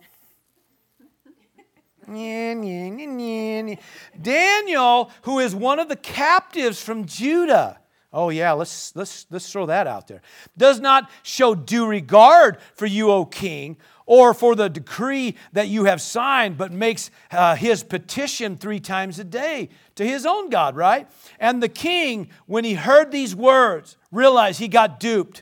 Daniel, 4.22 5.12
who 5.24 5.40
is 5.40 5.56
one 5.56 5.80
of 5.80 5.90
the 5.90 5.96
captives 5.96 6.82
from 6.82 7.06
Judah. 7.06 7.80
Oh, 8.12 8.30
yeah, 8.30 8.52
let's, 8.52 8.96
let's, 8.96 9.26
let's 9.32 9.52
throw 9.52 9.66
that 9.66 9.88
out 9.88 10.08
there. 10.08 10.22
Does 10.56 10.80
not 10.80 11.10
show 11.24 11.56
due 11.56 11.88
regard 11.88 12.60
for 12.76 12.86
you, 12.86 13.10
O 13.10 13.26
king, 13.26 13.78
or 14.06 14.36
for 14.36 14.56
the 14.56 14.70
decree 14.70 15.36
that 15.54 15.68
you 15.68 15.86
have 15.86 16.00
signed, 16.00 16.58
but 16.58 16.72
makes 16.72 17.10
uh, 17.32 17.56
his 17.56 17.84
petition 17.84 18.56
three 18.56 18.80
times 18.80 19.18
a 19.18 19.24
day 19.24 19.70
to 19.96 20.06
his 20.06 20.28
own 20.28 20.50
God, 20.50 20.76
right? 20.76 21.10
And 21.40 21.64
the 21.64 21.70
king, 21.70 22.30
when 22.46 22.64
he 22.66 22.76
heard 22.76 23.12
these 23.12 23.36
words, 23.36 23.98
realized 24.12 24.60
he 24.60 24.68
got 24.68 25.00
duped. 25.00 25.42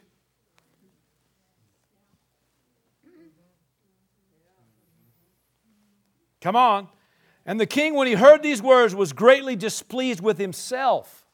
Come 6.42 6.56
on. 6.56 6.88
And 7.46 7.60
the 7.60 7.66
king, 7.66 7.96
when 7.96 8.08
he 8.08 8.14
heard 8.14 8.44
these 8.44 8.62
words, 8.62 8.94
was 8.94 9.14
greatly 9.14 9.56
displeased 9.56 10.22
with 10.22 10.38
himself 10.38 11.26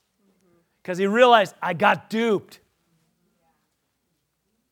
because 0.81 0.97
he 0.97 1.07
realized, 1.07 1.55
I 1.61 1.73
got 1.73 2.09
duped. 2.09 2.59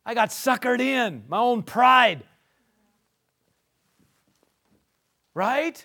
I 0.05 0.13
got 0.13 0.29
suckered 0.29 0.79
in, 0.79 1.23
my 1.27 1.39
own 1.39 1.63
pride. 1.63 2.23
Right? 5.33 5.83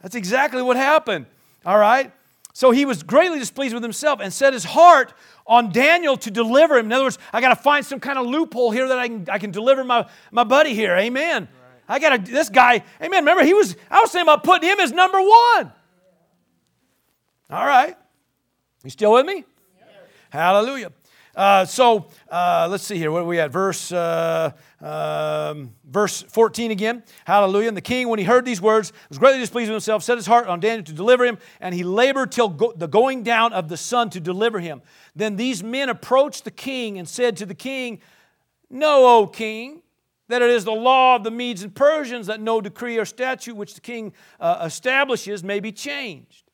That's 0.00 0.14
exactly 0.14 0.62
what 0.62 0.76
happened. 0.76 1.26
All 1.66 1.78
right? 1.78 2.12
So 2.52 2.70
he 2.70 2.84
was 2.84 3.02
greatly 3.02 3.38
displeased 3.38 3.74
with 3.74 3.82
himself 3.82 4.20
and 4.20 4.32
set 4.32 4.52
his 4.52 4.64
heart 4.64 5.12
on 5.46 5.72
Daniel 5.72 6.16
to 6.18 6.30
deliver 6.30 6.78
him. 6.78 6.86
In 6.86 6.92
other 6.92 7.04
words, 7.04 7.18
I 7.32 7.40
got 7.40 7.50
to 7.50 7.56
find 7.56 7.84
some 7.84 8.00
kind 8.00 8.18
of 8.18 8.26
loophole 8.26 8.70
here 8.70 8.88
that 8.88 8.98
I 8.98 9.08
can, 9.08 9.26
I 9.30 9.38
can 9.38 9.50
deliver 9.50 9.84
my, 9.84 10.08
my 10.30 10.44
buddy 10.44 10.74
here. 10.74 10.96
Amen. 10.96 11.48
I 11.90 11.98
got 11.98 12.24
to, 12.24 12.32
this 12.32 12.48
guy, 12.48 12.84
amen. 13.02 13.24
Remember, 13.24 13.44
he 13.44 13.52
was, 13.52 13.76
I 13.90 14.00
was 14.00 14.12
saying 14.12 14.22
about 14.22 14.44
putting 14.44 14.68
him 14.68 14.78
as 14.78 14.92
number 14.92 15.20
one. 15.20 15.72
All 17.50 17.66
right. 17.66 17.96
You 18.84 18.90
still 18.90 19.12
with 19.12 19.26
me? 19.26 19.44
Hallelujah. 20.30 20.92
Uh, 21.34 21.64
so 21.64 22.06
uh, 22.30 22.68
let's 22.70 22.84
see 22.84 22.96
here. 22.96 23.10
What 23.10 23.22
are 23.22 23.26
we 23.26 23.40
at? 23.40 23.50
Verse, 23.50 23.90
uh, 23.90 24.52
um, 24.80 25.74
verse 25.84 26.22
14 26.22 26.70
again. 26.70 27.02
Hallelujah. 27.24 27.66
And 27.66 27.76
the 27.76 27.80
king, 27.82 28.08
when 28.08 28.20
he 28.20 28.24
heard 28.24 28.44
these 28.44 28.60
words, 28.60 28.92
was 29.08 29.18
greatly 29.18 29.40
displeased 29.40 29.68
with 29.68 29.74
himself, 29.74 30.04
set 30.04 30.16
his 30.16 30.26
heart 30.26 30.46
on 30.46 30.60
Daniel 30.60 30.84
to 30.84 30.92
deliver 30.92 31.24
him, 31.24 31.38
and 31.60 31.74
he 31.74 31.82
labored 31.82 32.30
till 32.30 32.50
go- 32.50 32.72
the 32.76 32.86
going 32.86 33.24
down 33.24 33.52
of 33.52 33.68
the 33.68 33.76
sun 33.76 34.10
to 34.10 34.20
deliver 34.20 34.60
him. 34.60 34.80
Then 35.16 35.34
these 35.34 35.64
men 35.64 35.88
approached 35.88 36.44
the 36.44 36.52
king 36.52 37.00
and 37.00 37.08
said 37.08 37.36
to 37.38 37.46
the 37.46 37.54
king, 37.54 38.00
No, 38.70 39.06
O 39.18 39.26
king, 39.26 39.82
that 40.30 40.42
it 40.42 40.50
is 40.50 40.64
the 40.64 40.72
law 40.72 41.16
of 41.16 41.24
the 41.24 41.30
Medes 41.30 41.62
and 41.62 41.74
Persians 41.74 42.26
that 42.26 42.40
no 42.40 42.60
decree 42.60 42.98
or 42.98 43.04
statute 43.04 43.54
which 43.54 43.74
the 43.74 43.80
king 43.80 44.12
uh, 44.38 44.62
establishes 44.64 45.44
may 45.44 45.60
be 45.60 45.72
changed. 45.72 46.44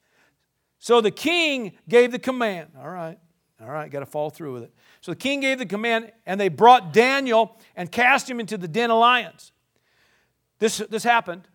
So 0.78 1.00
the 1.00 1.10
king 1.10 1.72
gave 1.88 2.12
the 2.12 2.18
command. 2.18 2.70
All 2.78 2.88
right, 2.88 3.18
all 3.60 3.68
right, 3.68 3.90
got 3.90 4.00
to 4.00 4.06
follow 4.06 4.30
through 4.30 4.54
with 4.54 4.62
it. 4.64 4.72
So 5.00 5.12
the 5.12 5.16
king 5.16 5.40
gave 5.40 5.58
the 5.58 5.66
command, 5.66 6.12
and 6.26 6.40
they 6.40 6.48
brought 6.48 6.92
Daniel 6.92 7.58
and 7.74 7.90
cast 7.90 8.28
him 8.28 8.40
into 8.40 8.58
the 8.58 8.68
den 8.68 8.90
of 8.90 8.98
lions. 8.98 9.52
This, 10.58 10.78
this 10.78 11.04
happened. 11.04 11.46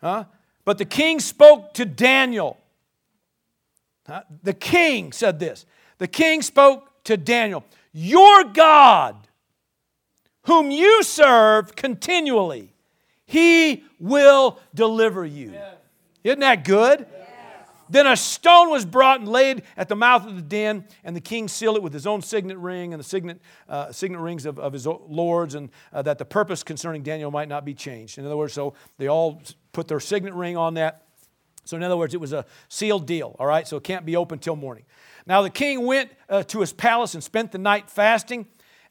Huh? 0.00 0.24
But 0.64 0.78
the 0.78 0.84
king 0.84 1.18
spoke 1.18 1.74
to 1.74 1.84
Daniel. 1.84 2.56
Huh? 4.06 4.22
The 4.42 4.54
king 4.54 5.12
said 5.12 5.38
this. 5.38 5.66
The 5.98 6.06
king 6.06 6.42
spoke 6.42 7.02
to 7.04 7.16
Daniel. 7.16 7.64
Your 8.00 8.44
God, 8.44 9.16
whom 10.42 10.70
you 10.70 11.02
serve 11.02 11.74
continually, 11.74 12.72
he 13.26 13.82
will 13.98 14.60
deliver 14.72 15.26
you. 15.26 15.52
Isn't 16.22 16.38
that 16.38 16.62
good? 16.62 17.08
Then 17.90 18.06
a 18.06 18.16
stone 18.16 18.70
was 18.70 18.84
brought 18.84 19.18
and 19.18 19.28
laid 19.28 19.64
at 19.76 19.88
the 19.88 19.96
mouth 19.96 20.24
of 20.28 20.36
the 20.36 20.42
den, 20.42 20.84
and 21.02 21.16
the 21.16 21.20
king 21.20 21.48
sealed 21.48 21.74
it 21.74 21.82
with 21.82 21.92
his 21.92 22.06
own 22.06 22.22
signet 22.22 22.58
ring 22.58 22.94
and 22.94 23.00
the 23.00 23.04
signet, 23.04 23.40
uh, 23.68 23.90
signet 23.90 24.20
rings 24.20 24.46
of, 24.46 24.60
of 24.60 24.72
his 24.72 24.86
lords, 24.86 25.56
and 25.56 25.68
uh, 25.92 26.00
that 26.02 26.18
the 26.18 26.24
purpose 26.24 26.62
concerning 26.62 27.02
Daniel 27.02 27.32
might 27.32 27.48
not 27.48 27.64
be 27.64 27.74
changed. 27.74 28.16
In 28.16 28.24
other 28.24 28.36
words, 28.36 28.52
so 28.52 28.74
they 28.98 29.08
all 29.08 29.42
put 29.72 29.88
their 29.88 29.98
signet 29.98 30.34
ring 30.34 30.56
on 30.56 30.74
that. 30.74 31.02
So, 31.64 31.76
in 31.76 31.82
other 31.82 31.96
words, 31.96 32.14
it 32.14 32.20
was 32.20 32.32
a 32.32 32.46
sealed 32.68 33.06
deal, 33.06 33.34
all 33.40 33.46
right? 33.46 33.66
So 33.66 33.76
it 33.76 33.82
can't 33.82 34.06
be 34.06 34.14
open 34.14 34.38
till 34.38 34.54
morning. 34.54 34.84
Now, 35.28 35.42
the 35.42 35.50
king 35.50 35.84
went 35.84 36.10
uh, 36.30 36.42
to 36.44 36.60
his 36.60 36.72
palace 36.72 37.12
and 37.12 37.22
spent 37.22 37.52
the 37.52 37.58
night 37.58 37.90
fasting, 37.90 38.46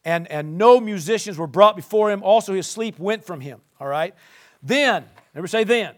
and, 0.05 0.29
and 0.31 0.57
no 0.57 0.79
musicians 0.79 1.37
were 1.37 1.47
brought 1.47 1.75
before 1.75 2.11
him. 2.11 2.21
Also, 2.21 2.53
his 2.53 2.67
sleep 2.67 2.99
went 2.99 3.25
from 3.25 3.41
him, 3.41 3.59
all 3.79 3.87
right? 3.87 4.13
Then, 4.61 5.05
never 5.33 5.47
say 5.47 5.63
then. 5.63 5.95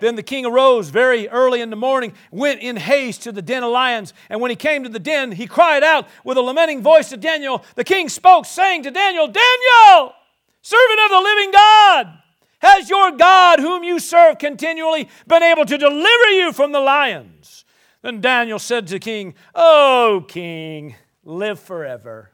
Then 0.00 0.16
the 0.16 0.22
king 0.22 0.44
arose 0.44 0.90
very 0.90 1.28
early 1.28 1.60
in 1.60 1.70
the 1.70 1.76
morning, 1.76 2.12
went 2.30 2.60
in 2.60 2.76
haste 2.76 3.22
to 3.22 3.32
the 3.32 3.42
den 3.42 3.62
of 3.62 3.72
lions. 3.72 4.12
And 4.28 4.40
when 4.40 4.50
he 4.50 4.56
came 4.56 4.82
to 4.84 4.88
the 4.88 4.98
den, 4.98 5.32
he 5.32 5.46
cried 5.46 5.82
out 5.82 6.08
with 6.24 6.36
a 6.36 6.40
lamenting 6.40 6.82
voice 6.82 7.08
to 7.10 7.16
Daniel. 7.16 7.64
The 7.74 7.84
king 7.84 8.08
spoke, 8.08 8.44
saying 8.44 8.82
to 8.84 8.90
Daniel, 8.90 9.26
Daniel, 9.26 10.12
servant 10.62 11.00
of 11.04 11.10
the 11.10 11.20
living 11.20 11.50
God, 11.52 12.18
has 12.58 12.90
your 12.90 13.12
God, 13.12 13.60
whom 13.60 13.82
you 13.82 13.98
serve 13.98 14.38
continually, 14.38 15.08
been 15.26 15.42
able 15.42 15.64
to 15.64 15.78
deliver 15.78 16.30
you 16.30 16.52
from 16.52 16.72
the 16.72 16.80
lions? 16.80 17.63
Then 18.04 18.20
Daniel 18.20 18.58
said 18.58 18.86
to 18.88 18.92
the 18.92 18.98
king, 18.98 19.34
O 19.54 20.22
king, 20.28 20.94
live 21.24 21.58
forever. 21.58 22.30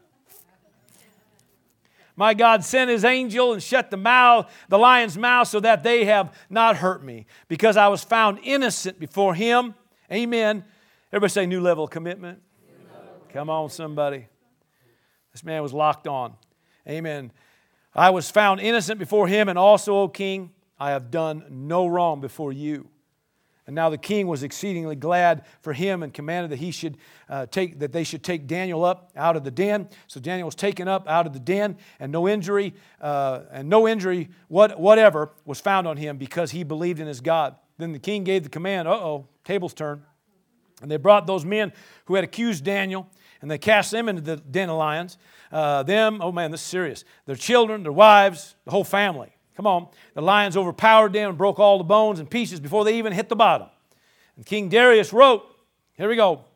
My 2.16 2.34
God 2.34 2.64
sent 2.64 2.90
his 2.90 3.04
angel 3.04 3.52
and 3.52 3.62
shut 3.62 3.88
the 3.88 3.96
mouth, 3.96 4.52
the 4.68 4.76
lion's 4.76 5.16
mouth, 5.16 5.46
so 5.46 5.60
that 5.60 5.84
they 5.84 6.06
have 6.06 6.34
not 6.50 6.78
hurt 6.78 7.04
me, 7.04 7.26
because 7.46 7.76
I 7.76 7.86
was 7.86 8.02
found 8.02 8.40
innocent 8.42 8.98
before 8.98 9.32
him. 9.32 9.76
Amen. 10.10 10.64
Everybody 11.12 11.30
say 11.30 11.46
new 11.46 11.60
level 11.60 11.84
of 11.84 11.90
commitment. 11.90 12.42
Come 13.32 13.48
on, 13.48 13.70
somebody. 13.70 14.26
This 15.30 15.44
man 15.44 15.62
was 15.62 15.72
locked 15.72 16.08
on. 16.08 16.34
Amen. 16.88 17.30
I 17.94 18.10
was 18.10 18.28
found 18.28 18.60
innocent 18.60 18.98
before 18.98 19.28
him, 19.28 19.48
and 19.48 19.56
also, 19.56 19.94
O 19.98 20.08
king, 20.08 20.50
I 20.80 20.90
have 20.90 21.12
done 21.12 21.44
no 21.48 21.86
wrong 21.86 22.20
before 22.20 22.52
you. 22.52 22.88
And 23.70 23.76
now 23.76 23.88
the 23.88 23.98
king 23.98 24.26
was 24.26 24.42
exceedingly 24.42 24.96
glad 24.96 25.44
for 25.62 25.72
him 25.72 26.02
and 26.02 26.12
commanded 26.12 26.50
that 26.50 26.58
he 26.58 26.72
should 26.72 26.96
uh, 27.28 27.46
take 27.46 27.78
that 27.78 27.92
they 27.92 28.02
should 28.02 28.24
take 28.24 28.48
Daniel 28.48 28.84
up 28.84 29.12
out 29.14 29.36
of 29.36 29.44
the 29.44 29.50
den. 29.52 29.88
So 30.08 30.18
Daniel 30.18 30.46
was 30.46 30.56
taken 30.56 30.88
up 30.88 31.06
out 31.06 31.24
of 31.24 31.32
the 31.32 31.38
den, 31.38 31.76
and 32.00 32.10
no 32.10 32.26
injury 32.26 32.74
uh, 33.00 33.42
and 33.52 33.68
no 33.68 33.86
injury 33.86 34.28
what, 34.48 34.80
whatever 34.80 35.30
was 35.44 35.60
found 35.60 35.86
on 35.86 35.96
him 35.98 36.16
because 36.16 36.50
he 36.50 36.64
believed 36.64 36.98
in 36.98 37.06
his 37.06 37.20
God. 37.20 37.54
Then 37.78 37.92
the 37.92 38.00
king 38.00 38.24
gave 38.24 38.42
the 38.42 38.48
command. 38.48 38.88
Uh 38.88 38.94
oh, 38.94 39.28
tables 39.44 39.72
turn, 39.72 40.02
and 40.82 40.90
they 40.90 40.96
brought 40.96 41.28
those 41.28 41.44
men 41.44 41.72
who 42.06 42.16
had 42.16 42.24
accused 42.24 42.64
Daniel, 42.64 43.08
and 43.40 43.48
they 43.48 43.58
cast 43.58 43.92
them 43.92 44.08
into 44.08 44.20
the 44.20 44.38
den 44.38 44.68
of 44.68 44.78
lions. 44.78 45.16
Uh, 45.52 45.84
them, 45.84 46.18
oh 46.20 46.32
man, 46.32 46.50
this 46.50 46.60
is 46.60 46.66
serious. 46.66 47.04
Their 47.26 47.36
children, 47.36 47.84
their 47.84 47.92
wives, 47.92 48.56
the 48.64 48.72
whole 48.72 48.82
family. 48.82 49.32
Come 49.60 49.66
on. 49.66 49.88
The 50.14 50.22
lions 50.22 50.56
overpowered 50.56 51.12
them 51.12 51.28
and 51.28 51.36
broke 51.36 51.58
all 51.58 51.76
the 51.76 51.84
bones 51.84 52.18
and 52.18 52.30
pieces 52.30 52.60
before 52.60 52.82
they 52.82 52.96
even 52.96 53.12
hit 53.12 53.28
the 53.28 53.36
bottom. 53.36 53.68
And 54.36 54.46
King 54.46 54.70
Darius 54.70 55.12
wrote, 55.12 55.44
here 55.98 56.08
we 56.08 56.16
go. 56.16 56.46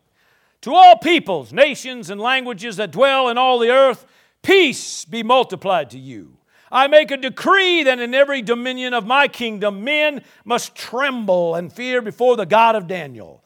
To 0.62 0.74
all 0.74 0.96
peoples, 0.96 1.52
nations, 1.52 2.08
and 2.08 2.18
languages 2.18 2.76
that 2.76 2.92
dwell 2.92 3.28
in 3.28 3.36
all 3.36 3.58
the 3.58 3.68
earth, 3.68 4.06
peace 4.40 5.04
be 5.04 5.22
multiplied 5.22 5.90
to 5.90 5.98
you. 5.98 6.38
I 6.72 6.86
make 6.86 7.10
a 7.10 7.18
decree 7.18 7.82
that 7.82 8.00
in 8.00 8.14
every 8.14 8.40
dominion 8.40 8.94
of 8.94 9.06
my 9.06 9.28
kingdom 9.28 9.84
men 9.84 10.22
must 10.46 10.74
tremble 10.74 11.56
and 11.56 11.70
fear 11.70 12.00
before 12.00 12.36
the 12.36 12.46
God 12.46 12.74
of 12.74 12.86
Daniel. 12.86 13.43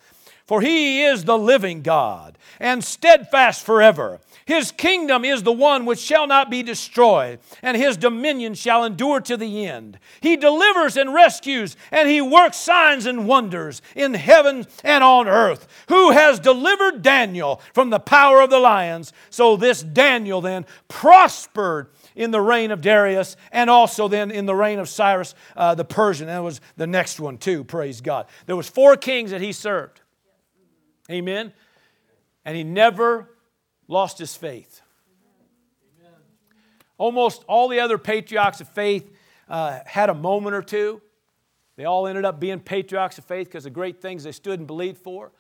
For 0.49 0.61
he 0.61 1.05
is 1.05 1.25
the 1.25 1.39
living 1.39 1.83
God 1.83 2.37
and 2.59 2.83
steadfast 2.83 3.65
forever 3.65 4.19
his 4.49 4.73
kingdom 4.73 5.27
is 5.27 5.43
the 5.43 5.53
one 5.53 5.85
which 5.85 5.99
shall 5.99 6.27
not 6.27 6.49
be 6.49 6.63
destroyed, 6.63 7.39
and 7.61 7.77
his 7.77 7.99
dominion 7.99 8.55
shall 8.55 8.83
endure 8.83 9.21
to 9.21 9.37
the 9.37 9.67
end. 9.67 9.99
He 10.23 10.39
delivers 10.39 10.97
and 10.97 11.13
rescues, 11.13 11.77
and 11.93 12.09
he 12.09 12.23
works 12.23 12.57
signs 12.57 13.05
and 13.05 13.29
wonders 13.29 13.83
in 13.95 14.15
heaven 14.15 14.67
and 14.83 15.05
on 15.05 15.29
earth. 15.29 15.69
Who 15.89 16.13
has 16.13 16.41
delivered 16.41 17.03
Daniel 17.03 17.61
from 17.75 17.91
the 17.91 18.01
power 18.01 18.41
of 18.41 18.49
the 18.49 18.59
lions? 18.59 19.13
So 19.29 19.59
this 19.59 19.83
Daniel 19.83 20.41
then 20.41 20.65
prospered 20.89 21.91
in 22.17 22.31
the 22.31 22.41
reign 22.41 22.71
of 22.71 22.81
Darius 22.81 23.37
and 23.53 23.69
also 23.69 24.09
then 24.09 24.31
in 24.31 24.47
the 24.47 24.55
reign 24.55 24.79
of 24.79 24.89
Cyrus 24.89 25.35
uh, 25.59 25.75
the 25.75 25.85
Persian. 25.85 26.29
That 26.29 26.43
was 26.43 26.63
the 26.79 26.87
next 26.87 27.21
one 27.21 27.37
too, 27.37 27.65
praise 27.65 28.01
God. 28.01 28.25
There 28.47 28.57
was 28.57 28.67
four 28.67 28.97
kings 28.97 29.31
that 29.31 29.43
he 29.43 29.53
served. 29.53 30.01
Amen. 31.11 31.53
And 32.45 32.57
he 32.57 32.65
never 32.65 33.31
lost 33.87 34.19
his 34.19 34.37
faith. 34.37 34.83
Almost 36.99 37.45
all 37.47 37.69
the 37.69 37.81
other 37.81 37.97
patriarchs 37.97 38.61
of 38.61 38.69
faith 38.69 39.11
uh, 39.49 39.81
had 39.87 40.11
a 40.11 40.15
moment 40.15 40.55
or 40.55 40.63
two. 40.63 41.01
They 41.77 41.85
all 41.85 42.07
ended 42.09 42.25
up 42.25 42.41
being 42.41 42.59
patriarchs 42.59 43.19
of 43.19 43.25
faith 43.25 43.47
because 43.47 43.65
of 43.65 43.73
great 43.73 44.03
things 44.03 44.25
they 44.25 44.33
stood 44.33 44.59
and 44.59 44.67
believed 44.67 44.99
for. 44.99 45.31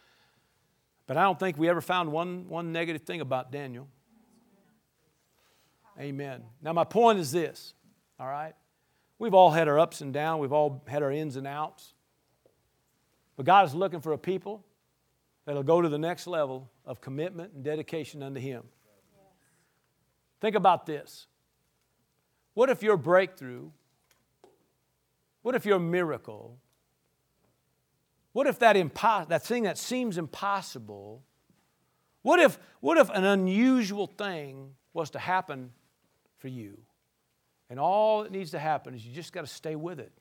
But 1.08 1.16
I 1.16 1.22
don't 1.22 1.38
think 1.38 1.58
we 1.58 1.68
ever 1.68 1.80
found 1.80 2.12
one, 2.12 2.48
one 2.48 2.72
negative 2.72 3.02
thing 3.02 3.20
about 3.20 3.50
Daniel. 3.50 3.88
Amen. 5.98 6.42
Now, 6.62 6.72
my 6.72 6.84
point 6.84 7.18
is 7.18 7.32
this, 7.32 7.74
all 8.20 8.28
right? 8.28 8.54
We've 9.18 9.34
all 9.34 9.50
had 9.50 9.66
our 9.66 9.80
ups 9.80 10.00
and 10.00 10.12
downs, 10.12 10.40
we've 10.40 10.52
all 10.52 10.84
had 10.86 11.02
our 11.02 11.10
ins 11.10 11.34
and 11.34 11.46
outs. 11.46 11.92
But 13.36 13.46
God 13.46 13.66
is 13.66 13.74
looking 13.74 14.00
for 14.00 14.12
a 14.12 14.18
people 14.18 14.64
that'll 15.49 15.62
go 15.62 15.80
to 15.80 15.88
the 15.88 15.99
next 15.99 16.26
level 16.26 16.70
of 16.84 17.01
commitment 17.01 17.55
and 17.55 17.64
dedication 17.64 18.22
unto 18.22 18.38
Him. 18.38 18.64
Think 20.42 20.55
about 20.55 20.84
this. 20.84 21.26
What 22.53 22.68
if 22.68 22.82
your 22.82 22.99
breakthrough, 22.99 23.70
what 25.40 25.55
if 25.55 25.64
your 25.64 25.78
miracle, 25.78 26.59
what 28.32 28.46
if 28.46 28.59
that, 28.59 28.74
that 28.74 29.42
thing 29.42 29.62
that 29.62 29.78
seems 29.78 30.18
impossible, 30.18 31.22
what 32.20 32.40
if, 32.40 32.59
what 32.80 32.99
if 32.99 33.09
an 33.09 33.24
unusual 33.24 34.07
thing 34.07 34.74
was 34.92 35.09
to 35.12 35.18
happen 35.18 35.70
for 36.36 36.49
you? 36.49 36.76
And 37.70 37.80
all 37.80 38.22
that 38.22 38.32
needs 38.32 38.51
to 38.51 38.59
happen 38.59 38.94
is 38.94 39.07
you 39.07 39.14
just 39.14 39.32
got 39.32 39.46
to 39.46 39.46
stay 39.46 39.76
with 39.76 39.99
it. 39.99 40.12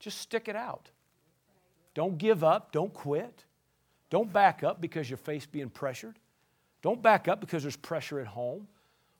Just 0.00 0.18
stick 0.18 0.48
it 0.48 0.56
out. 0.56 0.90
Don't 1.94 2.18
give 2.18 2.44
up. 2.44 2.72
Don't 2.72 2.92
quit. 2.92 3.46
Don't 4.10 4.32
back 4.32 4.62
up 4.62 4.80
because 4.80 5.10
your 5.10 5.16
faith's 5.16 5.46
being 5.46 5.70
pressured. 5.70 6.18
Don't 6.82 7.02
back 7.02 7.28
up 7.28 7.40
because 7.40 7.62
there's 7.62 7.76
pressure 7.76 8.20
at 8.20 8.26
home 8.26 8.68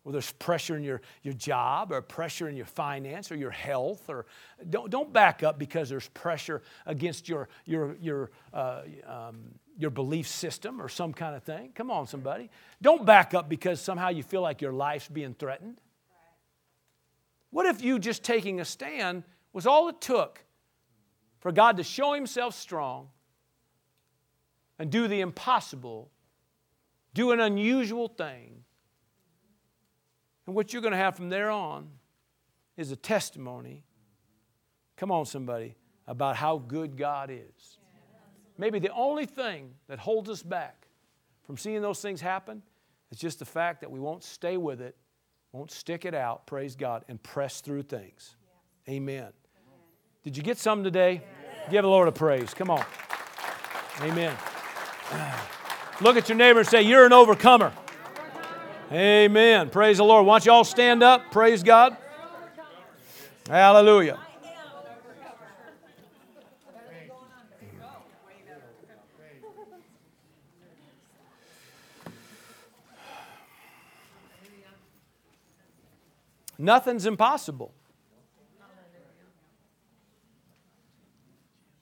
or 0.04 0.12
there's 0.12 0.30
pressure 0.34 0.76
in 0.76 0.84
your, 0.84 1.00
your 1.22 1.34
job 1.34 1.90
or 1.90 2.00
pressure 2.00 2.48
in 2.48 2.56
your 2.56 2.66
finance 2.66 3.32
or 3.32 3.36
your 3.36 3.50
health 3.50 4.08
or 4.08 4.26
don't, 4.70 4.88
don't 4.88 5.12
back 5.12 5.42
up 5.42 5.58
because 5.58 5.88
there's 5.88 6.08
pressure 6.10 6.62
against 6.86 7.28
your, 7.28 7.48
your, 7.64 7.96
your, 8.00 8.30
uh, 8.52 8.82
um, 9.04 9.38
your 9.76 9.90
belief 9.90 10.28
system 10.28 10.80
or 10.80 10.88
some 10.88 11.12
kind 11.12 11.34
of 11.34 11.42
thing. 11.42 11.72
Come 11.74 11.90
on 11.90 12.06
somebody. 12.06 12.50
Don't 12.80 13.04
back 13.04 13.34
up 13.34 13.48
because 13.48 13.80
somehow 13.80 14.10
you 14.10 14.22
feel 14.22 14.42
like 14.42 14.62
your 14.62 14.72
life's 14.72 15.08
being 15.08 15.34
threatened. 15.34 15.80
What 17.50 17.66
if 17.66 17.82
you 17.82 17.98
just 17.98 18.22
taking 18.22 18.60
a 18.60 18.64
stand 18.64 19.24
was 19.52 19.66
all 19.66 19.88
it 19.88 20.00
took 20.00 20.44
for 21.40 21.50
god 21.50 21.78
to 21.78 21.82
show 21.82 22.12
himself 22.12 22.54
strong 22.54 23.08
and 24.78 24.90
do 24.90 25.08
the 25.08 25.20
impossible, 25.20 26.10
do 27.14 27.32
an 27.32 27.40
unusual 27.40 28.08
thing. 28.08 28.64
And 30.46 30.54
what 30.54 30.72
you're 30.72 30.82
going 30.82 30.92
to 30.92 30.98
have 30.98 31.16
from 31.16 31.28
there 31.28 31.50
on 31.50 31.88
is 32.76 32.92
a 32.92 32.96
testimony. 32.96 33.84
Come 34.96 35.10
on, 35.10 35.26
somebody, 35.26 35.76
about 36.06 36.36
how 36.36 36.58
good 36.58 36.96
God 36.96 37.30
is. 37.30 37.78
Maybe 38.58 38.78
the 38.78 38.92
only 38.92 39.26
thing 39.26 39.74
that 39.88 39.98
holds 39.98 40.30
us 40.30 40.42
back 40.42 40.86
from 41.44 41.56
seeing 41.56 41.82
those 41.82 42.00
things 42.00 42.20
happen 42.20 42.62
is 43.10 43.18
just 43.18 43.38
the 43.38 43.44
fact 43.44 43.80
that 43.80 43.90
we 43.90 44.00
won't 44.00 44.24
stay 44.24 44.56
with 44.56 44.80
it 44.80 44.96
won't 45.52 45.70
stick 45.70 46.04
it 46.04 46.14
out, 46.14 46.46
praise 46.46 46.76
God, 46.76 47.04
and 47.08 47.22
press 47.22 47.60
through 47.60 47.82
things. 47.82 48.36
Amen. 48.88 49.28
Did 50.22 50.36
you 50.36 50.42
get 50.42 50.58
some 50.58 50.84
today? 50.84 51.22
Give 51.70 51.82
the 51.82 51.88
Lord 51.88 52.08
a 52.08 52.12
praise. 52.12 52.52
Come 52.52 52.70
on. 52.70 52.84
Amen. 54.02 54.36
Look 56.00 56.16
at 56.16 56.28
your 56.28 56.36
neighbor 56.36 56.60
and 56.60 56.68
say, 56.68 56.82
You're 56.82 57.06
an 57.06 57.12
overcomer. 57.12 57.72
Amen. 58.92 59.70
Praise 59.70 59.96
the 59.96 60.04
Lord. 60.04 60.26
Why 60.26 60.34
don't 60.34 60.46
you 60.46 60.52
all 60.52 60.64
stand 60.64 61.02
up? 61.02 61.30
Praise 61.32 61.62
God. 61.62 61.96
Hallelujah. 63.48 64.18
Nothing's 76.58 77.04
impossible. 77.04 77.74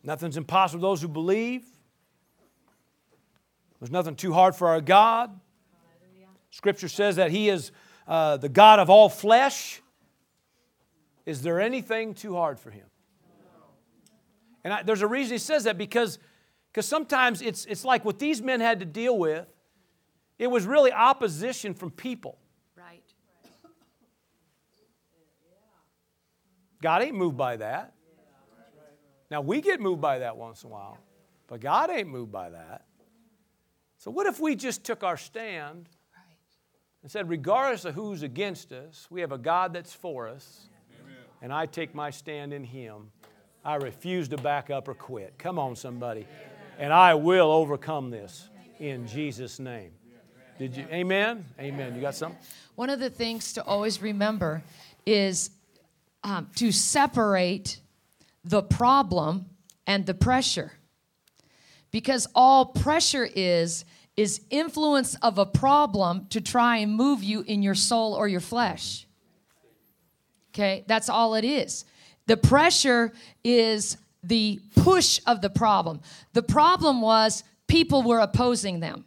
Nothing's 0.02 0.36
impossible 0.36 0.82
those 0.82 1.00
who 1.00 1.08
believe. 1.08 1.64
There's 3.84 3.92
nothing 3.92 4.16
too 4.16 4.32
hard 4.32 4.56
for 4.56 4.68
our 4.68 4.80
God. 4.80 5.38
Scripture 6.48 6.88
says 6.88 7.16
that 7.16 7.30
He 7.30 7.50
is 7.50 7.70
uh, 8.08 8.38
the 8.38 8.48
God 8.48 8.78
of 8.78 8.88
all 8.88 9.10
flesh. 9.10 9.82
Is 11.26 11.42
there 11.42 11.60
anything 11.60 12.14
too 12.14 12.34
hard 12.34 12.58
for 12.58 12.70
Him? 12.70 12.86
And 14.64 14.72
I, 14.72 14.82
there's 14.84 15.02
a 15.02 15.06
reason 15.06 15.34
He 15.34 15.38
says 15.38 15.64
that 15.64 15.76
because 15.76 16.18
because 16.72 16.86
sometimes 16.88 17.42
it's, 17.42 17.66
it's 17.66 17.84
like 17.84 18.06
what 18.06 18.18
these 18.18 18.40
men 18.40 18.62
had 18.62 18.80
to 18.80 18.86
deal 18.86 19.18
with, 19.18 19.46
it 20.38 20.46
was 20.46 20.64
really 20.64 20.90
opposition 20.90 21.74
from 21.74 21.90
people. 21.90 22.38
Right. 22.78 23.04
God 26.80 27.02
ain't 27.02 27.16
moved 27.16 27.36
by 27.36 27.58
that. 27.58 27.92
Now, 29.30 29.42
we 29.42 29.60
get 29.60 29.78
moved 29.78 30.00
by 30.00 30.20
that 30.20 30.38
once 30.38 30.64
in 30.64 30.70
a 30.70 30.72
while, 30.72 30.96
but 31.48 31.60
God 31.60 31.90
ain't 31.90 32.08
moved 32.08 32.32
by 32.32 32.48
that. 32.48 32.86
So, 34.04 34.10
what 34.10 34.26
if 34.26 34.38
we 34.38 34.54
just 34.54 34.84
took 34.84 35.02
our 35.02 35.16
stand 35.16 35.88
and 37.00 37.10
said, 37.10 37.26
regardless 37.26 37.86
of 37.86 37.94
who's 37.94 38.22
against 38.22 38.70
us, 38.70 39.06
we 39.08 39.22
have 39.22 39.32
a 39.32 39.38
God 39.38 39.72
that's 39.72 39.94
for 39.94 40.28
us, 40.28 40.66
and 41.40 41.50
I 41.50 41.64
take 41.64 41.94
my 41.94 42.10
stand 42.10 42.52
in 42.52 42.64
Him. 42.64 43.10
I 43.64 43.76
refuse 43.76 44.28
to 44.28 44.36
back 44.36 44.68
up 44.68 44.88
or 44.88 44.94
quit. 44.94 45.38
Come 45.38 45.58
on, 45.58 45.74
somebody. 45.74 46.26
And 46.78 46.92
I 46.92 47.14
will 47.14 47.50
overcome 47.50 48.10
this 48.10 48.50
in 48.78 49.06
Jesus' 49.06 49.58
name. 49.58 49.92
Did 50.58 50.76
you? 50.76 50.84
Amen? 50.92 51.46
Amen. 51.58 51.94
You 51.94 52.02
got 52.02 52.14
something? 52.14 52.38
One 52.74 52.90
of 52.90 53.00
the 53.00 53.08
things 53.08 53.54
to 53.54 53.64
always 53.64 54.02
remember 54.02 54.62
is 55.06 55.48
um, 56.22 56.50
to 56.56 56.72
separate 56.72 57.78
the 58.44 58.62
problem 58.62 59.46
and 59.86 60.04
the 60.04 60.12
pressure. 60.12 60.72
Because 61.94 62.26
all 62.34 62.66
pressure 62.66 63.28
is, 63.36 63.84
is 64.16 64.40
influence 64.50 65.14
of 65.22 65.38
a 65.38 65.46
problem 65.46 66.26
to 66.30 66.40
try 66.40 66.78
and 66.78 66.92
move 66.92 67.22
you 67.22 67.42
in 67.42 67.62
your 67.62 67.76
soul 67.76 68.14
or 68.14 68.26
your 68.26 68.40
flesh. 68.40 69.06
Okay, 70.50 70.82
that's 70.88 71.08
all 71.08 71.36
it 71.36 71.44
is. 71.44 71.84
The 72.26 72.36
pressure 72.36 73.12
is 73.44 73.96
the 74.24 74.60
push 74.74 75.20
of 75.24 75.40
the 75.40 75.50
problem. 75.50 76.00
The 76.32 76.42
problem 76.42 77.00
was 77.00 77.44
people 77.68 78.02
were 78.02 78.18
opposing 78.18 78.80
them. 78.80 79.04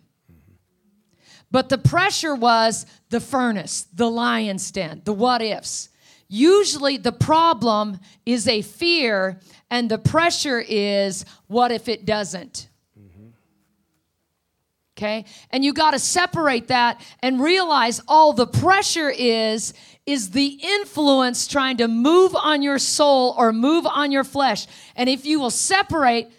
But 1.52 1.68
the 1.68 1.78
pressure 1.78 2.36
was 2.36 2.86
the 3.10 3.20
furnace, 3.20 3.86
the 3.94 4.10
lion's 4.10 4.72
den, 4.72 5.02
the 5.04 5.12
what 5.12 5.42
ifs. 5.42 5.90
Usually 6.30 6.96
the 6.96 7.12
problem 7.12 8.00
is 8.26 8.48
a 8.48 8.62
fear, 8.62 9.42
and 9.70 9.92
the 9.92 9.98
pressure 9.98 10.64
is 10.66 11.26
what 11.48 11.74
if 11.74 11.90
it 11.90 12.06
doesn't? 12.06 12.70
Okay? 14.98 15.26
And 15.52 15.64
you 15.64 15.74
got 15.74 15.92
to 15.92 16.00
separate 16.00 16.70
that 16.70 17.00
and 17.22 17.40
realize 17.40 18.02
all 18.08 18.34
the 18.34 18.48
pressure 18.48 19.10
is 19.10 19.74
is 20.08 20.32
the 20.32 20.58
influence 20.64 21.48
trying 21.48 21.76
to 21.78 21.88
move 21.88 22.34
on 22.34 22.62
your 22.62 22.80
soul 22.80 23.36
or 23.38 23.52
move 23.52 23.86
on 23.86 24.10
your 24.10 24.24
flesh. 24.24 24.66
And 24.96 25.10
if 25.10 25.26
you 25.26 25.38
will 25.40 25.52
separate 25.52 26.30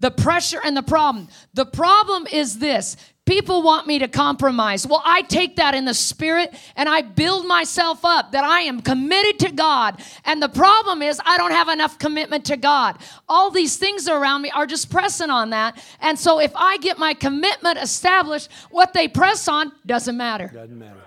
the 0.00 0.10
pressure 0.10 0.60
and 0.64 0.76
the 0.76 0.82
problem, 0.82 1.28
the 1.54 1.66
problem 1.66 2.26
is 2.30 2.58
this 2.58 2.96
People 3.28 3.60
want 3.60 3.86
me 3.86 3.98
to 3.98 4.08
compromise. 4.08 4.86
Well, 4.86 5.02
I 5.04 5.20
take 5.20 5.56
that 5.56 5.74
in 5.74 5.84
the 5.84 5.92
spirit 5.92 6.54
and 6.76 6.88
I 6.88 7.02
build 7.02 7.46
myself 7.46 8.02
up 8.02 8.32
that 8.32 8.42
I 8.42 8.60
am 8.60 8.80
committed 8.80 9.38
to 9.40 9.52
God. 9.52 10.00
And 10.24 10.40
the 10.40 10.48
problem 10.48 11.02
is, 11.02 11.20
I 11.22 11.36
don't 11.36 11.50
have 11.50 11.68
enough 11.68 11.98
commitment 11.98 12.46
to 12.46 12.56
God. 12.56 12.96
All 13.28 13.50
these 13.50 13.76
things 13.76 14.08
around 14.08 14.40
me 14.40 14.50
are 14.52 14.66
just 14.66 14.90
pressing 14.90 15.28
on 15.28 15.50
that. 15.50 15.78
And 16.00 16.18
so, 16.18 16.40
if 16.40 16.52
I 16.56 16.78
get 16.78 16.98
my 16.98 17.12
commitment 17.12 17.76
established, 17.76 18.50
what 18.70 18.94
they 18.94 19.08
press 19.08 19.46
on 19.46 19.72
doesn't 19.84 20.16
matter. 20.16 20.48
Doesn't 20.48 20.78
matter. 20.78 21.02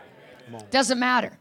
Doesn't 0.70 1.00
matter. 1.00 1.40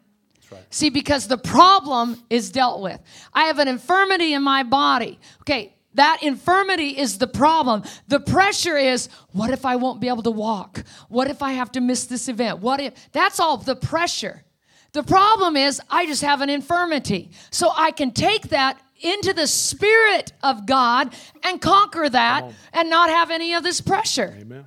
right. 0.51 0.65
See, 0.71 0.89
because 0.89 1.29
the 1.29 1.37
problem 1.37 2.23
is 2.31 2.51
dealt 2.51 2.81
with. 2.81 2.99
I 3.35 3.45
have 3.45 3.59
an 3.59 3.69
infirmity 3.69 4.33
in 4.33 4.43
my 4.43 4.63
body. 4.63 5.19
Okay, 5.43 5.75
that 5.95 6.23
infirmity 6.23 6.99
is 6.99 7.19
the 7.19 7.27
problem. 7.27 7.83
The 8.09 8.21
pressure 8.21 8.77
is, 8.77 9.09
what 9.33 9.51
if 9.51 9.65
I 9.65 9.77
won't 9.77 10.01
be 10.01 10.09
able 10.09 10.23
to 10.23 10.31
walk? 10.31 10.85
What 11.09 11.29
if 11.29 11.43
I 11.43 11.53
have 11.53 11.73
to 11.73 11.81
miss 11.81 12.05
this 12.07 12.29
event? 12.29 12.61
What 12.61 12.81
if 12.81 12.95
that's 13.13 13.41
all 13.41 13.57
the 13.57 13.77
pressure. 13.77 14.45
The 14.93 15.03
problem 15.03 15.57
is, 15.57 15.81
I 15.89 16.07
just 16.07 16.23
have 16.23 16.41
an 16.41 16.51
infirmity. 16.51 17.31
So 17.51 17.71
I 17.77 17.93
can 17.93 18.11
take 18.11 18.49
that 18.49 18.81
into 19.01 19.33
the 19.33 19.47
Spirit 19.47 20.33
of 20.43 20.67
God 20.67 21.15
and 21.43 21.61
conquer 21.61 22.09
that 22.09 22.53
and 22.73 22.91
not 22.91 23.09
have 23.09 23.31
any 23.31 23.55
of 23.55 23.63
this 23.63 23.81
pressure. 23.81 24.37
Amen. 24.39 24.67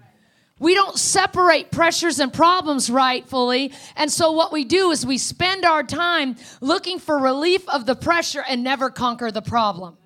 We 0.60 0.76
don't 0.76 0.98
separate 0.98 1.72
pressures 1.72 2.20
and 2.20 2.32
problems 2.32 2.90
rightfully. 2.90 3.74
And 3.98 4.10
so, 4.10 4.32
what 4.32 4.54
we 4.54 4.64
do 4.64 4.92
is 4.92 5.06
we 5.06 5.18
spend 5.18 5.66
our 5.66 5.84
time 5.84 6.38
looking 6.62 7.00
for 7.00 7.18
relief 7.18 7.68
of 7.68 7.86
the 7.86 7.96
pressure 7.96 8.44
and 8.48 8.64
never 8.64 8.90
conquer 8.90 9.30
the 9.30 9.42
problem. 9.42 9.98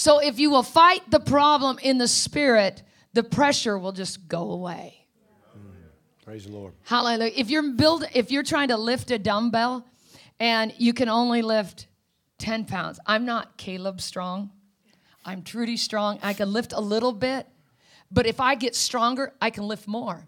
So 0.00 0.18
if 0.18 0.38
you 0.38 0.48
will 0.48 0.62
fight 0.62 1.10
the 1.10 1.20
problem 1.20 1.78
in 1.82 1.98
the 1.98 2.08
spirit, 2.08 2.82
the 3.12 3.22
pressure 3.22 3.78
will 3.78 3.92
just 3.92 4.28
go 4.28 4.52
away. 4.52 5.06
Praise 6.24 6.46
the 6.46 6.52
Lord. 6.52 6.72
Hallelujah. 6.84 7.34
If 7.36 7.50
you're 7.50 7.74
build 7.74 8.06
if 8.14 8.30
you're 8.30 8.42
trying 8.42 8.68
to 8.68 8.78
lift 8.78 9.10
a 9.10 9.18
dumbbell 9.18 9.84
and 10.38 10.72
you 10.78 10.94
can 10.94 11.10
only 11.10 11.42
lift 11.42 11.86
10 12.38 12.64
pounds. 12.64 12.98
I'm 13.04 13.26
not 13.26 13.58
Caleb 13.58 14.00
strong. 14.00 14.48
I'm 15.26 15.42
Trudy 15.42 15.76
strong. 15.76 16.18
I 16.22 16.32
can 16.32 16.50
lift 16.50 16.72
a 16.72 16.80
little 16.80 17.12
bit, 17.12 17.46
but 18.10 18.24
if 18.24 18.40
I 18.40 18.54
get 18.54 18.74
stronger, 18.74 19.34
I 19.38 19.50
can 19.50 19.68
lift 19.68 19.86
more. 19.86 20.24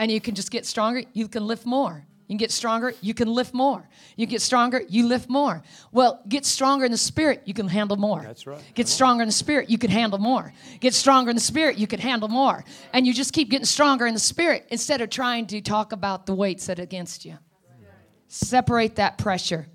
And 0.00 0.10
you 0.10 0.20
can 0.20 0.34
just 0.34 0.50
get 0.50 0.66
stronger, 0.66 1.04
you 1.12 1.28
can 1.28 1.46
lift 1.46 1.64
more. 1.64 2.04
You 2.28 2.34
can 2.34 2.38
get 2.38 2.50
stronger, 2.50 2.92
you 3.00 3.14
can 3.14 3.28
lift 3.28 3.54
more. 3.54 3.88
You 4.16 4.26
get 4.26 4.42
stronger, 4.42 4.82
you 4.86 5.06
lift 5.06 5.30
more. 5.30 5.62
Well, 5.92 6.20
get 6.28 6.44
stronger 6.44 6.84
in 6.84 6.92
the 6.92 6.98
spirit, 6.98 7.42
you 7.46 7.54
can 7.54 7.66
handle 7.66 7.96
more. 7.96 8.22
That's 8.22 8.46
right. 8.46 8.62
Get 8.74 8.86
stronger 8.86 9.22
in 9.22 9.28
the 9.28 9.32
spirit, 9.32 9.70
you 9.70 9.78
can 9.78 9.90
handle 9.90 10.18
more. 10.18 10.52
Get 10.80 10.92
stronger 10.92 11.30
in 11.30 11.36
the 11.36 11.40
spirit, 11.40 11.78
you 11.78 11.86
can 11.86 12.00
handle 12.00 12.28
more. 12.28 12.66
And 12.92 13.06
you 13.06 13.14
just 13.14 13.32
keep 13.32 13.48
getting 13.48 13.64
stronger 13.64 14.06
in 14.06 14.12
the 14.12 14.20
spirit 14.20 14.66
instead 14.68 15.00
of 15.00 15.08
trying 15.08 15.46
to 15.46 15.62
talk 15.62 15.92
about 15.92 16.26
the 16.26 16.34
weights 16.34 16.66
that 16.66 16.78
are 16.78 16.82
against 16.82 17.24
you. 17.24 17.38
Separate 18.26 18.96
that 18.96 19.16
pressure. 19.16 19.66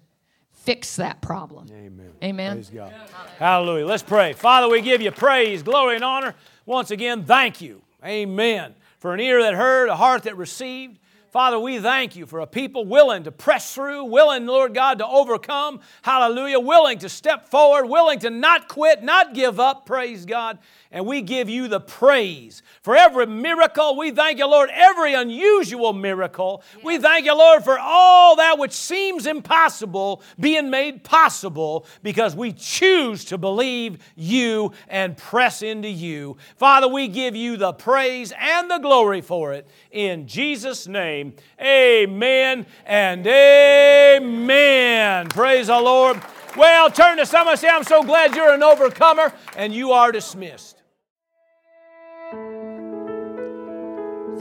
Fix 0.52 0.98
that 0.98 1.22
problem. 1.22 1.68
Amen. 1.72 2.12
Amen. 2.24 2.54
Praise 2.54 2.70
God. 2.70 2.94
Hallelujah. 3.40 3.88
Let's 3.88 4.04
pray. 4.04 4.34
Father, 4.34 4.70
we 4.70 4.82
give 4.82 5.02
you 5.02 5.12
praise, 5.12 5.64
glory, 5.64 5.96
and 5.96 6.04
honor. 6.04 6.36
Once 6.68 6.92
again, 6.92 7.26
thank 7.26 7.62
you. 7.62 7.82
Amen. 8.06 8.76
For 9.00 9.14
an 9.14 9.20
ear 9.20 9.42
that 9.42 9.56
heard, 9.56 9.90
a 9.90 9.96
heart 9.96 10.24
that 10.24 10.38
received. 10.38 11.00
Father, 11.34 11.60
we 11.60 11.80
thank 11.80 12.16
you 12.16 12.28
for 12.28 12.42
a 12.42 12.46
people 12.46 12.86
willing 12.86 13.24
to 13.24 13.32
press 13.32 13.74
through, 13.74 14.04
willing, 14.04 14.46
Lord 14.46 14.76
God, 14.76 15.00
to 15.00 15.08
overcome. 15.08 15.80
Hallelujah. 16.04 16.60
Willing 16.60 17.00
to 17.00 17.10
step 17.10 17.50
forward, 17.50 17.88
willing 17.88 18.20
to 18.20 18.30
not 18.30 18.68
quit, 18.68 19.02
not 19.02 19.34
give 19.34 19.60
up. 19.60 19.88
Praise 19.88 20.28
God. 20.28 20.60
And 20.94 21.08
we 21.08 21.24
give 21.24 21.50
you 21.50 21.68
the 21.68 21.80
praise 21.80 22.62
for 22.84 22.96
every 22.96 23.26
miracle. 23.26 23.98
We 23.98 24.12
thank 24.12 24.38
you, 24.38 24.48
Lord, 24.48 24.70
every 24.72 25.16
unusual 25.16 25.92
miracle. 25.92 26.62
We 26.84 27.00
thank 27.00 27.26
you, 27.26 27.36
Lord, 27.36 27.64
for 27.64 27.80
all 27.80 28.36
that 28.36 28.60
which 28.60 28.74
seems 28.74 29.26
impossible 29.26 30.22
being 30.40 30.70
made 30.70 31.04
possible 31.04 31.88
because 32.04 32.36
we 32.36 32.52
choose 32.52 33.26
to 33.26 33.40
believe 33.40 33.98
you 34.16 34.72
and 34.88 35.18
press 35.18 35.64
into 35.64 35.90
you. 35.90 36.38
Father, 36.58 36.88
we 36.88 37.08
give 37.08 37.36
you 37.36 37.58
the 37.58 37.74
praise 37.74 38.32
and 38.40 38.70
the 38.70 38.78
glory 38.78 39.22
for 39.22 39.54
it. 39.54 39.68
In 39.90 40.28
Jesus' 40.28 40.86
name, 40.86 41.34
amen 41.60 42.68
and 42.86 43.26
amen. 43.26 45.28
Praise 45.30 45.68
the 45.68 45.80
Lord. 45.80 46.22
Well, 46.56 46.92
turn 46.92 47.18
to 47.18 47.26
someone 47.26 47.54
and 47.54 47.60
say, 47.60 47.68
I'm 47.68 47.84
so 47.84 48.04
glad 48.04 48.36
you're 48.36 48.54
an 48.54 48.62
overcomer, 48.62 49.34
and 49.58 49.74
you 49.74 49.92
are 49.92 50.12
dismissed. 50.12 50.83